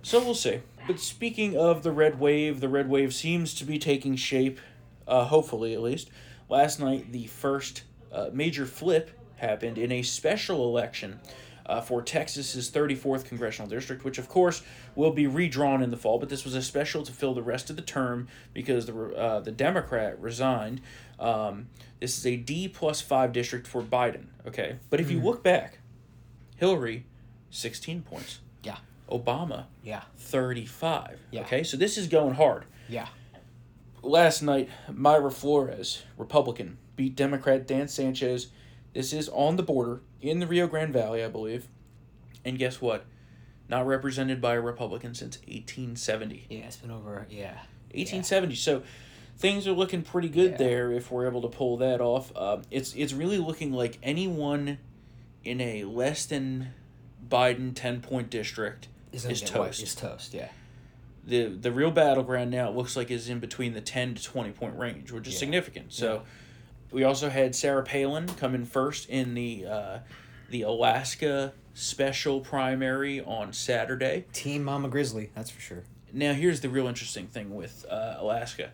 So 0.02 0.20
we'll 0.24 0.34
see. 0.34 0.60
But 0.86 0.98
speaking 0.98 1.56
of 1.56 1.82
the 1.82 1.92
red 1.92 2.18
wave, 2.18 2.60
the 2.60 2.68
red 2.68 2.88
wave 2.88 3.12
seems 3.14 3.54
to 3.54 3.64
be 3.64 3.78
taking 3.78 4.16
shape, 4.16 4.58
uh, 5.06 5.26
hopefully 5.26 5.74
at 5.74 5.82
least. 5.82 6.08
Last 6.48 6.80
night, 6.80 7.12
the 7.12 7.26
first 7.26 7.82
uh, 8.10 8.30
major 8.32 8.64
flip 8.64 9.10
happened 9.36 9.76
in 9.78 9.92
a 9.92 10.02
special 10.02 10.64
election 10.66 11.20
uh, 11.68 11.80
for 11.80 12.00
Texas's 12.02 12.70
34th 12.70 13.24
congressional 13.24 13.68
district, 13.68 14.04
which 14.04 14.18
of 14.18 14.28
course 14.28 14.62
will 14.94 15.10
be 15.12 15.26
redrawn 15.26 15.82
in 15.82 15.90
the 15.90 15.96
fall. 15.96 16.18
But 16.18 16.28
this 16.28 16.44
was 16.44 16.54
a 16.54 16.62
special 16.62 17.02
to 17.04 17.12
fill 17.12 17.34
the 17.34 17.42
rest 17.42 17.68
of 17.70 17.76
the 17.76 17.82
term 17.82 18.28
because 18.54 18.86
the 18.86 19.14
uh, 19.14 19.40
the 19.40 19.52
Democrat 19.52 20.20
resigned. 20.20 20.80
Um, 21.20 21.68
this 22.00 22.16
is 22.16 22.26
a 22.26 22.36
D 22.36 22.68
plus 22.68 23.00
five 23.00 23.32
district 23.32 23.66
for 23.66 23.82
Biden. 23.82 24.26
Okay, 24.46 24.76
but 24.90 25.00
if 25.00 25.10
you 25.10 25.18
Mhm. 25.20 25.24
look 25.24 25.42
back, 25.42 25.78
Hillary, 26.56 27.04
16 27.50 28.02
points. 28.02 28.40
Yeah. 28.62 28.78
Obama, 29.10 29.66
Yeah. 29.82 30.02
35. 30.16 31.18
Yeah. 31.30 31.40
Okay, 31.42 31.62
so 31.62 31.76
this 31.76 31.96
is 31.98 32.06
going 32.08 32.34
hard. 32.34 32.64
Yeah. 32.88 33.08
Last 34.02 34.42
night, 34.42 34.68
Mayra 34.90 35.32
Flores, 35.32 36.02
Republican, 36.16 36.78
beat 36.94 37.16
Democrat 37.16 37.66
Dan 37.66 37.88
Sanchez. 37.88 38.48
This 38.94 39.12
is 39.12 39.28
on 39.30 39.56
the 39.56 39.62
border 39.62 40.00
in 40.20 40.40
the 40.40 40.46
Rio 40.46 40.66
Grande 40.66 40.92
Valley, 40.92 41.22
I 41.24 41.28
believe. 41.28 41.68
And 42.44 42.58
guess 42.58 42.80
what? 42.80 43.04
Not 43.68 43.86
represented 43.86 44.40
by 44.40 44.54
a 44.54 44.60
Republican 44.60 45.14
since 45.14 45.36
1870. 45.38 46.46
Yeah, 46.48 46.58
it's 46.60 46.76
been 46.76 46.90
over. 46.90 47.26
Yeah. 47.30 47.54
1870. 47.92 48.54
So 48.54 48.82
things 49.36 49.66
are 49.66 49.72
looking 49.72 50.02
pretty 50.02 50.28
good 50.28 50.58
there 50.58 50.90
if 50.92 51.10
we're 51.10 51.26
able 51.26 51.42
to 51.42 51.48
pull 51.48 51.76
that 51.78 52.00
off. 52.00 52.34
Um, 52.36 52.62
it's 52.70 52.94
it's 52.94 53.12
really 53.12 53.38
looking 53.38 53.72
like 53.72 53.98
anyone 54.02 54.78
in 55.44 55.60
a 55.60 55.84
less 55.84 56.26
than 56.26 56.68
Biden 57.28 57.74
10 57.74 58.00
point 58.00 58.30
district 58.30 58.88
Is 59.12 59.24
is, 59.24 59.40
gonna 59.40 59.50
get 59.52 59.58
wiped. 59.60 59.72
toast. 59.72 59.82
Is 59.82 59.94
toast. 59.94 60.34
Yeah. 60.34 60.48
The 61.24 61.46
the 61.48 61.72
real 61.72 61.90
battleground 61.90 62.50
now 62.50 62.70
it 62.70 62.76
looks 62.76 62.96
like 62.96 63.10
is 63.10 63.28
in 63.28 63.38
between 63.38 63.74
the 63.74 63.80
10 63.82 64.14
to 64.14 64.22
20 64.24 64.50
point 64.52 64.78
range, 64.78 65.12
which 65.12 65.26
is 65.28 65.34
Yeah. 65.34 65.40
significant. 65.40 65.92
So 65.92 66.22
we 66.90 67.04
also 67.04 67.28
had 67.28 67.54
Sarah 67.54 67.82
Palin 67.82 68.26
come 68.28 68.54
in 68.54 68.64
first 68.64 69.08
in 69.08 69.34
the 69.34 69.66
uh, 69.66 69.98
the 70.50 70.62
Alaska 70.62 71.52
special 71.74 72.40
primary 72.40 73.20
on 73.20 73.52
Saturday. 73.52 74.24
Team 74.32 74.64
Mama 74.64 74.88
Grizzly. 74.88 75.30
That's 75.34 75.50
for 75.50 75.60
sure. 75.60 75.84
Now 76.12 76.32
here's 76.32 76.60
the 76.60 76.68
real 76.68 76.86
interesting 76.86 77.26
thing 77.26 77.54
with 77.54 77.84
uh, 77.88 78.16
Alaska. 78.18 78.70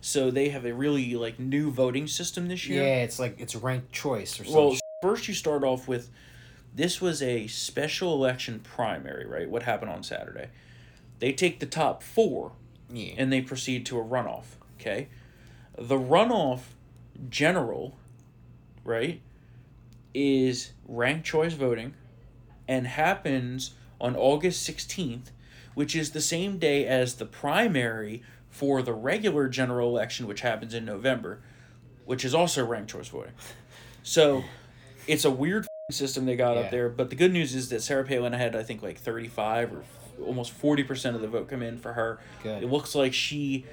So 0.00 0.30
they 0.30 0.50
have 0.50 0.64
a 0.64 0.72
really 0.72 1.14
like 1.16 1.38
new 1.38 1.70
voting 1.70 2.06
system 2.06 2.48
this 2.48 2.66
year. 2.68 2.82
Yeah, 2.82 3.02
it's 3.02 3.18
like 3.18 3.40
it's 3.40 3.54
ranked 3.56 3.92
choice 3.92 4.38
or 4.40 4.44
something. 4.44 4.54
Well, 4.54 4.76
first 5.02 5.26
you 5.28 5.34
start 5.34 5.64
off 5.64 5.88
with 5.88 6.10
this 6.74 7.00
was 7.00 7.22
a 7.22 7.46
special 7.48 8.12
election 8.14 8.60
primary, 8.60 9.26
right? 9.26 9.48
What 9.50 9.64
happened 9.64 9.90
on 9.90 10.02
Saturday? 10.02 10.48
They 11.18 11.32
take 11.32 11.58
the 11.58 11.66
top 11.66 12.02
four 12.02 12.52
Yeah. 12.92 13.14
and 13.16 13.32
they 13.32 13.40
proceed 13.40 13.84
to 13.86 13.98
a 13.98 14.04
runoff. 14.04 14.44
Okay. 14.78 15.08
The 15.76 15.96
runoff 15.98 16.60
general, 17.28 17.98
right, 18.84 19.20
is 20.14 20.72
ranked 20.86 21.26
choice 21.26 21.52
voting 21.52 21.94
and 22.68 22.86
happens 22.86 23.74
on 24.00 24.16
August 24.16 24.68
16th, 24.68 25.30
which 25.74 25.94
is 25.94 26.10
the 26.10 26.20
same 26.20 26.58
day 26.58 26.86
as 26.86 27.14
the 27.14 27.26
primary 27.26 28.22
for 28.48 28.82
the 28.82 28.92
regular 28.92 29.48
general 29.48 29.88
election, 29.90 30.26
which 30.26 30.40
happens 30.40 30.72
in 30.74 30.84
November, 30.84 31.40
which 32.04 32.24
is 32.24 32.34
also 32.34 32.64
ranked 32.64 32.90
choice 32.90 33.08
voting. 33.08 33.32
So 34.02 34.44
it's 35.06 35.24
a 35.24 35.30
weird 35.30 35.66
system 35.90 36.26
they 36.26 36.36
got 36.36 36.56
Yeah. 36.56 36.62
up 36.62 36.70
there. 36.70 36.88
But 36.88 37.10
the 37.10 37.16
good 37.16 37.32
news 37.32 37.54
is 37.54 37.68
that 37.68 37.82
Sarah 37.82 38.04
Palin 38.04 38.32
had, 38.32 38.56
I 38.56 38.62
think, 38.62 38.82
like 38.82 38.98
35 38.98 39.72
or 39.72 39.84
almost 40.24 40.52
40% 40.52 41.14
of 41.14 41.20
the 41.20 41.28
vote 41.28 41.48
come 41.48 41.62
in 41.62 41.78
for 41.78 41.92
her. 41.92 42.18
Good. 42.42 42.62
It 42.62 42.66
looks 42.66 42.94
like 42.94 43.12
she 43.12 43.66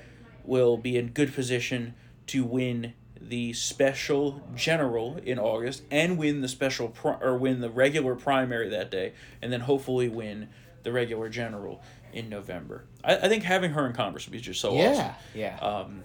will 0.44 0.78
be 0.78 0.98
in 0.98 1.08
good 1.08 1.34
position 1.34 1.96
to 2.28 2.44
win 2.44 2.94
the 3.30 3.54
special 3.54 4.42
general 4.56 5.18
in 5.26 5.40
August 5.40 5.84
and 5.90 6.18
win 6.18 6.42
the 6.42 6.48
special 6.48 6.90
pri- 6.90 7.18
or 7.22 7.38
win 7.38 7.62
the 7.62 7.70
regular 7.70 8.16
primary 8.16 8.70
that 8.70 8.92
day 8.92 9.14
and 9.42 9.52
then 9.52 9.62
hopefully 9.62 10.10
win 10.10 10.50
the 10.84 10.92
regular 10.92 11.30
general 11.30 11.82
in 12.12 12.28
November. 12.30 12.84
I, 13.04 13.16
I 13.18 13.30
think 13.30 13.44
having 13.44 13.72
her 13.72 13.86
in 13.88 13.94
Congress 13.94 14.26
would 14.26 14.34
be 14.34 14.42
just 14.42 14.60
so 14.60 14.74
Yeah, 14.76 14.90
awesome. 14.90 15.06
yeah. 15.34 15.58
yeah. 15.62 15.66
Um, 15.66 16.04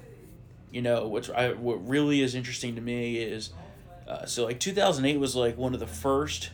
you 0.70 0.80
know, 0.82 1.08
what's 1.08 1.28
I, 1.30 1.52
what 1.52 1.86
really 1.88 2.20
is 2.22 2.34
interesting 2.34 2.76
to 2.76 2.80
me 2.80 3.16
is 3.16 3.50
uh, 4.06 4.24
so 4.26 4.44
like 4.44 4.60
2008 4.60 5.18
was 5.18 5.34
like 5.34 5.56
one 5.58 5.74
of 5.74 5.80
the 5.80 5.86
first 5.86 6.50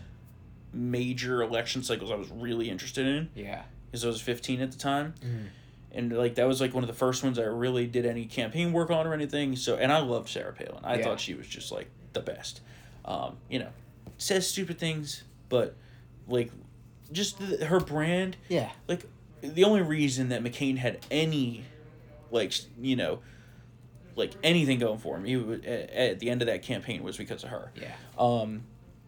major 0.73 1.43
election 1.43 1.83
cycles 1.83 2.11
I 2.11 2.15
was 2.17 2.31
really 2.31 2.71
interested 2.71 3.07
in 3.07 3.29
Yeah. 3.35 3.63
because 3.87 4.05
I 4.05 4.09
was 4.09 4.21
15 4.21 4.61
at 4.61 4.73
the 4.73 4.79
time. 4.79 5.15
Mhm. 5.25 5.47
And 5.95 6.13
like 6.17 6.35
that 6.37 6.47
was 6.47 6.61
like 6.61 6.75
one 6.75 6.83
of 6.83 6.89
the 6.89 6.95
first 6.95 7.23
ones 7.23 7.39
I 7.39 7.43
really 7.45 7.87
did 7.87 8.05
any 8.05 8.25
campaign 8.27 8.73
work 8.73 8.91
on 8.91 9.07
or 9.07 9.15
anything. 9.15 9.55
So 9.57 9.77
and 9.77 9.93
I 9.93 10.01
loved 10.01 10.29
Sarah 10.29 10.53
Palin. 10.53 10.85
I 10.85 10.97
Yeah. 10.97 11.05
thought 11.05 11.21
she 11.21 11.35
was 11.35 11.47
just 11.47 11.71
like 11.73 11.89
the 12.13 12.21
best. 12.21 12.61
Um, 13.05 13.37
you 13.49 13.59
know, 13.59 13.69
says 14.19 14.49
stupid 14.49 14.79
things, 14.79 15.23
but 15.49 15.77
like 16.27 16.51
just 17.13 17.39
the, 17.39 17.67
her 17.67 17.81
brand. 17.81 18.37
Yeah. 18.49 18.71
Like 18.89 19.07
the 19.41 19.65
only 19.65 19.83
reason 19.83 20.31
that 20.31 20.43
McCain 20.43 20.79
had 20.79 20.99
any 21.11 21.65
like 22.31 22.53
you 22.81 22.97
know 22.97 23.21
like 24.17 24.33
anything 24.43 24.79
going 24.79 24.99
for 24.99 25.17
him 25.17 25.25
he 25.25 25.35
at, 25.69 25.91
at 25.91 26.19
the 26.21 26.31
end 26.31 26.41
of 26.41 26.47
that 26.47 26.63
campaign 26.63 27.03
was 27.03 27.17
because 27.17 27.45
of 27.45 27.51
her. 27.51 27.71
Yeah. 27.77 27.93
Um, 28.19 28.63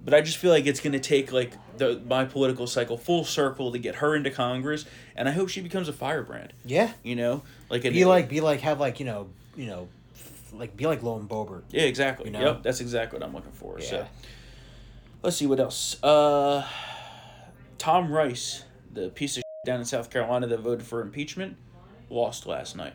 but 0.04 0.14
I 0.14 0.20
just 0.20 0.36
feel 0.38 0.50
like 0.50 0.66
it's 0.66 0.80
gonna 0.80 1.00
take 1.00 1.32
like 1.32 1.52
the 1.78 2.00
my 2.08 2.24
political 2.24 2.66
cycle 2.66 2.96
full 2.96 3.24
circle 3.24 3.72
to 3.72 3.78
get 3.78 3.96
her 3.96 4.14
into 4.14 4.30
Congress, 4.30 4.84
and 5.14 5.28
I 5.28 5.32
hope 5.32 5.48
she 5.48 5.60
becomes 5.60 5.88
a 5.88 5.92
firebrand. 5.92 6.52
Yeah. 6.64 6.92
You 7.02 7.16
know, 7.16 7.42
like 7.68 7.84
an- 7.84 7.92
Be 7.92 8.04
like, 8.04 8.28
be 8.28 8.40
like, 8.40 8.60
have 8.60 8.80
like 8.80 9.00
you 9.00 9.06
know, 9.06 9.28
you 9.56 9.66
know, 9.66 9.88
like 10.52 10.76
be 10.76 10.86
like 10.86 11.02
Lauren 11.02 11.26
Boebert. 11.26 11.62
Yeah, 11.70 11.82
exactly. 11.82 12.26
You 12.26 12.32
know? 12.32 12.40
Yep, 12.40 12.62
that's 12.62 12.80
exactly 12.80 13.18
what 13.18 13.26
I'm 13.26 13.34
looking 13.34 13.52
for. 13.52 13.80
So, 13.80 13.96
Yeah. 13.96 14.06
Let's 15.22 15.36
see 15.36 15.46
what 15.46 15.58
else. 15.58 16.00
Uh, 16.04 16.64
Tom 17.78 18.12
Rice, 18.12 18.64
the 18.92 19.08
piece 19.08 19.36
of 19.36 19.42
down 19.64 19.80
in 19.80 19.86
South 19.86 20.10
Carolina 20.10 20.46
that 20.46 20.60
voted 20.60 20.86
for 20.86 21.00
impeachment, 21.00 21.56
lost 22.08 22.46
last 22.46 22.76
night. 22.76 22.94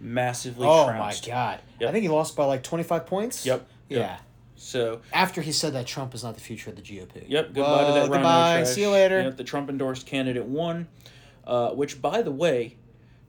Massively. 0.00 0.66
Oh 0.68 0.86
trounced. 0.86 1.26
my 1.26 1.34
god! 1.34 1.60
Yep. 1.80 1.88
I 1.88 1.92
think 1.92 2.02
he 2.02 2.08
lost 2.08 2.36
by 2.36 2.44
like 2.44 2.62
twenty 2.62 2.84
five 2.84 3.06
points. 3.06 3.44
Yep. 3.44 3.66
Yeah. 3.88 4.18
So 4.56 5.00
After 5.12 5.40
he 5.42 5.52
said 5.52 5.72
that 5.74 5.86
Trump 5.86 6.14
is 6.14 6.22
not 6.22 6.34
the 6.34 6.40
future 6.40 6.70
of 6.70 6.76
the 6.76 6.82
GOP. 6.82 7.24
Yep. 7.28 7.46
Goodbye 7.54 7.60
Well, 7.62 7.86
to 7.86 7.92
that 7.94 8.02
RINO 8.02 8.12
goodbye. 8.14 8.54
trash. 8.62 8.68
See 8.68 8.80
you 8.82 8.90
later. 8.90 9.22
Yep, 9.22 9.36
the 9.36 9.44
Trump 9.44 9.68
endorsed 9.68 10.06
candidate 10.06 10.44
won, 10.44 10.88
uh, 11.46 11.70
which 11.70 12.00
by 12.00 12.22
the 12.22 12.30
way, 12.30 12.76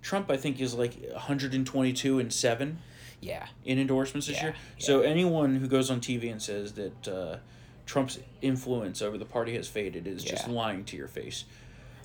Trump 0.01 0.29
I 0.29 0.37
think 0.37 0.59
is 0.61 0.75
like 0.75 0.95
122 1.11 2.19
and 2.19 2.31
seven 2.31 2.79
Yeah. 3.21 3.47
in 3.65 3.79
endorsements 3.79 4.27
this 4.27 4.37
Yeah, 4.37 4.43
year. 4.43 4.55
So 4.77 5.01
anyone 5.01 5.55
who 5.55 5.67
goes 5.67 5.89
on 5.89 5.99
TV 5.99 6.29
and 6.31 6.41
says 6.41 6.73
that 6.73 7.07
uh, 7.07 7.37
Trump's 7.85 8.19
influence 8.41 9.01
over 9.01 9.17
the 9.17 9.25
party 9.25 9.55
has 9.55 9.67
faded 9.67 10.05
is 10.07 10.23
just 10.23 10.47
lying 10.47 10.83
to 10.85 10.95
your 10.97 11.07
face. 11.07 11.45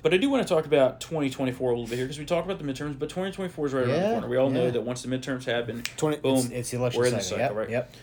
But 0.03 0.15
I 0.15 0.17
do 0.17 0.31
want 0.31 0.47
to 0.49 0.55
talk 0.55 0.65
about 0.65 1.01
2024 1.03 1.69
a 1.69 1.73
little 1.75 1.87
bit 1.87 1.97
here 1.97 2.07
because 2.07 2.19
we 2.19 2.25
talked 2.25 2.47
about 2.51 2.59
the 2.59 2.65
midterms, 2.65 2.99
but 2.99 3.11
2024 3.11 3.67
is 3.67 3.73
right 3.75 3.87
around 3.87 4.03
the 4.03 4.09
corner. 4.13 4.29
We 4.29 4.39
all 4.39 4.49
know 4.49 4.71
that 4.71 4.81
once 4.81 5.03
the 5.03 5.09
midterms 5.09 5.45
happen, 5.45 5.83
20, 5.99 6.17
boom, 6.19 6.37
it's, 6.39 6.47
it's 6.49 6.71
the 6.71 6.79
election 6.79 7.01
we're 7.01 7.07
in 7.09 7.15
the 7.15 7.21
cycle. 7.21 7.39
cycle, 7.39 7.57
yep, 7.57 7.67
right? 7.67 7.71
Yep. 7.71 7.95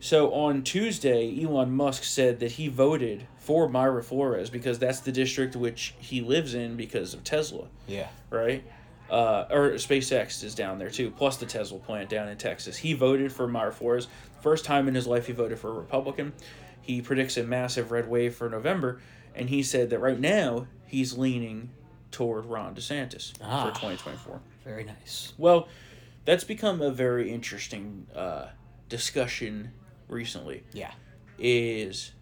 So 0.00 0.32
on 0.32 0.62
Tuesday, 0.62 1.42
Elon 1.42 1.72
Musk 1.72 2.04
said 2.04 2.40
that 2.40 2.52
he 2.52 2.68
voted 2.68 3.26
for 3.38 3.68
Mayra 3.68 4.04
Flores 4.04 4.50
because 4.50 4.78
that's 4.78 5.00
the 5.00 5.12
district 5.12 5.56
which 5.56 5.94
he 5.98 6.20
lives 6.20 6.54
in 6.54 6.76
because 6.76 7.14
of 7.14 7.24
Tesla, 7.24 7.66
Yeah. 7.86 8.08
right? 8.30 8.62
Uh, 9.08 9.46
or 9.50 9.70
SpaceX 9.74 10.42
is 10.44 10.54
down 10.54 10.78
there 10.78 10.90
too, 10.90 11.10
plus 11.10 11.36
the 11.38 11.46
Tesla 11.46 11.78
plant 11.78 12.10
down 12.10 12.28
in 12.28 12.36
Texas. 12.36 12.76
He 12.76 12.92
voted 12.92 13.32
for 13.32 13.46
Mayra 13.48 13.72
Flores. 13.72 14.08
First 14.42 14.64
time 14.64 14.88
in 14.88 14.94
his 14.94 15.06
life 15.06 15.26
he 15.28 15.32
voted 15.32 15.58
for 15.58 15.70
a 15.70 15.74
Republican. 15.74 16.32
He 16.82 17.00
predicts 17.02 17.36
a 17.36 17.42
massive 17.44 17.90
red 17.90 18.08
wave 18.08 18.34
for 18.34 18.48
November, 18.50 19.00
and 19.34 19.48
he 19.48 19.62
said 19.62 19.90
that 19.90 19.98
right 20.00 20.18
now 20.20 20.66
he's 20.86 21.16
leaning 21.16 21.70
toward 22.10 22.46
Ron 22.46 22.74
DeSantis 22.74 23.32
Ah. 23.40 23.64
for 23.66 23.70
2024. 23.70 24.40
Very 24.64 24.84
nice. 24.84 25.32
Well, 25.38 25.68
that's 26.24 26.44
become 26.44 26.80
a 26.82 26.90
very 26.90 27.30
interesting 27.32 28.06
uh, 28.14 28.46
discussion 28.88 29.72
recently 30.08 30.62
Yeah. 30.72 30.92
is 31.38 32.12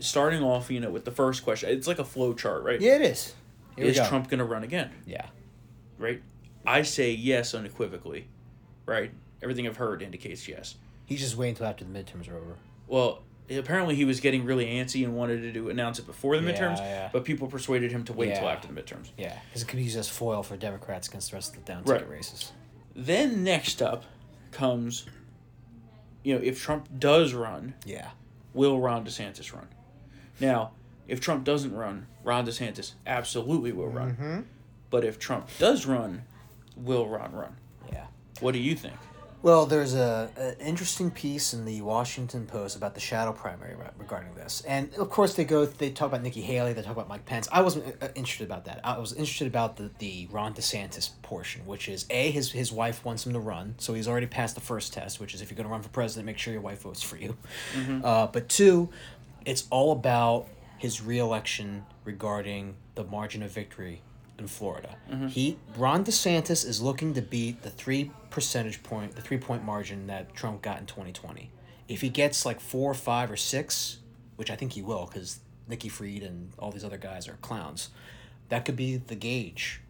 starting 0.00 0.42
off, 0.42 0.70
you 0.70 0.80
know, 0.80 0.90
with 0.90 1.04
the 1.04 1.10
first 1.10 1.44
question. 1.44 1.70
It's 1.70 1.86
like 1.86 1.98
a 1.98 2.04
flow 2.04 2.34
chart, 2.34 2.62
right? 2.64 2.80
Yeah, 2.80 2.96
it 2.96 3.02
is. 3.02 3.34
Here 3.76 3.86
Is 3.86 3.96
go. 3.98 4.08
Trump 4.08 4.28
going 4.28 4.38
to 4.38 4.44
run 4.44 4.62
again? 4.62 4.90
Yeah. 5.06 5.26
Right? 5.98 6.22
I 6.66 6.82
say 6.82 7.10
yes 7.12 7.54
unequivocally, 7.54 8.26
right? 8.86 9.12
Everything 9.42 9.66
I've 9.66 9.76
heard 9.76 10.02
indicates 10.02 10.48
yes. 10.48 10.76
He's 11.06 11.20
just 11.20 11.36
waiting 11.36 11.52
until 11.54 11.66
after 11.66 11.84
the 11.84 11.90
midterms 11.90 12.30
are 12.30 12.36
over. 12.36 12.56
Well, 12.86 13.22
apparently 13.50 13.94
he 13.94 14.04
was 14.04 14.20
getting 14.20 14.44
really 14.44 14.66
antsy 14.66 15.04
and 15.04 15.14
wanted 15.14 15.42
to 15.42 15.52
do 15.52 15.68
announce 15.68 15.98
it 15.98 16.06
before 16.06 16.38
the 16.38 16.42
Yeah, 16.50 16.52
midterms, 16.58 16.78
yeah. 16.78 17.10
but 17.12 17.24
people 17.24 17.46
persuaded 17.48 17.92
him 17.92 18.04
to 18.04 18.12
wait 18.12 18.30
until 18.30 18.44
Yeah. 18.44 18.52
after 18.52 18.68
the 18.72 18.80
midterms. 18.80 19.10
Yeah, 19.18 19.38
because 19.48 19.62
it 19.62 19.68
could 19.68 19.76
be 19.76 19.84
used 19.84 19.98
as 19.98 20.08
foil 20.08 20.42
for 20.42 20.56
Democrats 20.56 21.08
against 21.08 21.30
the 21.30 21.36
rest 21.36 21.50
of 21.54 21.64
the 21.64 21.70
down 21.72 21.82
Right. 21.84 21.98
ticket 21.98 22.08
races. 22.08 22.52
Then 22.96 23.44
next 23.44 23.82
up 23.82 24.04
comes, 24.50 25.04
you 26.24 26.34
know, 26.34 26.40
if 26.42 26.60
Trump 26.60 26.88
does 26.98 27.32
run, 27.34 27.74
Yeah. 27.86 28.10
will 28.52 28.80
Ron 28.80 29.04
DeSantis 29.04 29.52
run? 29.54 29.68
Now, 30.40 30.72
if 31.06 31.20
Trump 31.20 31.44
doesn't 31.44 31.74
run, 31.74 32.06
Ron 32.24 32.46
DeSantis 32.46 32.94
absolutely 33.06 33.70
will 33.72 33.88
run. 33.88 34.10
Mm-hmm. 34.12 34.40
But 34.90 35.04
if 35.04 35.18
Trump 35.18 35.48
does 35.58 35.86
run, 35.86 36.24
will 36.76 37.06
Ron 37.08 37.32
run? 37.32 37.56
Yeah. 37.92 38.06
What 38.40 38.52
do 38.52 38.58
you 38.58 38.74
think? 38.74 38.94
Well, 39.44 39.66
there's 39.66 39.92
a, 39.92 40.30
an 40.38 40.66
interesting 40.66 41.10
piece 41.10 41.52
in 41.52 41.66
the 41.66 41.82
Washington 41.82 42.46
Post 42.46 42.76
about 42.76 42.94
the 42.94 43.00
shadow 43.00 43.30
primary 43.30 43.74
re- 43.74 43.90
regarding 43.98 44.34
this, 44.34 44.62
and 44.66 44.94
of 44.94 45.10
course 45.10 45.34
they 45.34 45.44
go 45.44 45.66
they 45.66 45.90
talk 45.90 46.08
about 46.08 46.22
Nikki 46.22 46.40
Haley, 46.40 46.72
they 46.72 46.80
talk 46.80 46.92
about 46.92 47.10
Mike 47.10 47.26
Pence. 47.26 47.46
I 47.52 47.60
wasn't 47.60 47.94
uh, 48.02 48.08
interested 48.14 48.44
about 48.44 48.64
that. 48.64 48.80
I 48.82 48.96
was 48.96 49.12
interested 49.12 49.46
about 49.46 49.76
the, 49.76 49.90
the 49.98 50.28
Ron 50.30 50.54
DeSantis 50.54 51.10
portion, 51.20 51.66
which 51.66 51.90
is 51.90 52.06
a 52.08 52.30
his 52.30 52.52
his 52.52 52.72
wife 52.72 53.04
wants 53.04 53.26
him 53.26 53.34
to 53.34 53.38
run, 53.38 53.74
so 53.76 53.92
he's 53.92 54.08
already 54.08 54.26
passed 54.26 54.54
the 54.54 54.62
first 54.62 54.94
test, 54.94 55.20
which 55.20 55.34
is 55.34 55.42
if 55.42 55.50
you're 55.50 55.56
going 55.56 55.66
to 55.66 55.72
run 55.72 55.82
for 55.82 55.90
president, 55.90 56.24
make 56.24 56.38
sure 56.38 56.54
your 56.54 56.62
wife 56.62 56.80
votes 56.80 57.02
for 57.02 57.18
you. 57.18 57.36
Uh, 58.02 58.26
but 58.28 58.48
two, 58.48 58.88
it's 59.44 59.66
all 59.68 59.92
about 59.92 60.48
his 60.78 61.02
reelection 61.02 61.84
regarding 62.06 62.76
the 62.94 63.04
margin 63.04 63.42
of 63.42 63.50
victory 63.50 64.00
in 64.38 64.46
Florida. 64.48 64.96
Mm-hmm. 65.10 65.28
He 65.28 65.58
Ron 65.76 66.04
DeSantis 66.04 66.66
is 66.66 66.80
looking 66.82 67.14
to 67.14 67.22
beat 67.22 67.62
the 67.62 67.70
three 67.70 68.10
percentage 68.30 68.82
point, 68.82 69.14
the 69.16 69.22
three 69.22 69.38
point 69.38 69.64
margin 69.64 70.06
that 70.08 70.34
Trump 70.34 70.62
got 70.62 70.80
in 70.80 70.86
twenty 70.86 71.12
twenty. 71.12 71.50
If 71.88 72.00
he 72.00 72.08
gets 72.08 72.44
like 72.46 72.60
four, 72.60 72.94
five, 72.94 73.30
or 73.30 73.36
six, 73.36 73.98
which 74.36 74.50
I 74.50 74.56
think 74.56 74.72
he 74.72 74.82
will, 74.82 75.06
because 75.06 75.40
Nikki 75.68 75.88
Fried 75.88 76.22
and 76.22 76.50
all 76.58 76.70
these 76.70 76.84
other 76.84 76.96
guys 76.98 77.28
are 77.28 77.34
clowns, 77.42 77.90
that 78.48 78.64
could 78.64 78.76
be 78.76 78.96
the 78.96 79.14
gauge. 79.14 79.80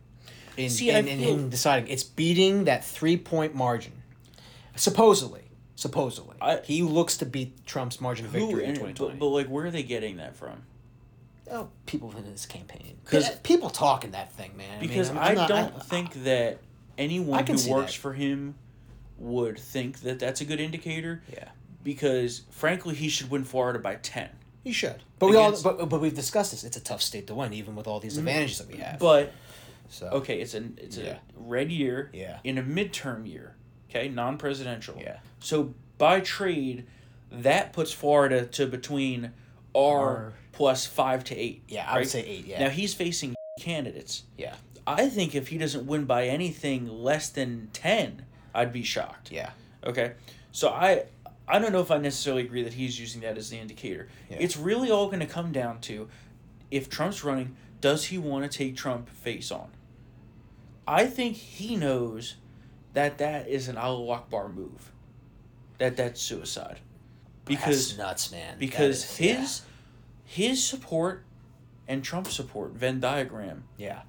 In, 0.56 0.70
See, 0.70 0.92
I 0.92 0.98
in, 0.98 1.08
in 1.08 1.50
deciding 1.50 1.88
it's 1.88 2.04
beating 2.04 2.64
that 2.64 2.84
three 2.84 3.16
point 3.16 3.54
margin. 3.54 3.92
Supposedly, 4.76 5.42
supposedly, 5.76 6.36
I- 6.40 6.60
he 6.64 6.82
looks 6.82 7.16
to 7.18 7.26
beat 7.26 7.64
Trump's 7.66 8.00
margin 8.00 8.26
of 8.26 8.32
victory 8.32 8.64
in 8.64 8.74
twenty 8.76 8.94
twenty. 8.94 9.12
but, 9.14 9.18
but 9.20 9.26
like 9.28 9.46
where 9.46 9.66
are 9.66 9.70
they 9.70 9.82
getting 9.82 10.16
that 10.18 10.36
from? 10.36 10.62
Oh, 11.50 11.68
people 11.86 12.12
in 12.16 12.24
this 12.30 12.46
campaign. 12.46 12.96
Because 13.04 13.30
people 13.40 13.70
talking 13.70 14.12
that 14.12 14.32
thing, 14.32 14.56
man. 14.56 14.80
Because 14.80 15.10
mean, 15.10 15.18
I, 15.18 15.34
not- 15.34 15.48
don't 15.48 15.74
I- 15.76 15.80
think 15.80 16.24
that 16.24 16.58
anyone 16.96 17.46
who 17.46 17.70
works 17.70 17.94
that. 17.94 18.00
for 18.00 18.12
him 18.14 18.54
would 19.18 19.58
think 19.58 20.00
that 20.00 20.18
that's 20.18 20.40
a 20.40 20.44
good 20.44 20.60
indicator. 20.60 21.22
Yeah. 21.32 21.48
Because 21.82 22.42
frankly, 22.50 22.94
he 22.94 23.08
should 23.08 23.30
win 23.30 23.44
Florida 23.44 23.78
by 23.78 23.96
ten. 23.96 24.30
He 24.62 24.72
should. 24.72 25.02
But 25.18 25.28
we 25.28 25.36
all 25.36 25.54
but, 25.62 25.88
but 25.88 26.00
we've 26.00 26.14
discussed 26.14 26.52
this. 26.52 26.64
It's 26.64 26.78
a 26.78 26.82
tough 26.82 27.02
state 27.02 27.26
to 27.26 27.34
win, 27.34 27.52
even 27.52 27.76
with 27.76 27.86
all 27.86 28.00
these 28.00 28.16
mm-hmm. 28.16 28.26
advantages 28.26 28.58
that 28.58 28.68
we 28.68 28.78
have. 28.78 28.98
But 28.98 29.32
so 29.90 30.06
okay, 30.08 30.40
it's 30.40 30.54
a 30.54 30.64
it's 30.78 30.96
Yeah. 30.96 31.12
a 31.12 31.18
red 31.36 31.70
year. 31.70 32.10
Yeah. 32.14 32.38
In 32.42 32.56
a 32.56 32.62
midterm 32.62 33.28
year. 33.30 33.54
Okay, 33.90 34.08
non-presidential. 34.08 34.96
Yeah. 34.98 35.18
So 35.38 35.74
by 35.98 36.20
trade, 36.20 36.86
that 37.30 37.72
puts 37.72 37.92
Florida 37.92 38.46
to 38.46 38.66
between 38.66 39.32
R, 39.74 39.98
R- 39.98 40.32
plus 40.54 40.86
five 40.86 41.24
to 41.24 41.36
eight. 41.36 41.62
Yeah, 41.68 41.86
I 41.90 41.98
would 41.98 42.08
say 42.08 42.24
eight, 42.24 42.46
yeah. 42.46 42.60
Now 42.64 42.70
he's 42.70 42.94
facing 42.94 43.34
candidates. 43.60 44.22
yeah. 44.38 44.54
I 44.86 45.08
think 45.08 45.34
if 45.34 45.48
he 45.48 45.56
doesn't 45.56 45.86
win 45.86 46.04
by 46.04 46.26
anything 46.26 46.86
less 46.88 47.30
than 47.30 47.70
ten, 47.72 48.26
I'd 48.54 48.70
be 48.72 48.82
shocked. 48.82 49.32
Yeah. 49.32 49.50
Okay. 49.84 50.12
So 50.52 50.68
I 50.68 51.04
I 51.48 51.58
don't 51.58 51.72
know 51.72 51.80
if 51.80 51.90
I 51.90 51.96
necessarily 51.96 52.42
agree 52.42 52.62
that 52.64 52.74
he's 52.74 53.00
using 53.00 53.22
that 53.22 53.38
as 53.38 53.48
the 53.48 53.56
indicator. 53.58 54.08
Yeah. 54.28 54.36
It's 54.40 54.56
really 54.58 54.90
all 54.90 55.06
going 55.06 55.20
to 55.20 55.26
come 55.26 55.52
down 55.52 55.80
to 55.82 56.08
if 56.70 56.90
Trump's 56.90 57.24
running, 57.24 57.56
does 57.80 58.04
he 58.06 58.18
want 58.18 58.50
to 58.50 58.58
take 58.58 58.76
Trump 58.76 59.08
face 59.08 59.50
on? 59.50 59.70
I 60.86 61.06
think 61.06 61.36
he 61.36 61.76
knows 61.76 62.34
that 62.92 63.16
that 63.18 63.48
is 63.48 63.68
an 63.68 63.78
Allahu 63.78 64.10
Akbar 64.10 64.48
move. 64.50 64.92
That 65.78 65.96
that's 65.96 66.20
suicide. 66.20 66.80
Because 67.46 67.96
That's 67.96 67.98
nuts, 67.98 68.32
man. 68.32 68.56
because 68.58 69.04
is- 69.04 69.16
his 69.16 69.62
his 70.24 70.64
support 70.64 71.24
and 71.86 72.02
Trump's 72.02 72.34
support 72.34 72.72
Venn 72.72 73.00
diagram 73.00 73.64
yeah. 73.76 74.02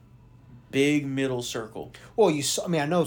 big 0.72 1.06
middle 1.06 1.42
circle. 1.42 1.92
Well, 2.16 2.32
you 2.32 2.42
saw. 2.42 2.66
I 2.66 2.68
mean, 2.68 2.82
I 2.82 2.86
know 2.86 3.06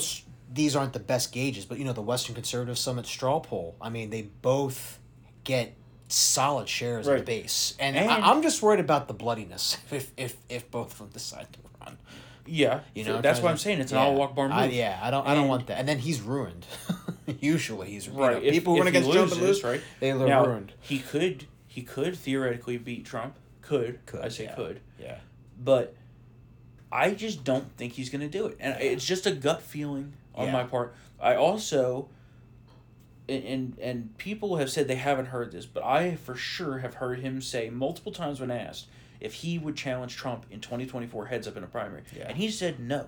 these 0.52 0.76
aren't 0.76 0.92
the 0.92 1.00
best 1.00 1.32
gauges, 1.32 1.64
but 1.64 1.78
you 1.78 1.84
know 1.84 1.92
the 1.92 2.02
Western 2.02 2.34
Conservative 2.34 2.78
Summit 2.78 3.06
straw 3.06 3.40
poll. 3.40 3.76
I 3.80 3.88
mean, 3.88 4.10
they 4.10 4.22
both 4.22 4.98
get 5.44 5.74
solid 6.08 6.68
shares 6.68 7.06
of 7.06 7.18
the 7.18 7.24
base, 7.24 7.74
and, 7.78 7.96
And- 7.96 8.10
I, 8.10 8.30
I'm 8.30 8.42
just 8.42 8.62
worried 8.62 8.80
about 8.80 9.08
the 9.08 9.14
bloodiness 9.14 9.78
if 9.90 10.12
if 10.16 10.36
if 10.48 10.70
both 10.70 10.92
of 10.92 10.98
them 10.98 11.08
decide 11.08 11.52
to 11.52 11.58
run. 11.80 11.98
Yeah, 12.50 12.80
You 12.94 13.04
know, 13.04 13.20
that's 13.20 13.40
what 13.42 13.50
I'm 13.50 13.58
saying. 13.58 13.80
It's 13.80 13.92
yeah. 13.92 14.00
an 14.00 14.06
Allahu 14.06 14.22
Akbar 14.22 14.48
move. 14.48 14.56
I, 14.56 14.66
yeah, 14.68 14.98
I 15.02 15.10
don't. 15.10 15.26
I 15.26 15.34
don't 15.34 15.48
want 15.48 15.66
that. 15.66 15.78
And 15.78 15.86
then 15.86 15.98
he's 15.98 16.22
ruined. 16.22 16.66
Usually, 17.40 17.90
he's 17.90 18.08
right. 18.08 18.36
You 18.36 18.40
know, 18.40 18.46
if, 18.46 18.54
people 18.54 18.72
who 18.74 18.80
if 18.80 18.84
run 18.86 18.92
he 18.94 18.98
against 18.98 19.14
and 19.14 19.30
loses, 19.30 19.38
lose, 19.38 19.64
right? 19.64 19.82
They 20.00 20.12
are 20.12 20.26
now, 20.26 20.46
ruined. 20.46 20.72
He 20.80 20.98
could 20.98 21.46
he 21.78 21.84
could 21.84 22.16
theoretically 22.16 22.76
beat 22.78 23.04
Trump. 23.04 23.34
Could 23.62 24.04
Could, 24.06 24.20
I 24.20 24.28
say 24.28 24.44
yeah. 24.44 24.54
could? 24.54 24.80
Yeah. 24.98 25.18
But 25.62 25.94
I 26.90 27.10
just 27.12 27.44
don't 27.44 27.70
think 27.76 27.92
he's 27.92 28.08
going 28.10 28.22
to 28.22 28.28
do 28.28 28.46
it, 28.46 28.56
and 28.60 28.80
it's 28.80 29.04
just 29.04 29.26
a 29.26 29.30
gut 29.32 29.62
feeling 29.62 30.12
on 30.34 30.46
Yeah. 30.46 30.52
my 30.52 30.64
part. 30.64 30.94
I 31.20 31.34
also. 31.36 32.08
And, 33.28 33.44
and 33.44 33.78
and 33.78 34.16
people 34.18 34.56
have 34.56 34.70
said 34.70 34.88
they 34.88 34.94
haven't 34.96 35.26
heard 35.26 35.52
this, 35.52 35.66
but 35.66 35.84
I 35.84 36.14
for 36.16 36.34
sure 36.34 36.78
have 36.78 36.94
heard 36.94 37.18
him 37.20 37.42
say 37.42 37.68
multiple 37.68 38.10
times 38.10 38.40
when 38.40 38.50
asked 38.50 38.86
if 39.20 39.34
he 39.34 39.58
would 39.58 39.76
challenge 39.76 40.16
Trump 40.16 40.46
in 40.50 40.60
twenty 40.62 40.86
twenty 40.86 41.06
four 41.06 41.26
heads 41.26 41.46
up 41.46 41.54
in 41.58 41.62
a 41.62 41.66
primary, 41.66 42.04
Yeah. 42.16 42.28
and 42.28 42.38
he 42.38 42.50
said 42.50 42.80
no. 42.80 43.06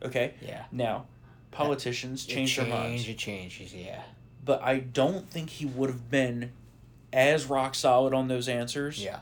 Okay. 0.00 0.34
Yeah. 0.40 0.66
Now, 0.70 1.06
politicians 1.50 2.24
It 2.24 2.30
change 2.34 2.56
their 2.56 2.66
minds 2.66 3.02
Change, 3.04 3.08
it 3.08 3.18
changes. 3.18 3.74
Yeah. 3.74 4.02
but 4.44 4.62
I 4.62 4.78
don't 4.78 5.28
think 5.28 5.50
he 5.50 5.66
would 5.66 5.90
have 5.90 6.08
been 6.08 6.52
as 7.12 7.46
rock 7.46 7.74
solid 7.74 8.12
on 8.14 8.28
those 8.28 8.48
answers 8.48 9.02
Yeah. 9.02 9.20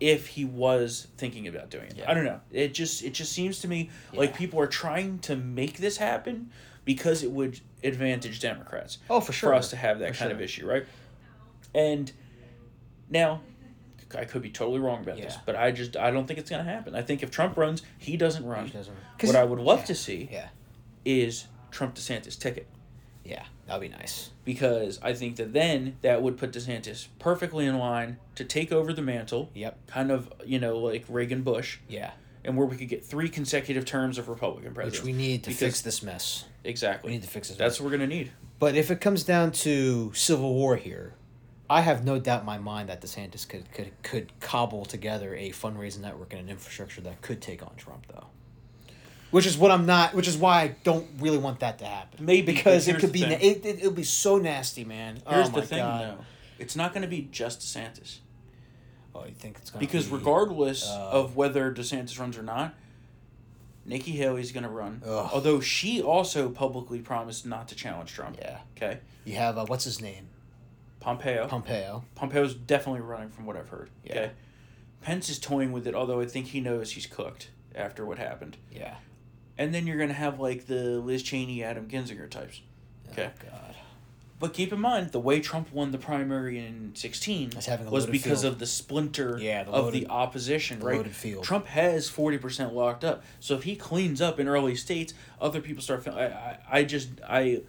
if 0.00 0.26
he 0.28 0.44
was 0.44 1.08
thinking 1.16 1.46
about 1.48 1.70
doing 1.70 1.86
it. 1.86 1.96
Yeah. 1.98 2.10
I 2.10 2.14
don't 2.14 2.24
know. 2.24 2.40
It 2.52 2.74
just 2.74 3.02
it 3.02 3.10
just 3.14 3.32
seems 3.32 3.60
to 3.60 3.68
me 3.68 3.90
like 4.12 4.36
people 4.36 4.60
are 4.60 4.66
trying 4.66 5.18
to 5.20 5.36
make 5.36 5.78
this 5.78 5.96
happen 5.96 6.50
because 6.84 7.22
it 7.22 7.30
would 7.30 7.60
advantage 7.82 8.40
Democrats. 8.40 8.98
Oh, 9.10 9.20
for 9.20 9.32
sure. 9.32 9.50
For 9.50 9.54
us 9.54 9.70
to 9.70 9.76
have 9.76 9.98
that 10.00 10.14
For 10.14 10.20
kind 10.20 10.32
of 10.32 10.40
issue, 10.40 10.66
right? 10.66 10.84
And 11.74 12.10
Now, 13.10 13.40
I 14.16 14.24
could 14.24 14.42
be 14.42 14.50
totally 14.50 14.78
wrong 14.78 15.00
about 15.02 15.16
this, 15.16 15.36
but 15.44 15.56
I 15.56 15.70
just 15.72 15.96
I 15.96 16.10
don't 16.10 16.26
think 16.26 16.38
it's 16.38 16.48
going 16.50 16.64
to 16.64 16.70
happen. 16.70 16.94
I 16.94 17.02
think 17.02 17.22
if 17.22 17.30
Trump 17.30 17.56
runs, 17.56 17.82
he 17.98 18.16
doesn't 18.16 18.44
run. 18.46 18.66
He 18.66 18.72
doesn't- 18.72 18.94
What 19.22 19.34
I 19.36 19.44
would 19.44 19.58
love 19.58 19.84
to 19.86 19.94
see 19.94 20.28
Yeah. 20.30 20.48
is 21.04 21.46
Trump 21.70 21.96
DeSantis 21.96 22.38
ticket 22.38 22.66
Yeah, 23.24 23.44
that'd 23.66 23.80
be 23.80 23.88
nice. 23.88 24.30
because 24.44 24.98
I 25.02 25.12
think 25.14 25.36
that 25.36 25.52
then 25.52 25.96
that 26.02 26.22
would 26.22 26.36
put 26.36 26.52
DeSantis 26.52 27.08
perfectly 27.18 27.66
in 27.66 27.78
line 27.78 28.18
to 28.34 28.44
take 28.44 28.72
over 28.72 28.92
the 28.92 29.02
mantle. 29.02 29.50
Yep. 29.54 29.86
Kind 29.86 30.10
of, 30.10 30.32
you 30.44 30.58
know, 30.58 30.78
like 30.78 31.04
Reagan 31.08 31.42
Bush, 31.42 31.78
Yeah. 31.88 32.12
and 32.44 32.56
where 32.56 32.66
we 32.66 32.76
could 32.76 32.88
get 32.88 33.04
three 33.04 33.28
consecutive 33.28 33.84
terms 33.84 34.18
of 34.18 34.28
Republican 34.28 34.74
president. 34.74 35.02
Which 35.02 35.04
we 35.04 35.12
need 35.16 35.44
to 35.44 35.50
fix 35.50 35.80
this 35.80 36.02
mess. 36.02 36.44
Exactly. 36.64 37.10
We 37.10 37.16
need 37.16 37.22
to 37.22 37.28
fix 37.30 37.48
this. 37.48 37.56
That's 37.56 37.74
mess. 37.74 37.80
what 37.80 37.90
we're 37.92 37.96
going 37.98 38.08
to 38.10 38.14
need. 38.16 38.32
But 38.58 38.74
if 38.76 38.90
it 38.90 39.00
comes 39.00 39.24
down 39.24 39.52
to 39.52 40.12
civil 40.14 40.54
war 40.54 40.76
here, 40.76 41.14
I 41.68 41.80
have 41.80 42.04
no 42.04 42.18
doubt 42.18 42.40
in 42.40 42.46
my 42.46 42.58
mind 42.58 42.88
that 42.90 43.00
DeSantis 43.00 43.48
could 43.48 43.72
could 43.72 43.90
could 44.02 44.38
cobble 44.40 44.84
together 44.84 45.34
a 45.34 45.50
fundraising 45.50 46.00
network 46.00 46.32
and 46.32 46.42
an 46.42 46.48
infrastructure 46.50 47.00
that 47.00 47.22
could 47.22 47.40
take 47.40 47.62
on 47.62 47.74
Trump, 47.76 48.06
though. 48.08 48.26
Which 49.34 49.46
is 49.46 49.58
what 49.58 49.72
I'm 49.72 49.84
not. 49.84 50.14
Which 50.14 50.28
is 50.28 50.36
why 50.36 50.60
I 50.62 50.76
don't 50.84 51.08
really 51.18 51.38
want 51.38 51.58
that 51.58 51.80
to 51.80 51.84
happen. 51.84 52.24
Maybe, 52.24 52.52
because 52.54 52.86
it 52.86 53.00
could 53.00 53.10
be. 53.10 53.22
na- 53.22 53.30
It, 53.32 53.66
it, 53.66 53.78
it'll 53.80 53.90
be 53.90 54.04
so 54.04 54.38
nasty, 54.38 54.84
man. 54.84 55.20
Here's 55.28 55.48
oh 55.48 55.50
the 55.50 55.62
thing, 55.62 55.80
God. 55.80 56.18
though. 56.18 56.24
It's 56.60 56.76
not 56.76 56.92
going 56.92 57.02
to 57.02 57.08
be 57.08 57.28
just 57.32 57.58
DeSantis. 57.58 58.18
Oh, 59.12 59.24
you 59.24 59.34
think 59.34 59.56
it's 59.58 59.70
gonna 59.70 59.80
Because 59.80 60.06
be, 60.06 60.14
regardless 60.14 60.88
uh, 60.88 61.10
of 61.10 61.34
whether 61.34 61.74
DeSantis 61.74 62.16
runs 62.20 62.38
or 62.38 62.44
not, 62.44 62.74
Nikki 63.84 64.12
Haley's 64.12 64.52
going 64.52 64.62
to 64.62 64.68
run. 64.68 65.02
Ugh. 65.04 65.30
Although 65.32 65.58
she 65.58 66.00
also 66.00 66.48
publicly 66.48 67.00
promised 67.00 67.44
not 67.44 67.66
to 67.68 67.74
challenge 67.74 68.12
Trump. 68.12 68.36
Yeah. 68.40 68.60
Okay. 68.76 69.00
you 69.24 69.34
have 69.34 69.58
uh, 69.58 69.66
what's 69.66 69.82
his 69.82 70.00
name, 70.00 70.28
Pompeo. 71.00 71.48
Pompeo. 71.48 72.04
Pompeo's 72.14 72.54
definitely 72.54 73.00
running 73.00 73.30
from 73.30 73.46
what 73.46 73.56
I've 73.56 73.70
heard. 73.70 73.90
Yeah. 74.04 74.12
Okay. 74.12 74.30
Pence 75.02 75.28
is 75.28 75.40
toying 75.40 75.72
with 75.72 75.88
it, 75.88 75.94
although 75.96 76.20
I 76.20 76.26
think 76.26 76.46
he 76.46 76.60
knows 76.60 76.92
he's 76.92 77.06
cooked 77.06 77.50
after 77.74 78.06
what 78.06 78.18
happened. 78.18 78.58
Yeah. 78.70 78.94
And 79.56 79.74
then 79.74 79.86
you're 79.86 79.96
going 79.96 80.08
to 80.08 80.14
have 80.14 80.40
like 80.40 80.66
the 80.66 80.98
Liz 80.98 81.22
Cheney, 81.22 81.62
Adam 81.62 81.88
Kinzinger 81.88 82.28
types. 82.28 82.60
Oh, 83.08 83.12
okay. 83.12 83.30
Oh, 83.34 83.48
God. 83.50 83.74
But 84.40 84.52
keep 84.52 84.72
in 84.72 84.80
mind, 84.80 85.12
the 85.12 85.20
way 85.20 85.40
Trump 85.40 85.72
won 85.72 85.92
the 85.92 85.98
primary 85.98 86.58
in 86.58 86.92
16 86.94 87.52
having 87.66 87.90
was 87.90 88.04
because 88.04 88.42
field. 88.42 88.54
of 88.54 88.58
the 88.58 88.66
splinter 88.66 89.38
Yeah, 89.40 89.62
the 89.62 89.70
of 89.70 89.92
the 89.92 90.08
opposition, 90.08 90.80
the 90.80 90.86
right? 90.86 91.42
Trump 91.42 91.66
has 91.66 92.10
40% 92.10 92.72
locked 92.72 93.04
up. 93.04 93.22
So 93.40 93.54
if 93.54 93.62
he 93.62 93.76
cleans 93.76 94.20
up 94.20 94.40
in 94.40 94.48
early 94.48 94.74
states, 94.74 95.14
other 95.40 95.60
people 95.60 95.82
start 95.82 96.04
feeling. 96.04 96.18
I, 96.18 96.26
I, 96.26 96.58
I 96.70 96.84
just, 96.84 97.08
I, 97.26 97.62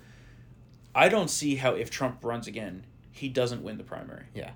I 0.94 1.08
don't 1.08 1.30
see 1.30 1.56
how 1.56 1.76
if 1.76 1.90
Trump 1.92 2.26
runs 2.26 2.48
again, 2.48 2.86
he 3.12 3.30
doesn't 3.30 3.64
win 3.64 3.78
the 3.78 3.84
primary. 3.84 4.26
Yeah. 4.34 4.52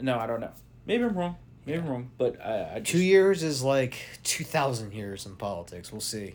No, 0.00 0.18
I 0.18 0.26
don't 0.26 0.40
know. 0.40 0.52
Maybe 0.86 1.04
I'm 1.04 1.14
wrong. 1.14 1.36
Maybe 1.66 1.78
I'm 1.78 1.88
wrong. 1.88 2.10
But 2.18 2.40
I, 2.44 2.76
I 2.76 2.78
just, 2.80 2.92
Two 2.92 3.02
years 3.02 3.42
is 3.42 3.62
like 3.62 3.96
two 4.22 4.44
thousand 4.44 4.92
years 4.94 5.26
in 5.26 5.36
politics. 5.36 5.92
We'll 5.92 6.00
see. 6.00 6.34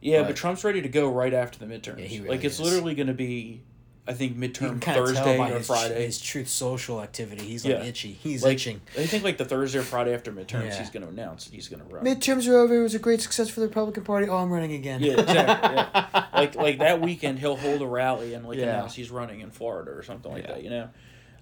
Yeah, 0.00 0.22
but- 0.22 0.28
but 0.28 0.36
Trump's 0.36 0.64
ready 0.64 0.82
to 0.82 0.88
go 0.88 1.10
right 1.10 1.34
after 1.34 1.58
the 1.58 1.66
midterms. 1.66 1.98
Yeah, 2.00 2.06
he 2.06 2.20
like 2.20 2.44
it's 2.44 2.54
is. 2.54 2.60
literally 2.60 2.94
going 2.94 3.08
to 3.08 3.14
be, 3.14 3.62
I 4.06 4.14
think 4.14 4.36
midterm 4.36 4.52
can 4.54 4.80
kind 4.80 4.98
of 4.98 5.06
tell 5.14 5.24
Thursday 5.24 5.38
or 5.38 5.58
his, 5.58 5.66
Friday. 5.66 6.06
his 6.06 6.20
Truth 6.20 6.48
Social 6.48 7.02
activity. 7.02 7.42
He's 7.44 7.64
like 7.64 7.74
Yeah. 7.74 7.84
itchy. 7.84 8.12
He's 8.12 8.42
like, 8.42 8.54
itching. 8.54 8.80
I 8.98 9.06
think 9.06 9.24
like 9.24 9.36
the 9.38 9.44
Thursday 9.44 9.78
or 9.78 9.82
Friday 9.82 10.14
after 10.14 10.32
midterms, 10.32 10.64
Yeah. 10.70 10.78
he's 10.78 10.90
going 10.90 11.02
to 11.04 11.08
announce 11.10 11.44
that 11.44 11.54
he's 11.54 11.68
going 11.68 11.82
to 11.86 11.94
run. 11.94 12.04
Midterms 12.04 12.48
are 12.48 12.56
over. 12.56 12.74
It 12.74 12.82
was 12.82 12.94
a 12.94 12.98
great 12.98 13.20
success 13.20 13.50
for 13.50 13.60
the 13.60 13.66
Republican 13.68 14.02
Party. 14.04 14.26
Oh, 14.28 14.38
I'm 14.38 14.50
running 14.50 14.72
again. 14.72 15.02
yeah, 15.02 15.20
exactly. 15.20 15.76
Yeah. 15.76 16.24
like 16.34 16.54
like 16.54 16.78
that 16.78 17.00
weekend, 17.00 17.38
he'll 17.38 17.56
hold 17.56 17.82
a 17.82 17.86
rally 17.86 18.34
and 18.34 18.46
like 18.48 18.58
Yeah. 18.58 18.64
announce 18.76 18.94
he's 18.94 19.10
running 19.10 19.40
in 19.40 19.50
Florida 19.50 19.90
or 19.92 20.02
something 20.02 20.32
like 20.32 20.46
that. 20.46 20.64
You 20.64 20.70
know, 20.70 20.88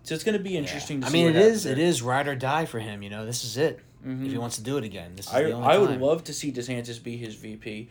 so 0.03 0.15
it's 0.15 0.25
going 0.25 0.37
to 0.37 0.43
be 0.43 0.57
interesting. 0.57 1.01
to 1.03 1.07
I 1.07 1.11
mean, 1.11 1.29
it 1.29 1.37
is. 1.37 1.63
happens 1.63 1.67
It 1.67 1.77
there. 1.77 1.87
is 1.87 2.03
ride 2.03 2.27
or 2.29 2.35
die 2.35 2.65
for 2.67 2.81
him. 2.81 3.03
You 3.03 3.11
know, 3.11 3.25
this 3.25 3.45
is 3.45 3.57
it. 3.57 3.81
If 4.05 4.05
he 4.05 4.29
mm-hmm. 4.29 4.39
wants 4.39 4.57
to 4.57 4.63
do 4.63 4.77
it 4.79 4.85
again, 4.85 5.17
this 5.17 5.27
is 5.27 5.33
I 5.35 5.43
the 5.43 5.53
only 5.53 5.67
I 5.69 5.77
would 5.77 6.01
love 6.01 6.23
to 6.25 6.33
see 6.33 6.53
DeSantis 6.53 7.03
be 7.03 7.17
his 7.17 7.35
VP, 7.35 7.89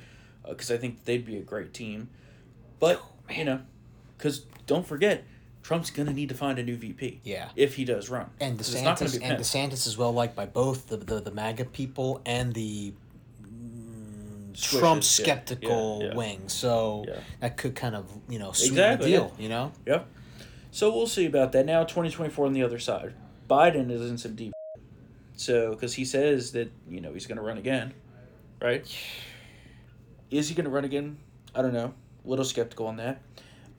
because 0.50 0.72
I 0.72 0.78
think 0.78 1.06
they'd 1.06 1.26
be 1.26 1.38
a 1.38 1.42
great 1.42 1.74
team. 1.74 2.10
But 2.80 3.02
Oh, 3.04 3.34
you 3.34 3.44
know, 3.46 3.62
because 4.18 4.46
don't 4.66 4.86
forget, 4.88 5.24
Trump's 5.64 5.90
going 5.90 6.08
to 6.08 6.14
need 6.14 6.30
to 6.30 6.36
find 6.36 6.58
a 6.60 6.64
new 6.64 6.76
VP. 6.78 7.20
Yeah. 7.24 7.50
If 7.56 7.76
he 7.76 7.84
does 7.86 8.10
run, 8.10 8.30
And 8.40 8.58
DeSantis 8.58 9.20
and. 9.22 9.38
DeSantis 9.40 9.86
is 9.88 9.98
well 9.98 10.14
liked 10.14 10.36
by 10.36 10.46
both 10.46 10.88
the 10.88 10.98
the, 10.98 11.20
the 11.20 11.32
MAGA 11.32 11.66
people 11.66 12.22
and 12.26 12.54
the 12.54 12.94
mm, 13.44 14.62
Trump 14.80 15.04
skeptical 15.04 16.00
Yeah, 16.02 16.08
yeah. 16.10 16.16
wing. 16.16 16.42
So 16.48 17.06
Yeah. 17.08 17.20
that 17.42 17.58
could 17.58 17.76
kind 17.76 17.96
of 17.96 18.10
you 18.30 18.40
know 18.40 18.52
sweeten 18.52 18.78
Exactly, 18.78 19.12
the 19.12 19.18
deal. 19.18 19.34
yeah. 19.38 19.44
You 19.44 19.50
know. 19.50 19.72
Yep. 19.86 20.08
So 20.72 20.94
we'll 20.96 21.08
see 21.08 21.26
about 21.26 21.52
that. 21.54 21.66
Now, 21.66 21.84
2024 21.84 22.46
on 22.46 22.54
the 22.54 22.62
other 22.64 22.78
side. 22.80 23.14
Biden 23.50 23.90
is 23.90 24.02
in 24.10 24.18
some 24.18 24.36
deep. 24.36 24.54
So, 25.36 25.72
because 25.72 25.94
he 25.96 26.04
says 26.06 26.52
that, 26.52 26.72
you 26.90 27.00
know, 27.00 27.14
he's 27.14 27.26
going 27.26 27.38
to 27.38 27.42
run 27.44 27.58
again, 27.58 27.94
right? 28.62 28.86
Is 30.32 30.50
he 30.50 30.56
going 30.56 30.66
to 30.66 30.70
run 30.72 30.84
again? 30.84 31.18
I 31.56 31.62
don't 31.62 31.74
know. 31.74 31.94
A 32.26 32.30
little 32.30 32.46
skeptical 32.46 32.88
on 32.88 32.98
that. 32.98 33.22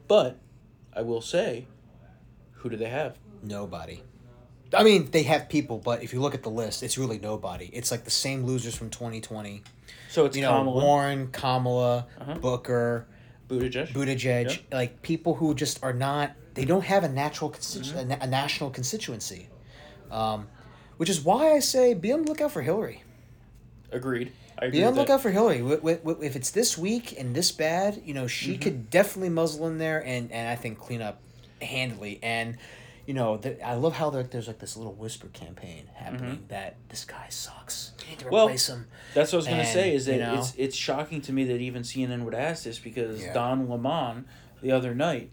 But 0.07 0.39
I 0.95 1.03
will 1.03 1.21
say, 1.21 1.67
who 2.53 2.71
do 2.71 2.77
they 2.77 2.89
have? 2.89 3.19
Nobody. 3.43 4.03
I 4.75 4.83
mean, 4.85 5.11
they 5.11 5.23
have 5.25 5.49
people, 5.49 5.79
but 5.79 6.03
if 6.03 6.13
you 6.13 6.21
look 6.21 6.35
at 6.35 6.43
the 6.43 6.51
list, 6.51 6.83
it's 6.83 6.99
really 6.99 7.19
nobody. 7.19 7.71
It's 7.73 7.91
like 7.91 8.05
the 8.05 8.11
same 8.11 8.45
losers 8.45 8.75
from 8.75 8.91
2020. 8.91 9.63
So 10.11 10.25
it's 10.27 10.37
You 10.37 10.43
know, 10.43 10.51
Kamala, 10.59 10.83
Warren, 10.85 11.29
Kamala, 11.29 12.07
Uh-huh. 12.21 12.35
Booker, 12.35 13.07
Buttigieg. 13.49 13.89
Buttigieg, 13.93 14.61
like 14.73 15.01
people 15.03 15.35
who 15.35 15.55
just 15.55 15.83
are 15.83 15.93
not. 15.95 16.33
They 16.55 16.65
don't 16.67 16.85
have 16.85 17.05
a 17.05 17.09
natural 17.09 17.51
constitu- 17.51 17.95
Mm-hmm. 17.95 18.11
a, 18.13 18.19
a 18.23 18.27
national 18.27 18.71
constituency, 18.71 19.49
um, 20.11 20.49
which 20.99 21.09
is 21.09 21.21
why 21.21 21.53
I 21.53 21.61
say 21.61 21.95
be 21.95 22.13
on 22.13 22.23
the 22.25 22.29
lookout 22.29 22.51
for 22.53 22.61
Hillary. 22.63 23.05
Agreed. 23.93 24.33
Be 24.71 24.85
on 24.85 24.95
the 24.95 25.01
lookout 25.01 25.21
for 25.23 25.31
Hillary. 25.31 25.59
If 25.63 26.37
it's 26.37 26.51
this 26.51 26.77
week 26.79 27.15
and 27.19 27.35
this 27.35 27.53
bad, 27.53 28.03
you 28.05 28.15
know 28.15 28.27
she 28.27 28.53
Mm-hmm. 28.53 28.63
could 28.63 28.91
definitely 28.91 29.31
muzzle 29.31 29.67
in 29.69 29.79
there 29.79 30.05
and 30.05 30.31
and 30.33 30.49
I 30.49 30.57
think 30.57 30.79
clean 30.79 31.03
up 31.03 31.21
handily. 31.63 32.19
And 32.23 32.57
you 33.07 33.15
know 33.15 33.37
the, 33.39 33.65
I 33.67 33.75
love 33.75 33.95
how 33.95 34.11
there, 34.11 34.23
there's 34.23 34.47
like 34.49 34.59
this 34.59 34.77
little 34.77 34.93
whisper 34.95 35.29
campaign 35.29 35.89
happening 35.95 36.45
that 36.49 36.77
this 36.89 37.05
guy 37.05 37.27
sucks. 37.31 37.93
You 38.01 38.11
need 38.11 38.19
to 38.19 38.25
Mm-hmm. 38.27 38.35
Well, 38.35 38.47
replace 38.47 38.69
him. 38.69 38.87
That's 39.15 39.33
what 39.33 39.37
I 39.37 39.39
was 39.39 39.47
going 39.47 39.59
to 39.59 39.65
And, 39.65 39.73
say. 39.73 39.95
Is 39.95 40.07
that 40.07 40.15
you 40.15 40.21
know? 40.21 40.35
it's 40.39 40.55
it's 40.57 40.77
shocking 40.77 41.21
to 41.23 41.33
me 41.33 41.45
that 41.45 41.61
even 41.61 41.83
CNN 41.83 42.25
would 42.25 42.35
ask 42.35 42.65
this 42.65 42.79
because 42.79 43.23
Yeah. 43.23 43.33
Don 43.33 43.69
Lemon 43.69 44.25
the 44.63 44.73
other 44.73 44.95
night 44.95 45.31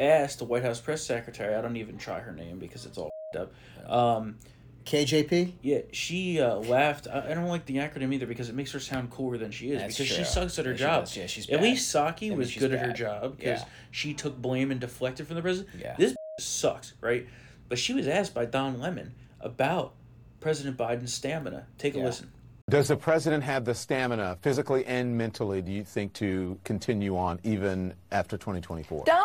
asked 0.00 0.38
the 0.38 0.44
White 0.44 0.64
House 0.64 0.80
press 0.80 1.02
secretary. 1.04 1.54
I 1.54 1.60
don't 1.60 1.76
even 1.76 1.98
try 1.98 2.20
her 2.20 2.32
name 2.32 2.58
because 2.58 2.86
it's 2.86 2.98
all 2.98 3.10
up. 3.38 3.52
Um, 3.88 4.36
KJP. 4.84 5.52
yeah, 5.62 5.78
she 5.92 6.40
uh, 6.40 6.56
laughed. 6.56 7.06
I, 7.06 7.30
I 7.30 7.34
don't 7.34 7.46
like 7.48 7.64
the 7.66 7.76
acronym 7.76 8.12
either 8.12 8.26
because 8.26 8.48
it 8.48 8.54
makes 8.54 8.72
her 8.72 8.80
sound 8.80 9.10
cooler 9.10 9.38
than 9.38 9.50
she 9.50 9.70
is. 9.70 9.80
That's 9.80 9.98
because 9.98 10.14
she 10.16 10.24
sucks 10.24 10.58
at 10.58 10.66
her 10.66 10.72
Yeah, 10.72 10.76
job. 10.78 11.04
does. 11.04 11.16
Yeah, 11.16 11.26
she's 11.26 11.48
at 11.50 11.62
least 11.62 11.94
Psaki 11.94 12.32
I 12.32 12.34
was 12.36 12.50
she's 12.50 12.62
good 12.62 12.72
at 12.72 12.84
her 12.84 12.92
job 12.92 13.36
because 13.38 13.60
Yeah. 13.60 13.66
she 13.90 14.14
took 14.14 14.40
blame 14.40 14.70
and 14.70 14.80
deflected 14.80 15.26
from 15.26 15.36
the 15.36 15.42
president. 15.42 15.74
Yeah. 15.80 15.94
This 15.98 16.14
sucks, 16.40 16.94
right? 17.00 17.26
But 17.68 17.78
she 17.78 17.94
was 17.94 18.06
asked 18.08 18.34
by 18.34 18.44
Don 18.44 18.78
Lemon 18.80 19.14
about 19.40 19.94
President 20.40 20.76
Biden's 20.76 21.14
stamina. 21.14 21.66
Take 21.78 21.94
a 21.94 21.98
Yeah. 21.98 22.04
listen. 22.04 22.30
Does 22.70 22.88
the 22.88 22.96
president 22.96 23.42
have 23.44 23.64
the 23.64 23.74
stamina, 23.74 24.38
physically 24.40 24.86
and 24.86 25.18
mentally, 25.18 25.60
do 25.60 25.72
you 25.72 25.84
think, 25.84 26.12
to 26.14 26.58
continue 26.64 27.16
on 27.18 27.38
even 27.42 27.92
after 28.12 28.38
2024? 28.38 29.04
Don, 29.04 29.16
you're 29.16 29.21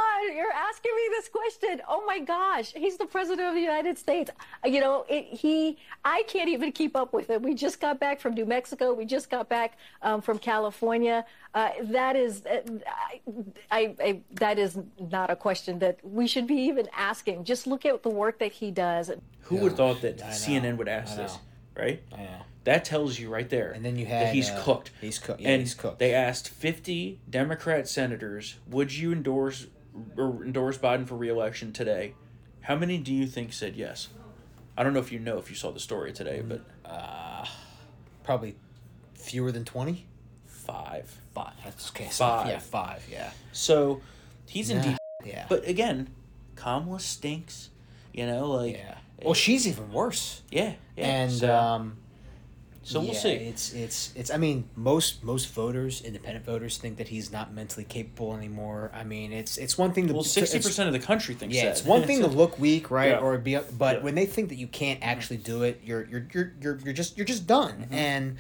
asking 0.70 0.92
me 0.96 1.02
this 1.12 1.30
question. 1.30 1.82
Oh 1.88 2.06
my 2.06 2.20
gosh, 2.20 2.74
he's 2.74 2.98
the 2.98 3.06
president 3.06 3.48
of 3.48 3.56
the 3.56 3.62
United 3.62 3.98
States. 3.98 4.32
You 4.66 4.80
know, 4.80 5.06
it, 5.10 5.26
he, 5.26 5.78
I 6.04 6.24
can't 6.28 6.50
even 6.50 6.72
keep 6.72 6.96
up 6.96 7.14
with 7.14 7.30
it. 7.30 7.42
We 7.42 7.54
just 7.54 7.80
got 7.80 8.00
back 8.00 8.20
from 8.20 8.34
New 8.34 8.46
Mexico. 8.46 8.94
We 8.94 9.06
just 9.06 9.30
got 9.30 9.50
back 9.50 9.78
um, 10.02 10.22
from 10.22 10.40
California. 10.40 11.26
Uh, 11.54 11.70
that 11.84 12.16
is, 12.16 12.46
uh, 12.46 12.62
I, 12.90 13.22
I, 13.72 13.96
I, 14.00 14.22
that 14.34 14.60
is 14.60 14.78
not 15.00 15.30
a 15.30 15.36
question 15.36 15.80
that 15.80 16.00
we 16.04 16.28
should 16.28 16.48
be 16.48 16.56
even 16.56 16.88
asking. 16.96 17.44
Just 17.44 17.68
look 17.68 17.86
at 17.86 18.04
the 18.04 18.10
work 18.10 18.40
that 18.40 18.52
he 18.52 18.72
does. 18.72 19.12
Who 19.42 19.56
would 19.58 19.70
have 19.70 19.78
thought 19.78 20.02
that 20.02 20.20
know. 20.20 20.26
CNN 20.26 20.78
would 20.78 20.88
ask 20.88 21.16
this, 21.16 21.38
right? 21.76 22.02
I 22.14 22.18
know. 22.18 22.42
That 22.66 22.84
tells 22.84 23.18
you 23.18 23.30
right 23.30 23.50
there. 23.50 23.72
And 23.72 23.86
then 23.86 23.96
you 23.96 24.06
that 24.08 24.26
had, 24.26 24.36
he's 24.36 24.50
uh, 24.50 24.62
cooked. 24.62 24.92
he's 25.00 25.20
cooked- 25.20 25.40
yeah, 25.40 25.52
and 25.52 25.62
he's 25.62 25.74
cooked. 25.74 26.00
They 26.00 26.14
asked 26.14 26.50
fifty 26.50 27.22
Democrat 27.30 27.88
senators, 27.88 28.58
"Would 28.70 28.94
you 28.94 29.14
endorse 29.14 29.68
or 30.18 30.44
endorse 30.44 30.78
Biden 30.78 31.08
for 31.08 31.16
reelection 31.16 31.72
today?" 31.74 32.14
How 32.62 32.76
many 32.76 32.98
do 32.98 33.14
you 33.14 33.28
think 33.28 33.54
said 33.54 33.76
yes? 33.76 34.10
I 34.78 34.84
don't 34.84 34.94
know 34.94 35.00
if 35.00 35.12
you 35.12 35.20
know 35.20 35.38
if 35.38 35.50
you 35.50 35.56
saw 35.56 35.72
the 35.72 35.80
story 35.80 36.12
today, 36.14 36.42
but 36.46 36.62
uh, 36.86 37.46
Probably 38.24 38.56
fewer 39.16 39.52
than 39.52 39.64
twenty. 39.66 40.06
five. 40.46 41.10
Five. 41.34 41.54
That's 41.64 41.90
okay. 41.92 42.08
Five. 42.12 42.48
Yeah, 42.48 42.60
five. 42.60 43.08
Yeah. 43.10 43.32
So 43.54 44.02
he's 44.48 44.70
in 44.70 44.78
Nah, 44.78 44.84
deep. 44.84 44.98
yeah. 45.26 45.46
But 45.48 45.68
again, 45.68 46.10
Kamala 46.56 47.00
stinks. 47.00 47.70
You 48.14 48.26
know, 48.26 48.48
like 48.52 48.76
Yeah. 48.76 48.98
Well, 49.24 49.34
she's 49.34 49.68
even 49.68 49.92
worse. 49.92 50.42
yeah, 50.52 50.74
yeah. 50.96 51.06
and 51.08 51.32
so- 51.32 51.56
um, 51.56 51.98
So 52.88 53.02
we'll 53.02 53.10
Yeah, 53.10 53.20
see. 53.20 53.30
It's 53.34 53.74
it's 53.74 54.14
it's. 54.16 54.32
I 54.32 54.38
mean, 54.38 54.70
most 54.76 55.22
most 55.22 55.50
voters, 55.54 56.02
independent 56.02 56.46
voters, 56.46 56.78
think 56.78 56.98
that 57.00 57.10
he's 57.10 57.32
not 57.34 57.54
mentally 57.54 57.84
capable 57.84 58.34
anymore. 58.34 58.92
I 58.94 59.04
mean, 59.04 59.34
it's 59.34 59.58
it's 59.58 59.78
one 59.78 59.92
thing 59.92 60.08
to 60.08 60.14
Well, 60.14 60.24
sixty 60.24 60.58
percent 60.60 60.88
of 60.88 60.94
the 60.94 61.06
country 61.06 61.36
thinks 61.36 61.54
Yeah, 61.56 61.66
that. 61.66 61.72
it's 61.72 61.84
one 61.84 62.04
thing 62.04 62.22
to 62.22 62.28
look 62.28 62.58
weak, 62.68 62.90
right, 62.90 63.10
Yeah. 63.12 63.18
or 63.20 63.38
be, 63.38 63.58
but 63.78 63.98
Yeah. 63.98 64.04
when 64.04 64.16
they 64.16 64.26
think 64.26 64.48
that 64.50 64.56
you 64.58 64.68
can't 64.68 65.00
actually 65.04 65.36
do 65.38 65.64
it, 65.64 65.82
you're 65.84 66.06
you're 66.06 66.28
you're 66.34 66.54
you're, 66.62 66.80
you're 66.86 66.94
just 66.94 67.18
you're 67.18 67.26
just 67.26 67.46
done. 67.46 67.74
Mm-hmm. 67.74 67.94
And 67.94 68.38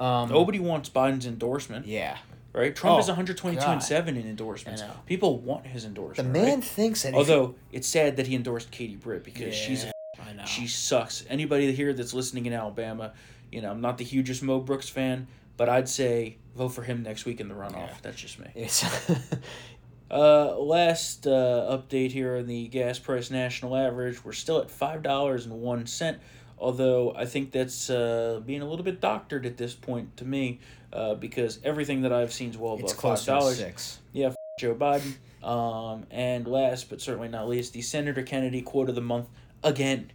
um, 0.00 0.28
Nobody 0.28 0.58
wants 0.58 0.88
Biden's 0.88 1.24
endorsement. 1.24 1.86
yeah, 1.86 2.18
Right? 2.52 2.74
Trump 2.74 2.96
Oh, 2.96 2.98
is 2.98 3.06
122 3.06 3.60
God. 3.64 3.72
and 3.74 3.80
7 3.82 4.16
in 4.16 4.26
endorsements. 4.28 4.82
People 5.06 5.38
want 5.38 5.68
his 5.68 5.84
endorsement. 5.84 6.32
the 6.32 6.40
man 6.40 6.54
right? 6.56 6.64
thinks 6.64 7.04
that. 7.04 7.14
Although 7.14 7.54
it's 7.70 7.86
sad 7.86 8.16
that 8.16 8.26
he 8.26 8.34
endorsed 8.34 8.72
Katie 8.72 8.96
Britt 8.96 9.22
because 9.22 9.54
she's 9.54 9.86
she 10.46 10.66
sucks. 10.66 11.24
Anybody 11.30 11.72
here 11.72 11.92
that's 11.92 12.12
listening 12.12 12.46
in 12.46 12.52
Alabama, 12.52 13.12
you 13.54 13.62
know, 13.62 13.70
I'm 13.70 13.80
not 13.80 13.98
the 13.98 14.04
hugest 14.04 14.42
Mo 14.42 14.58
Brooks 14.60 14.88
fan, 14.88 15.28
but 15.56 15.68
I'd 15.68 15.88
say 15.88 16.36
vote 16.56 16.70
for 16.70 16.82
him 16.82 17.02
next 17.02 17.24
week 17.24 17.40
in 17.40 17.48
the 17.48 17.54
runoff. 17.54 18.02
That's 18.02 18.20
just 18.20 18.38
me. 18.38 18.48
it's 18.54 18.84
Uh, 20.10 20.56
last 20.58 21.26
uh, 21.26 21.76
update 21.76 22.12
here 22.12 22.36
on 22.36 22.46
the 22.46 22.68
gas 22.68 22.98
price 22.98 23.30
national 23.30 23.74
average. 23.74 24.24
We're 24.24 24.32
still 24.32 24.60
at 24.60 24.70
five 24.70 25.02
dollars 25.02 25.46
and 25.46 25.60
one 25.60 25.86
cent. 25.86 26.18
Although 26.58 27.14
I 27.16 27.24
think 27.24 27.50
that's 27.50 27.90
uh, 27.90 28.40
being 28.44 28.60
a 28.62 28.68
little 28.68 28.84
bit 28.84 29.00
doctored 29.00 29.44
at 29.44 29.56
this 29.56 29.74
point 29.74 30.16
to 30.18 30.24
me, 30.24 30.60
uh, 30.92 31.14
because 31.14 31.58
everything 31.64 32.02
that 32.02 32.12
I've 32.12 32.32
seen 32.32 32.50
is 32.50 32.58
well 32.58 32.74
above 32.74 32.84
it's 32.84 32.92
five 32.92 33.24
dollars. 33.24 33.56
six. 33.56 33.98
Yeah, 34.12 34.28
f- 34.28 34.36
Joe 34.60 34.74
Biden. 34.74 35.14
Um, 35.42 36.06
and 36.10 36.46
last 36.46 36.90
but 36.90 37.00
certainly 37.00 37.28
not 37.28 37.48
least, 37.48 37.72
the 37.72 37.82
Senator 37.82 38.22
Kennedy 38.22 38.62
quote 38.62 38.88
of 38.88 38.94
the 38.94 39.00
month 39.00 39.26
again. 39.64 40.12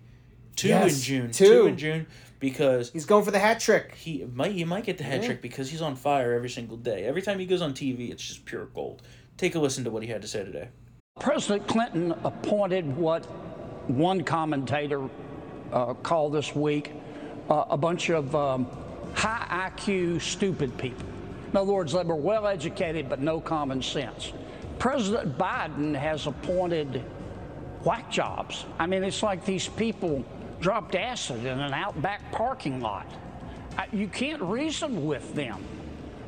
Two 0.60 0.68
Yes, 0.68 0.96
in 0.98 1.02
June. 1.02 1.32
two. 1.32 1.68
in 1.68 1.78
June 1.78 2.06
because 2.42 2.92
He's 2.92 3.06
going 3.06 3.24
for 3.24 3.32
the 3.32 3.40
hat 3.40 3.62
trick. 3.62 3.96
he 3.96 4.26
might 4.34 4.52
he 4.52 4.66
might 4.66 4.84
get 4.84 4.98
the 4.98 5.06
hat 5.06 5.22
Yeah. 5.22 5.28
trick 5.28 5.42
because 5.42 5.70
he's 5.72 5.82
on 5.82 5.96
fire 5.96 6.34
every 6.34 6.50
single 6.50 6.76
day. 6.76 7.06
Every 7.06 7.22
time 7.22 7.40
he 7.40 7.46
goes 7.46 7.62
on 7.62 7.74
TV, 7.74 8.12
it's 8.12 8.22
just 8.28 8.44
pure 8.44 8.66
gold. 8.66 9.02
Take 9.38 9.56
a 9.56 9.60
listen 9.60 9.86
to 9.86 9.90
what 9.90 10.04
he 10.04 10.10
had 10.10 10.22
to 10.22 10.28
say 10.28 10.44
today. 10.44 10.68
President 11.18 11.66
Clinton 11.68 12.14
appointed 12.26 12.98
what 12.98 13.26
one 13.88 14.22
commentator 14.26 15.10
uh, 15.72 15.94
called 15.94 16.34
this 16.34 16.54
week 16.54 16.92
uh, 17.50 17.64
a 17.70 17.78
bunch 17.78 18.10
of 18.10 18.36
um, 18.36 18.68
high 19.14 19.72
IQ, 19.78 20.22
stupid 20.22 20.78
people. 20.78 21.06
In 21.52 21.56
other 21.58 21.72
words, 21.72 21.94
they 21.94 22.04
were 22.04 22.16
well 22.16 22.48
educated 22.48 23.08
but 23.08 23.22
no 23.22 23.40
common 23.40 23.82
sense. 23.82 24.34
President 24.78 25.38
Biden 25.38 25.96
has 25.96 26.28
appointed 26.28 27.02
whack 27.86 28.12
jobs. 28.12 28.66
I 28.78 28.88
mean, 28.88 29.06
it's 29.06 29.24
like 29.24 29.46
these 29.46 29.70
people 29.70 30.24
dropped 30.60 30.96
acid 30.96 31.46
in 31.46 31.60
an 31.60 31.74
outback 31.74 32.32
parking 32.32 32.82
lot. 32.82 33.08
Uh, 33.78 33.84
You 33.92 34.08
can't 34.08 34.42
reason 34.42 35.06
with 35.06 35.34
them. 35.36 35.64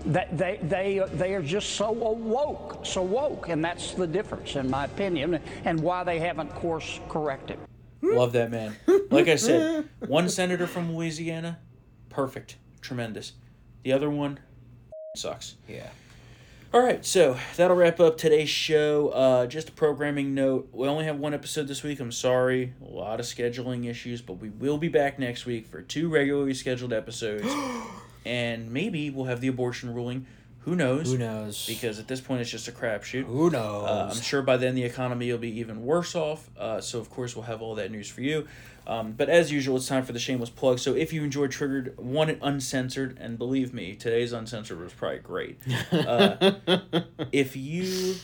That 0.05 0.35
they, 0.35 0.59
they, 0.63 0.99
they 1.13 1.35
are 1.35 1.43
just 1.43 1.73
so 1.75 1.91
woke, 1.91 2.83
so 2.83 3.03
woke, 3.03 3.49
and 3.49 3.63
that's 3.63 3.91
the 3.93 4.07
difference, 4.07 4.55
in 4.55 4.67
my 4.67 4.85
opinion, 4.85 5.39
and 5.63 5.79
why 5.79 6.03
they 6.03 6.17
haven't 6.17 6.49
course 6.55 6.99
corrected. 7.07 7.59
Love 8.01 8.31
that 8.31 8.49
man. 8.49 8.75
Like 9.11 9.27
I 9.27 9.35
said, 9.35 9.87
one 10.07 10.27
senator 10.27 10.65
from 10.65 10.95
Louisiana, 10.95 11.59
perfect, 12.09 12.57
tremendous. 12.81 13.33
The 13.83 13.93
other 13.93 14.09
one 14.09 14.39
sucks. 15.15 15.55
Yeah. 15.67 15.89
All 16.73 16.81
right, 16.81 17.05
so 17.05 17.37
that'll 17.57 17.75
wrap 17.75 17.99
up 17.99 18.17
today's 18.17 18.47
show. 18.47 19.09
Uh, 19.09 19.45
just 19.45 19.67
a 19.67 19.71
programming 19.73 20.33
note: 20.33 20.69
we 20.71 20.87
only 20.87 21.03
have 21.03 21.17
one 21.17 21.33
episode 21.33 21.67
this 21.67 21.83
week. 21.83 21.99
I'm 21.99 22.13
sorry, 22.13 22.73
a 22.81 22.89
lot 22.89 23.19
of 23.19 23.25
scheduling 23.25 23.89
issues, 23.89 24.21
but 24.21 24.35
we 24.35 24.51
will 24.51 24.77
be 24.77 24.87
back 24.87 25.19
next 25.19 25.45
week 25.45 25.67
for 25.67 25.81
two 25.81 26.07
regularly 26.07 26.53
scheduled 26.53 26.93
episodes, 26.93 27.53
and 28.25 28.71
maybe 28.71 29.09
we'll 29.09 29.25
have 29.25 29.41
the 29.41 29.49
abortion 29.49 29.93
ruling. 29.93 30.27
Who 30.65 30.75
knows? 30.75 31.11
Who 31.11 31.17
knows? 31.17 31.65
Because 31.65 31.97
at 31.97 32.07
this 32.07 32.21
point, 32.21 32.41
it's 32.41 32.51
just 32.51 32.67
a 32.67 32.71
crapshoot. 32.71 33.23
Who 33.25 33.49
knows? 33.49 33.89
Uh, 33.89 34.09
I'm 34.11 34.21
sure 34.21 34.43
by 34.43 34.57
then 34.57 34.75
the 34.75 34.83
economy 34.83 35.31
will 35.31 35.39
be 35.39 35.59
even 35.59 35.83
worse 35.83 36.13
off. 36.15 36.49
Uh, 36.57 36.79
so 36.79 36.99
of 36.99 37.09
course 37.09 37.35
we'll 37.35 37.45
have 37.45 37.61
all 37.61 37.75
that 37.75 37.91
news 37.91 38.09
for 38.09 38.21
you. 38.21 38.47
Um, 38.85 39.13
but 39.13 39.29
as 39.29 39.51
usual, 39.51 39.77
it's 39.77 39.87
time 39.87 40.03
for 40.03 40.13
the 40.13 40.19
shameless 40.19 40.49
plug. 40.49 40.79
So 40.79 40.95
if 40.95 41.13
you 41.13 41.23
enjoyed 41.23 41.51
Triggered, 41.51 41.97
one 41.97 42.29
it 42.29 42.39
uncensored, 42.41 43.17
and 43.19 43.37
believe 43.37 43.73
me, 43.73 43.95
today's 43.95 44.33
uncensored 44.33 44.79
was 44.79 44.93
probably 44.93 45.19
great. 45.19 45.59
Uh, 45.91 46.51
if 47.31 47.55
you 47.55 48.15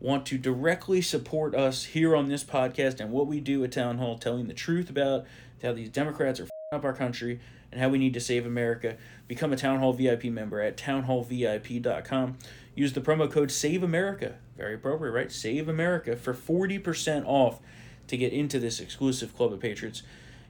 want 0.00 0.26
to 0.26 0.38
directly 0.38 1.00
support 1.00 1.54
us 1.54 1.84
here 1.84 2.14
on 2.16 2.28
this 2.28 2.44
podcast 2.44 3.00
and 3.00 3.10
what 3.10 3.26
we 3.26 3.40
do 3.40 3.62
at 3.64 3.72
Town 3.72 3.98
Hall, 3.98 4.18
telling 4.18 4.48
the 4.48 4.54
truth 4.54 4.88
about 4.90 5.24
how 5.62 5.72
these 5.72 5.88
Democrats 5.88 6.40
are 6.40 6.48
up 6.72 6.84
our 6.84 6.92
country 6.92 7.40
and 7.76 7.82
how 7.82 7.90
we 7.90 7.98
need 7.98 8.14
to 8.14 8.20
save 8.20 8.46
America, 8.46 8.96
become 9.28 9.52
a 9.52 9.56
Town 9.56 9.80
Hall 9.80 9.92
VIP 9.92 10.24
member 10.24 10.62
at 10.62 10.78
townhallvip.com. 10.78 12.38
Use 12.74 12.94
the 12.94 13.02
promo 13.02 13.30
code 13.30 13.50
Save 13.50 13.82
America, 13.82 14.36
very 14.56 14.76
appropriate, 14.76 15.12
right? 15.12 15.30
Save 15.30 15.68
America 15.68 16.16
for 16.16 16.32
40% 16.32 17.24
off 17.26 17.60
to 18.06 18.16
get 18.16 18.32
into 18.32 18.58
this 18.58 18.80
exclusive 18.80 19.36
Club 19.36 19.52
of 19.52 19.60
Patriots. 19.60 20.02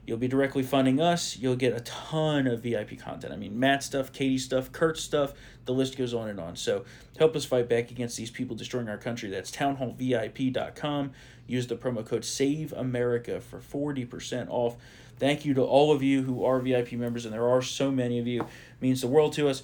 You'll 0.05 0.17
be 0.17 0.29
directly 0.29 0.63
funding 0.63 1.01
us. 1.01 1.37
You'll 1.37 1.57
get 1.57 1.75
a 1.75 1.81
ton 1.81 2.47
of 2.47 2.63
VIP 2.63 2.97
content. 2.97 3.33
I 3.33 3.35
mean, 3.35 3.59
Matt 3.59 3.83
stuff, 3.83 4.13
Katie 4.13 4.37
stuff, 4.37 4.71
Kurt 4.71 4.97
stuff. 4.97 5.33
The 5.65 5.73
list 5.73 5.97
goes 5.97 6.13
on 6.13 6.29
and 6.29 6.39
on. 6.39 6.55
So 6.55 6.85
help 7.17 7.35
us 7.35 7.43
fight 7.43 7.67
back 7.67 7.91
against 7.91 8.15
these 8.15 8.31
people 8.31 8.55
destroying 8.55 8.87
our 8.87 8.97
country. 8.97 9.29
That's 9.29 9.51
townhallvip.com. 9.51 11.11
Use 11.45 11.67
the 11.67 11.75
promo 11.75 12.05
code 12.05 12.23
Save 12.23 12.71
America 12.71 13.41
for 13.41 13.59
40% 13.59 14.47
off. 14.49 14.77
Thank 15.19 15.45
you 15.45 15.53
to 15.55 15.61
all 15.63 15.91
of 15.91 16.03
you 16.03 16.23
who 16.23 16.45
are 16.45 16.59
VIP 16.59 16.93
members, 16.93 17.25
and 17.25 17.33
there 17.33 17.47
are 17.47 17.61
so 17.61 17.91
many 17.91 18.19
of 18.19 18.27
you. 18.27 18.41
It 18.41 18.47
means 18.81 19.01
the 19.01 19.07
world 19.07 19.33
to 19.33 19.47
us. 19.49 19.63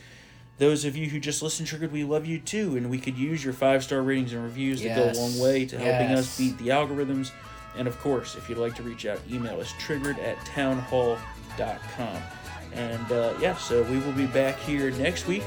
Those 0.59 0.85
of 0.85 0.95
you 0.95 1.09
who 1.09 1.19
just 1.19 1.41
listen 1.41 1.65
triggered, 1.65 1.91
we 1.91 2.03
love 2.03 2.25
you 2.25 2.39
too, 2.39 2.77
and 2.77 2.89
we 2.89 2.99
could 2.99 3.17
use 3.17 3.43
your 3.43 3.53
five 3.53 3.83
star 3.83 4.01
ratings 4.01 4.33
and 4.33 4.43
reviews 4.43 4.81
that 4.81 4.95
go 4.95 5.11
a 5.11 5.13
long 5.19 5.39
way 5.39 5.65
to 5.65 5.77
helping 5.77 6.15
us 6.15 6.37
beat 6.37 6.57
the 6.57 6.67
algorithms. 6.69 7.31
And 7.75 7.87
of 7.87 7.99
course, 7.99 8.35
if 8.35 8.49
you'd 8.49 8.59
like 8.59 8.75
to 8.75 8.83
reach 8.83 9.05
out, 9.05 9.19
email 9.31 9.59
us 9.59 9.73
triggered 9.79 10.19
at 10.19 10.37
townhall.com. 10.45 12.17
And 12.73 13.11
uh, 13.11 13.33
yeah, 13.39 13.55
so 13.57 13.83
we 13.83 13.99
will 13.99 14.13
be 14.13 14.27
back 14.27 14.57
here 14.59 14.91
next 14.91 15.27
week 15.27 15.43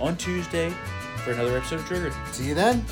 on 0.00 0.16
Tuesday 0.16 0.70
for 1.24 1.32
another 1.32 1.56
episode 1.56 1.80
of 1.80 1.86
Triggered. 1.86 2.12
See 2.32 2.48
you 2.48 2.54
then. 2.54 2.84